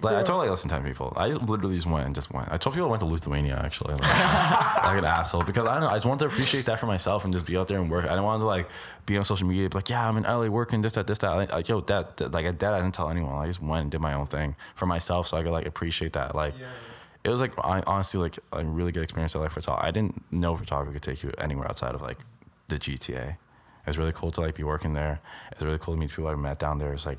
[0.00, 1.12] Like I told like less than ten people.
[1.16, 2.48] I just literally just went and just went.
[2.50, 4.02] I told people I went to Lithuania actually, like,
[4.84, 5.88] like an asshole because I don't know.
[5.90, 8.04] I just wanted to appreciate that for myself and just be out there and work.
[8.04, 8.68] I didn't want to like
[9.06, 11.30] be on social media be like yeah I'm in LA working this that this that.
[11.30, 13.34] Like, like, yo that, that like that I didn't tell anyone.
[13.34, 16.14] I just went and did my own thing for myself so I could like appreciate
[16.14, 16.66] that like Yeah.
[17.24, 19.36] it was like I, honestly like a really good experience.
[19.36, 19.86] I like photography.
[19.86, 22.18] I didn't know photography could take you anywhere outside of like
[22.68, 23.36] the GTA.
[23.86, 25.20] It's really cool to like be working there.
[25.50, 26.92] It's really cool to meet people I met down there.
[26.94, 27.18] It's like,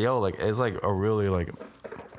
[0.00, 1.50] yo, like it's like a really like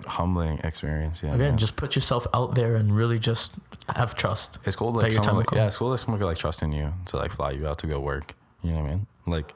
[0.06, 1.22] humbling experience.
[1.24, 1.58] Yeah, Again, man.
[1.58, 3.54] just put yourself out there and really just
[3.96, 4.60] have trust.
[4.66, 6.94] it's cool like someone like, yeah, it's cool that someone could like trust in you
[7.08, 8.36] to like fly you out to go work.
[8.62, 9.08] You know what I mean?
[9.28, 9.54] Like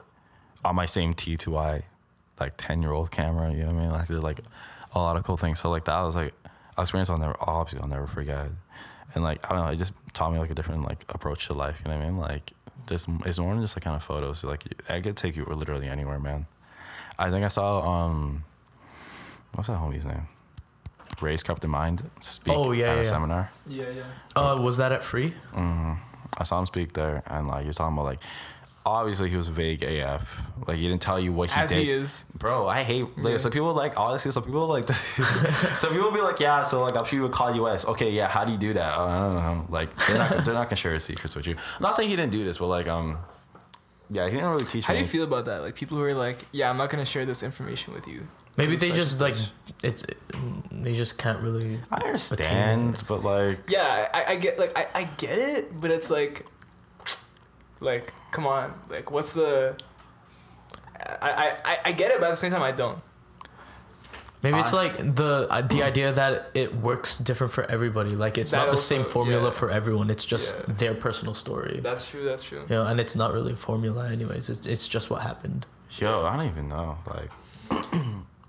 [0.64, 1.82] on my same T2i,
[2.40, 3.50] like ten year old camera.
[3.52, 3.90] You know what I mean?
[3.90, 4.40] Like did like
[4.92, 5.60] a lot of cool things.
[5.60, 6.34] So like that was like
[6.76, 8.48] an experience I'll never obviously I'll never forget.
[9.14, 11.54] And like I don't know, it just taught me like a different like approach to
[11.54, 11.80] life.
[11.84, 12.18] You know what I mean?
[12.18, 12.52] Like
[12.86, 14.42] this it's more than just like kind of photos.
[14.44, 16.46] Like I could take you literally anywhere, man.
[17.18, 18.44] I think I saw um
[19.54, 20.28] what's that homie's name?
[21.20, 23.02] Raise Cup to Mind speak Oh, yeah, at yeah, a yeah.
[23.02, 23.50] seminar.
[23.68, 24.02] Yeah, yeah.
[24.40, 25.30] Uh, was that at free?
[25.52, 25.92] hmm
[26.36, 28.18] I saw him speak there, and like he was talking about like,
[28.84, 30.42] obviously he was vague AF.
[30.66, 31.78] Like he didn't tell you what he As did.
[31.84, 32.24] he is.
[32.36, 33.06] Bro, I hate.
[33.16, 33.38] Like, Yeah.
[33.38, 34.32] Some people like honestly.
[34.32, 34.88] Some people like.
[35.78, 36.64] some people be like, yeah.
[36.64, 37.86] So like, I'm sure you would call you US.
[37.86, 38.26] Okay, yeah.
[38.26, 38.98] How do you do that?
[38.98, 39.66] I don't know.
[39.68, 40.44] Like they're not.
[40.44, 41.54] they're not gonna share his secrets with you.
[41.54, 43.18] I'm not saying he didn't do this, but like, um,
[44.10, 44.98] yeah, he didn't really teach How me.
[45.00, 45.62] do you feel about that?
[45.62, 48.26] Like people who are like, yeah, I'm not gonna share this information with you.
[48.56, 49.36] Maybe they just like
[49.82, 50.18] it's it,
[50.70, 51.80] they just can't really.
[51.90, 56.10] I understand, but like, Yeah, I, I get like I, I get it, but it's
[56.10, 56.46] like,
[57.80, 59.76] like come on, like what's the?
[61.20, 62.98] I, I, I- I get it, but at the same time I don't.
[64.44, 68.10] Maybe it's I- like the uh, the idea that it works different for everybody.
[68.24, 69.50] Like it's That not the also- same formula yeah.
[69.60, 70.10] for everyone.
[70.14, 70.74] It's just Yeah.
[70.82, 71.80] their personal story.
[71.82, 72.24] That's true.
[72.30, 72.60] That's true.
[72.68, 74.44] you know, and it's not really a formula, anyways.
[74.52, 75.66] It's, it's just what happened.
[75.98, 76.98] yo, I don't even know.
[77.14, 77.30] Like,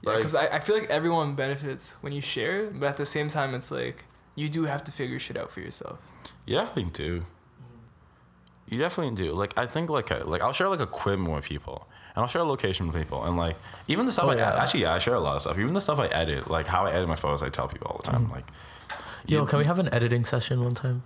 [0.05, 3.05] Yeah, Like- because I, I feel like everyone benefits when you share, but at the
[3.17, 3.97] same time, it's like
[4.35, 5.97] you do have to figure shit out for yourself.
[6.45, 7.25] You definitely do.
[8.67, 9.33] You definitely do.
[9.33, 12.41] Like I think like a, like I'll share like equipment with people, and I'll share
[12.41, 13.57] a location with people, and like
[13.87, 14.55] even the stuff Oh, I yeah.
[14.63, 15.57] actually yeah I share a lot of stuff.
[15.59, 17.97] Even the stuff I edit, like how I edit my photos, I tell people all
[18.03, 18.23] the Mm-hmm.
[18.25, 18.31] time.
[18.31, 18.45] Like,
[19.27, 21.03] Yo, you, can we have an editing session one time?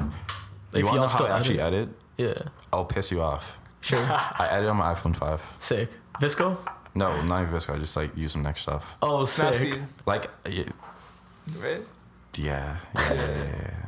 [0.00, 1.88] If you want to know how I actually edit?
[2.16, 2.34] Yeah,
[2.72, 3.58] I'll piss you off.
[3.80, 3.98] sure.
[4.10, 5.42] I edit on my iPhone five.
[5.58, 5.90] Sick.
[6.20, 6.56] VSCO?
[6.94, 7.74] No, not even VSCO.
[7.74, 8.96] I just like use some next stuff.
[9.02, 9.44] Oh, sick.
[9.54, 10.64] Snapseed, Like yeah,
[11.58, 11.82] right?
[12.36, 13.12] yeah, yeah.
[13.12, 13.80] yeah, yeah, yeah.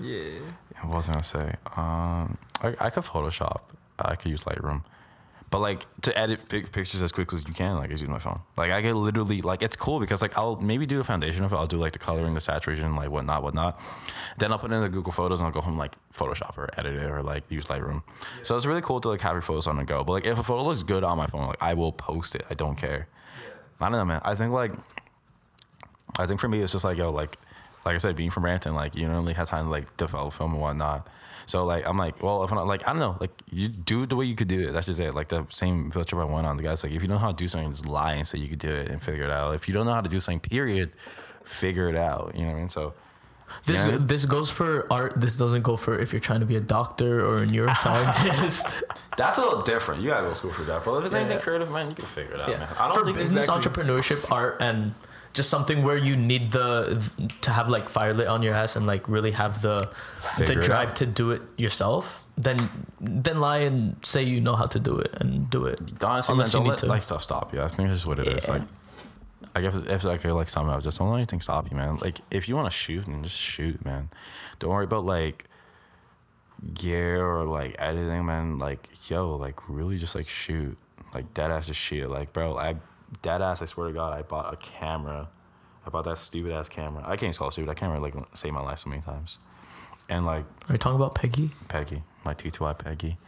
[0.00, 0.38] Yeah.
[0.82, 1.54] What was I gonna say?
[1.76, 3.62] Um, I, I could Photoshop.
[3.98, 4.84] I could use Lightroom,
[5.50, 8.18] but like to edit pic- pictures as quickly as you can, like I use my
[8.18, 8.40] phone.
[8.56, 11.52] Like I could literally like it's cool because like I'll maybe do a foundation of
[11.52, 11.56] it.
[11.56, 13.80] I'll do like the coloring, the saturation, like whatnot, whatnot.
[14.36, 16.68] Then I'll put it in the Google Photos and I'll go home like Photoshop or
[16.76, 18.02] edit it or like use Lightroom.
[18.42, 20.04] So it's really cool to like have your photos on the go.
[20.04, 22.44] But like if a photo looks good on my phone, like I will post it.
[22.50, 23.08] I don't care.
[23.80, 24.20] I don't know, man.
[24.24, 24.72] I think like
[26.18, 27.36] I think for me it's just like yo, like
[27.86, 30.34] like I said, being from Brampton, like you don't really have time to like develop
[30.34, 31.08] film and whatnot.
[31.48, 34.02] So like I'm like, well, if I'm not, like I don't know, like you do
[34.02, 34.72] it the way you could do it.
[34.72, 35.14] That's just it.
[35.14, 36.56] Like the same field trip I went on.
[36.58, 38.48] The guys like, if you know how to do something, just lie and say you
[38.48, 39.54] could do it and figure it out.
[39.54, 40.92] If you don't know how to do something, period,
[41.44, 42.32] figure it out.
[42.34, 42.68] You know what I mean?
[42.68, 42.92] So
[43.64, 43.96] This Yeah.
[43.98, 45.18] this goes for art.
[45.18, 48.82] This doesn't go for if you're trying to be a doctor or a neuroscientist.
[49.16, 50.02] that's a little different.
[50.02, 50.84] You gotta go to school for that.
[50.84, 51.42] But if it's anything Yeah.
[51.42, 52.58] creative, man, you can figure it out, yeah.
[52.58, 52.68] man.
[52.78, 54.94] I don't for think business, exactly- entrepreneurship, art, and
[55.34, 57.02] just something where you need the
[57.42, 60.62] to have like fire lit on your ass and like really have the Figure the
[60.62, 62.24] drive to do it yourself.
[62.36, 62.68] Then
[63.00, 65.80] then lie and say you know how to do it and do it.
[66.02, 66.86] honestly, man, Unless you don't need let to.
[66.86, 67.60] like stuff stop you.
[67.62, 68.46] I think that's just what it is.
[68.46, 68.54] Yeah.
[68.54, 68.62] Like
[69.54, 71.76] I guess if I could like sum it up, just don't let anything stop you,
[71.76, 71.96] man.
[71.96, 74.10] Like if you want to shoot, then just shoot, man.
[74.58, 75.44] Don't worry about like
[76.74, 78.58] gear or like editing, man.
[78.58, 80.76] Like yo, like really just like shoot,
[81.14, 82.08] like dead ass just shoot.
[82.08, 82.76] Like bro, I
[83.22, 83.62] dead ass.
[83.62, 85.28] I swear to God, I bought a camera.
[85.86, 87.02] I bought that stupid ass camera.
[87.06, 87.70] I can't call it stupid.
[87.70, 89.38] That camera like saved my life so many times.
[90.10, 91.50] And like Are you talking about Peggy?
[91.68, 93.18] Peggy, my T2I Peggy.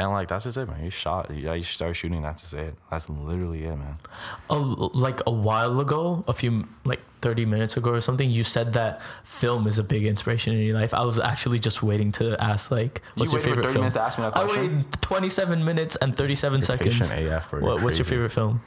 [0.00, 0.84] And like that's just it, man.
[0.84, 2.22] You shot, yeah, you start shooting.
[2.22, 2.74] That's just it.
[2.90, 3.96] That's literally it, man.
[4.48, 8.74] a, like a while ago, a few like 30 minutes ago or something, you said
[8.74, 10.94] that film is a big inspiration in your life.
[10.94, 13.80] I was actually just waiting to ask like what's You your favorite 30 film?
[13.82, 16.98] minutes to ask me that I waited 27 minutes and 37 You're seconds.
[17.10, 17.60] patient AF, bro.
[17.60, 18.62] What, what's your favorite film?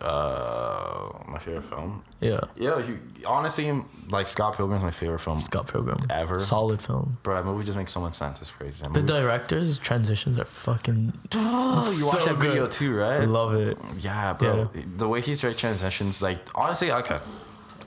[0.00, 2.02] Uh, my favorite film.
[2.20, 2.40] Yeah.
[2.56, 3.72] Yeah, you, honestly,
[4.08, 5.98] like Scott Pilgrim's my favorite film Scott Pilgrim.
[6.10, 6.38] ever.
[6.38, 7.18] Solid film.
[7.22, 8.40] Bro, that movie just makes so much sense.
[8.42, 8.82] It's crazy.
[8.82, 11.12] That The movie- director's transitions are fucking.
[11.34, 13.22] oh, you watched so that video too, right?
[13.22, 13.78] I love it.
[13.98, 14.70] Yeah, bro.
[14.96, 17.18] The way he's right transitions, like honestly, okay.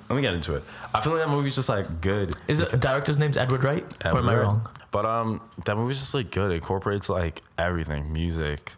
[0.10, 0.64] Let me get into it.
[0.94, 2.34] I feel like that movie's just like good.
[2.48, 3.84] Is it director's name's Edward Wright?
[4.06, 4.70] or am I wrong?
[4.90, 6.50] But um, that movie's just like good.
[6.52, 8.72] It incorporates like everything: music,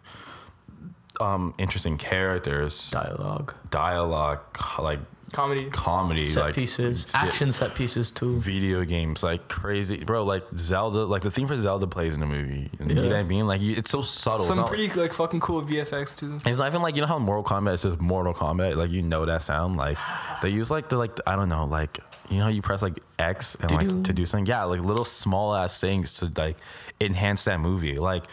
[1.20, 4.40] um, interesting characters, Dialogue, dialogue,
[4.78, 4.98] like
[5.32, 5.70] Comedy.
[5.70, 8.40] comedy, set like pieces, se- action set pieces too.
[8.40, 10.24] video games, like crazy, bro.
[10.24, 12.68] Like Zelda, like the theme for Zelda plays in the movie.
[12.80, 13.08] You know Yeah.
[13.10, 13.46] what I mean?
[13.46, 14.44] Like you, it's so subtle.
[14.44, 16.40] Some pretty like fucking cool VFX too.
[16.44, 18.74] It's not even like you know how in Mortal Kombat it's just Mortal Kombat.
[18.74, 19.76] Like you know that sound.
[19.76, 19.98] Like
[20.42, 22.98] they use like the like I don't know like you know how you press like
[23.20, 24.02] X and like Doo-doo.
[24.02, 24.46] to do something.
[24.46, 26.56] Yeah, like little small ass things to like
[27.00, 28.00] enhance that movie.
[28.00, 28.24] Like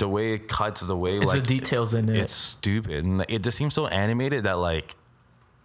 [0.00, 2.16] the way it cuts, the way It's like the details in it.
[2.16, 4.96] it's stupid and it just seems so animated that like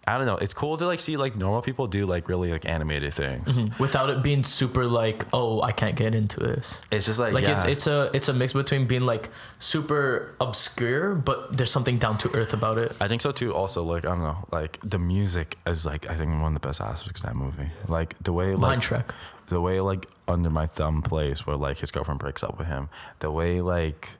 [0.08, 0.38] I don't know.
[0.38, 3.48] It's cool to like see like normal people do like really like animated things.
[3.66, 3.82] Mm-hmm.
[3.82, 6.84] without it being super like, oh, I can't get into this.
[6.92, 7.58] It's just like, Like yeah.
[7.58, 12.20] it's it's a it's a mix between being like super obscure, but there's something down
[12.20, 12.96] to earth about it.
[13.02, 13.56] I think so too.
[13.56, 16.68] Also, like I don't know, like the music is like I think one of the
[16.68, 17.72] best aspects of that movie.
[17.88, 19.12] Like the way like Trek.
[19.48, 22.90] the way like under my thumb plays where like his girlfriend breaks up with him.
[23.22, 24.12] The way like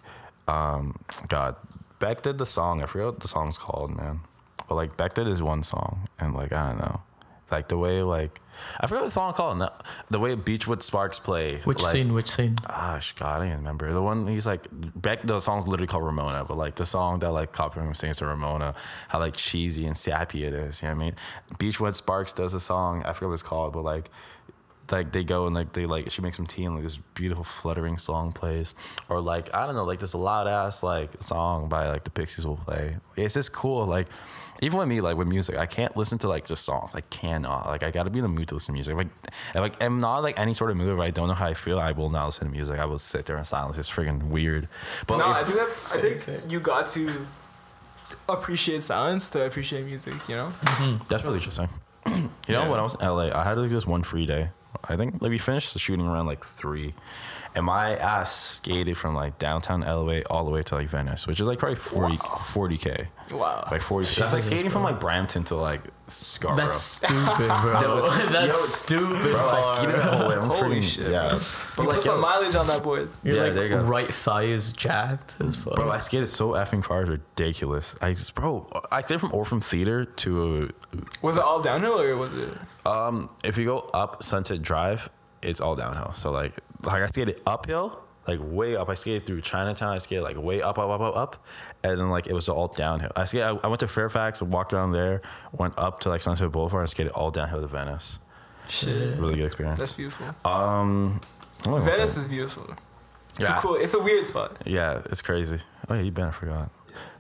[0.48, 0.98] um
[1.28, 1.56] God
[2.00, 2.84] Beck did the song.
[2.84, 4.20] I forget what the song's called, man.
[4.68, 7.02] But like Beck did his one song, and like I don't know,
[7.52, 8.42] like the way like
[8.80, 9.58] I forget what the song called.
[9.60, 9.70] No,
[10.10, 11.62] the way Beachwood Sparks play.
[11.64, 12.14] Which like, scene?
[12.14, 12.56] Which scene?
[12.68, 14.28] Gosh, God, I can't remember the one.
[14.28, 15.24] He's like Beck.
[15.24, 18.76] The song's literally called Ramona, but like the song that like Copper sings to Ramona,
[19.10, 20.82] how like cheesy and sappy it is.
[20.82, 21.16] You know what I mean?
[21.58, 23.04] Beachwood Sparks does a song.
[23.04, 24.10] I forget what it's called, but like,
[24.92, 27.44] like they go and like they like she makes some tea and like this beautiful
[27.44, 28.76] fluttering song plays,
[29.10, 32.46] or like I don't know, like this loud ass like song by like the Pixies
[32.46, 32.98] will play.
[33.16, 33.86] It's just cool.
[33.86, 34.08] Like
[34.62, 36.96] even with me, like with music, I can't listen to like just songs.
[36.96, 37.66] I cannot.
[37.68, 38.96] Like I got to be in the mood to listen to music.
[38.98, 40.94] If like I'm not like any sort of mood.
[40.94, 42.80] If I don't know how I feel, I will not listen to music.
[42.80, 43.78] I will sit there in silence.
[43.78, 44.68] It's freaking weird.
[45.08, 45.96] But No, I think that's.
[45.98, 46.42] I think same.
[46.50, 47.26] you got to
[48.30, 50.14] appreciate silence to appreciate music.
[50.30, 50.54] You know.
[50.62, 51.04] Mm-hmm.
[51.10, 51.70] That's really interesting.
[52.06, 52.70] you know, Yeah.
[52.70, 54.50] when I was in LA, I had like this one free day.
[54.84, 56.94] I think like we finished the shooting around like three,
[57.56, 61.40] and my ass skated from like downtown LA all the way to like Venice, which
[61.40, 63.68] is like probably 40 k, Wow.
[63.72, 64.06] like forty.
[64.06, 66.66] That's like Jesus, skating from like Brampton to like Scarborough.
[66.66, 67.82] That's stupid, bro.
[67.82, 69.32] Yo, it's- That's yo, stupid.
[69.32, 70.36] Bro, I skated the whole way.
[70.36, 71.40] I'm Holy freaking, shit, Yeah, bro.
[71.78, 73.10] but you like put some yo, mileage on that board.
[73.24, 73.82] Your Yeah, like there you go.
[73.84, 75.76] right thigh is jacked as fuck.
[75.76, 77.96] Bro, I skated so effing far, it's ridiculous.
[78.02, 80.70] I just, bro, I skated from Orpheum Theater to,
[81.24, 82.50] Was it all downhill or was it?
[82.86, 85.10] um, if you go up Sunset Drive,
[85.42, 86.14] it's all downhill.
[86.14, 86.54] So like,
[86.84, 88.90] like I skated uphill, like way up.
[88.90, 89.94] I skated through Chinatown.
[89.94, 91.46] I skated like way up, up, up, up, up,
[91.84, 93.12] and then like it was all downhill.
[93.16, 93.48] I skated.
[93.48, 95.22] I, I went to Fairfax, walked around there,
[95.52, 98.20] went up to like Sunset Boulevard, and skated all downhill to Venice.
[98.68, 99.18] Shit.
[99.20, 99.80] Really good experience.
[99.80, 100.26] That's beautiful.
[100.44, 101.22] um,
[101.64, 102.74] what was I gonna Venice is beautiful.
[103.38, 103.58] It's Yeah.
[103.58, 103.76] a cool.
[103.76, 104.58] It's a weird spot.
[104.66, 105.60] Yeah, it's crazy.
[105.90, 106.72] Oh yeah, you been I forgot.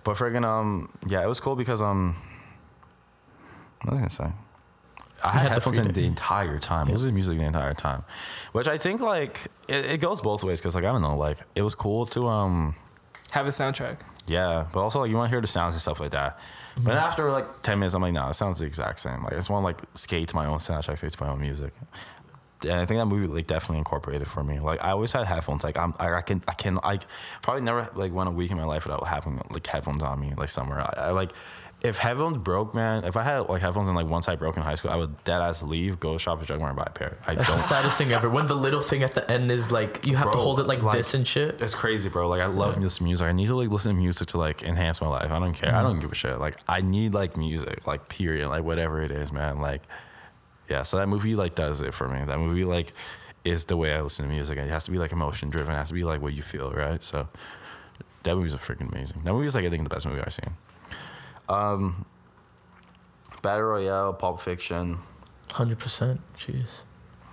[0.03, 2.15] But friggin' um yeah, it was cool because um
[3.83, 4.35] what was I gonna say?
[5.23, 6.87] I had had the headphones in the entire time.
[6.87, 8.03] Listening to music the entire time,
[8.51, 11.37] which I think like it, it goes both ways because like I don't know, like
[11.55, 12.75] it was cool to um
[13.31, 13.97] Have a soundtrack.
[14.27, 16.39] yeah, but also like you want to hear the sounds and stuff like that.
[16.75, 19.23] But then after like ten minutes, I'm like, nah, it sounds the exact same.
[19.23, 21.39] Like I just want to like skate to my own soundtrack, skate to my own
[21.39, 21.73] music.
[22.63, 24.59] And I think that movie like definitely incorporated for me.
[24.59, 25.63] Like I always had headphones.
[25.63, 26.99] Like I'm, I, I can, I can, I
[27.41, 30.33] probably never like went a week in my life without having like headphones on me
[30.35, 30.79] like somewhere.
[30.79, 31.31] I, I like
[31.85, 33.03] if headphones broke, man.
[33.03, 35.23] If I had like headphones and like once I broke in high school, I would
[35.23, 37.17] dead ass leave, go shop at Jugmar and buy a pair.
[37.27, 37.57] I That's the don't.
[37.61, 38.29] the saddest thing ever.
[38.29, 40.81] When the little thing at the end is like you have to hold it like,
[40.81, 41.61] like- this and shit.
[41.61, 42.27] It's crazy, bro.
[42.27, 43.27] Like I love this music.
[43.27, 45.31] I need to like listen to music to like enhance my life.
[45.31, 45.69] I don't care.
[45.69, 45.83] I mm-hmm.
[45.83, 46.39] don't give a shit.
[46.39, 49.61] Like I need like music, like period, like whatever it is, man.
[49.61, 49.83] Like
[50.69, 50.83] yeah.
[50.83, 52.25] So that movie like does it for me.
[52.25, 52.93] That movie like
[53.43, 54.57] is the way I listen to music.
[54.57, 55.73] It has to be like emotion driven.
[55.73, 57.03] It has to be like what you feel, right?
[57.03, 57.27] So
[58.23, 59.21] that movie's a freaking amazing.
[59.23, 60.55] That movie is like I think the best movie I've seen.
[61.49, 62.05] Um,
[63.41, 64.99] Battle Royale, Pulp Fiction.
[65.51, 66.21] Hundred percent.
[66.37, 66.81] Jeez.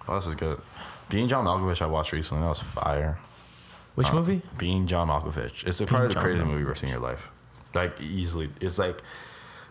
[0.09, 0.61] Oh, this is good?
[1.09, 2.43] Being John Malkovich, I watched recently.
[2.43, 3.19] That was fire.
[3.95, 4.43] Which Uh, movie?
[4.59, 5.67] Being John Malkovich.
[5.67, 7.29] It's the Being probably the John craziest movie you've ever seen in your life.
[7.75, 9.01] Like easily, it's like,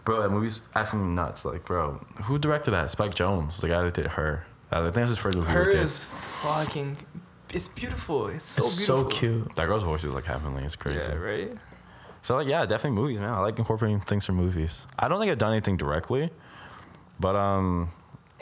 [0.06, 1.46] bro, that movie's effing nuts.
[1.46, 2.90] Like, bro, who directed that?
[2.92, 4.46] Spike Jonze, the guy that did her.
[4.72, 5.50] Uh, I think that's his first movie.
[5.50, 6.98] he Her is fucking.
[7.54, 8.28] It's beautiful.
[8.28, 9.12] It's so it's beautiful.
[9.12, 9.56] so cute.
[9.56, 10.64] That girl's voice is like heavenly.
[10.64, 11.12] It's crazy.
[11.12, 11.52] Yeah, right.
[12.22, 13.30] So like, yeah, definitely movies, man.
[13.30, 14.86] I like incorporating things from movies.
[15.00, 16.30] I don't think I've done anything directly,
[17.20, 17.92] but um,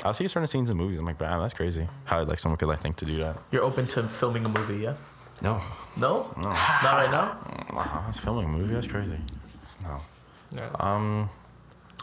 [0.04, 1.00] I'll see certain scenes in movies.
[1.00, 1.88] I'm like, damn, that's crazy.
[2.06, 3.38] How like someone could like think to do that.
[3.52, 4.96] You're open to filming a movie, yeah?
[5.42, 5.62] No,
[5.96, 7.38] No, no, not right now.
[7.74, 8.74] wow, that's filming a movie.
[8.74, 9.18] That's crazy.
[9.82, 10.00] No.
[10.52, 10.70] Yeah.
[10.80, 11.30] Um,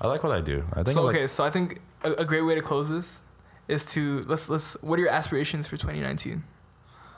[0.00, 0.64] I like what I do.
[0.72, 0.88] I think.
[0.88, 3.22] So I like, okay, so I think a, a great way to close this
[3.68, 4.82] is to let's let's.
[4.82, 6.44] What are your aspirations for 2019?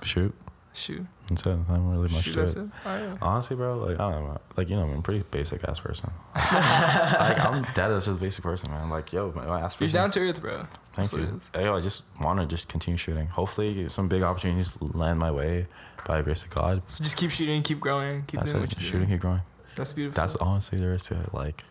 [0.02, 0.34] shoot.
[0.72, 1.56] Shoot, That's it.
[1.68, 2.32] Not really much shoot.
[2.34, 2.60] to That's it.
[2.62, 2.70] it.
[2.86, 3.18] All right.
[3.20, 6.10] Honestly, bro, like I don't know, like you know, I'm a pretty basic ass person.
[6.34, 8.88] like I'm dead as just a basic person, man.
[8.90, 10.66] Like yo, my, my You're down to earth, bro.
[10.94, 11.60] Thank what it you.
[11.64, 13.26] yo, I just want to just continue shooting.
[13.28, 15.66] Hopefully, some big opportunities land my way
[16.06, 16.82] by the grace of God.
[16.86, 18.68] So just keep shooting, keep growing, keep That's doing it.
[18.70, 19.10] what you're Shooting, doing.
[19.10, 19.40] keep growing.
[19.76, 20.20] That's beautiful.
[20.20, 21.32] That's honestly there is to it.
[21.34, 21.62] Like,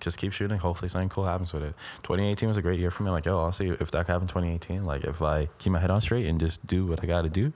[0.00, 0.58] just keep shooting.
[0.58, 1.74] Hopefully, something cool happens with it.
[2.02, 3.10] 2018 was a great year for me.
[3.10, 6.26] Like, yo, honestly, if that happened 2018, like if I keep my head on straight
[6.26, 7.52] and just do what I got to do,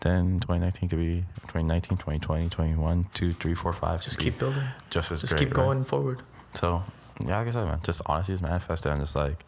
[0.00, 4.02] then 2019 could be 2019, 2020, 21, 2, 3, 4, 5.
[4.02, 4.62] Just keep building.
[4.90, 5.64] just as Just great, keep right?
[5.64, 6.22] going forward.
[6.54, 6.82] So,
[7.24, 9.44] yeah, like I said, man, just honestly, just manifest it and just like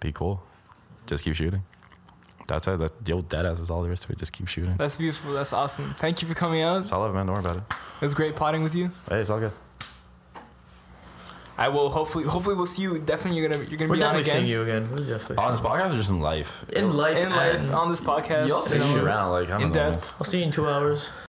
[0.00, 0.42] be cool.
[1.06, 1.62] Just keep shooting.
[2.48, 2.78] That's it.
[2.78, 4.18] That the old dead ass is all there is to it.
[4.18, 4.76] Just keep shooting.
[4.76, 5.32] That's beautiful.
[5.32, 5.94] That's awesome.
[5.98, 6.82] Thank you for coming out.
[6.82, 7.26] It's all love, man.
[7.26, 7.62] Don't worry about it.
[8.00, 8.92] It was great potting with you.
[9.08, 9.52] Hey, it's all good.
[11.58, 12.98] I will hopefully hopefully we'll see you.
[12.98, 14.90] Definitely you're gonna you're gonna We're be on definitely again seeing you again.
[14.90, 16.64] We're definitely On this seeing podcast or just in life?
[16.70, 16.78] you.
[16.82, 17.18] in life.
[17.18, 18.48] in life and on this podcast.
[18.48, 19.30] Y'all see see me me around.
[19.32, 19.74] Like, I don't in know.
[19.74, 20.14] depth.
[20.18, 21.10] I'll see you in two hours.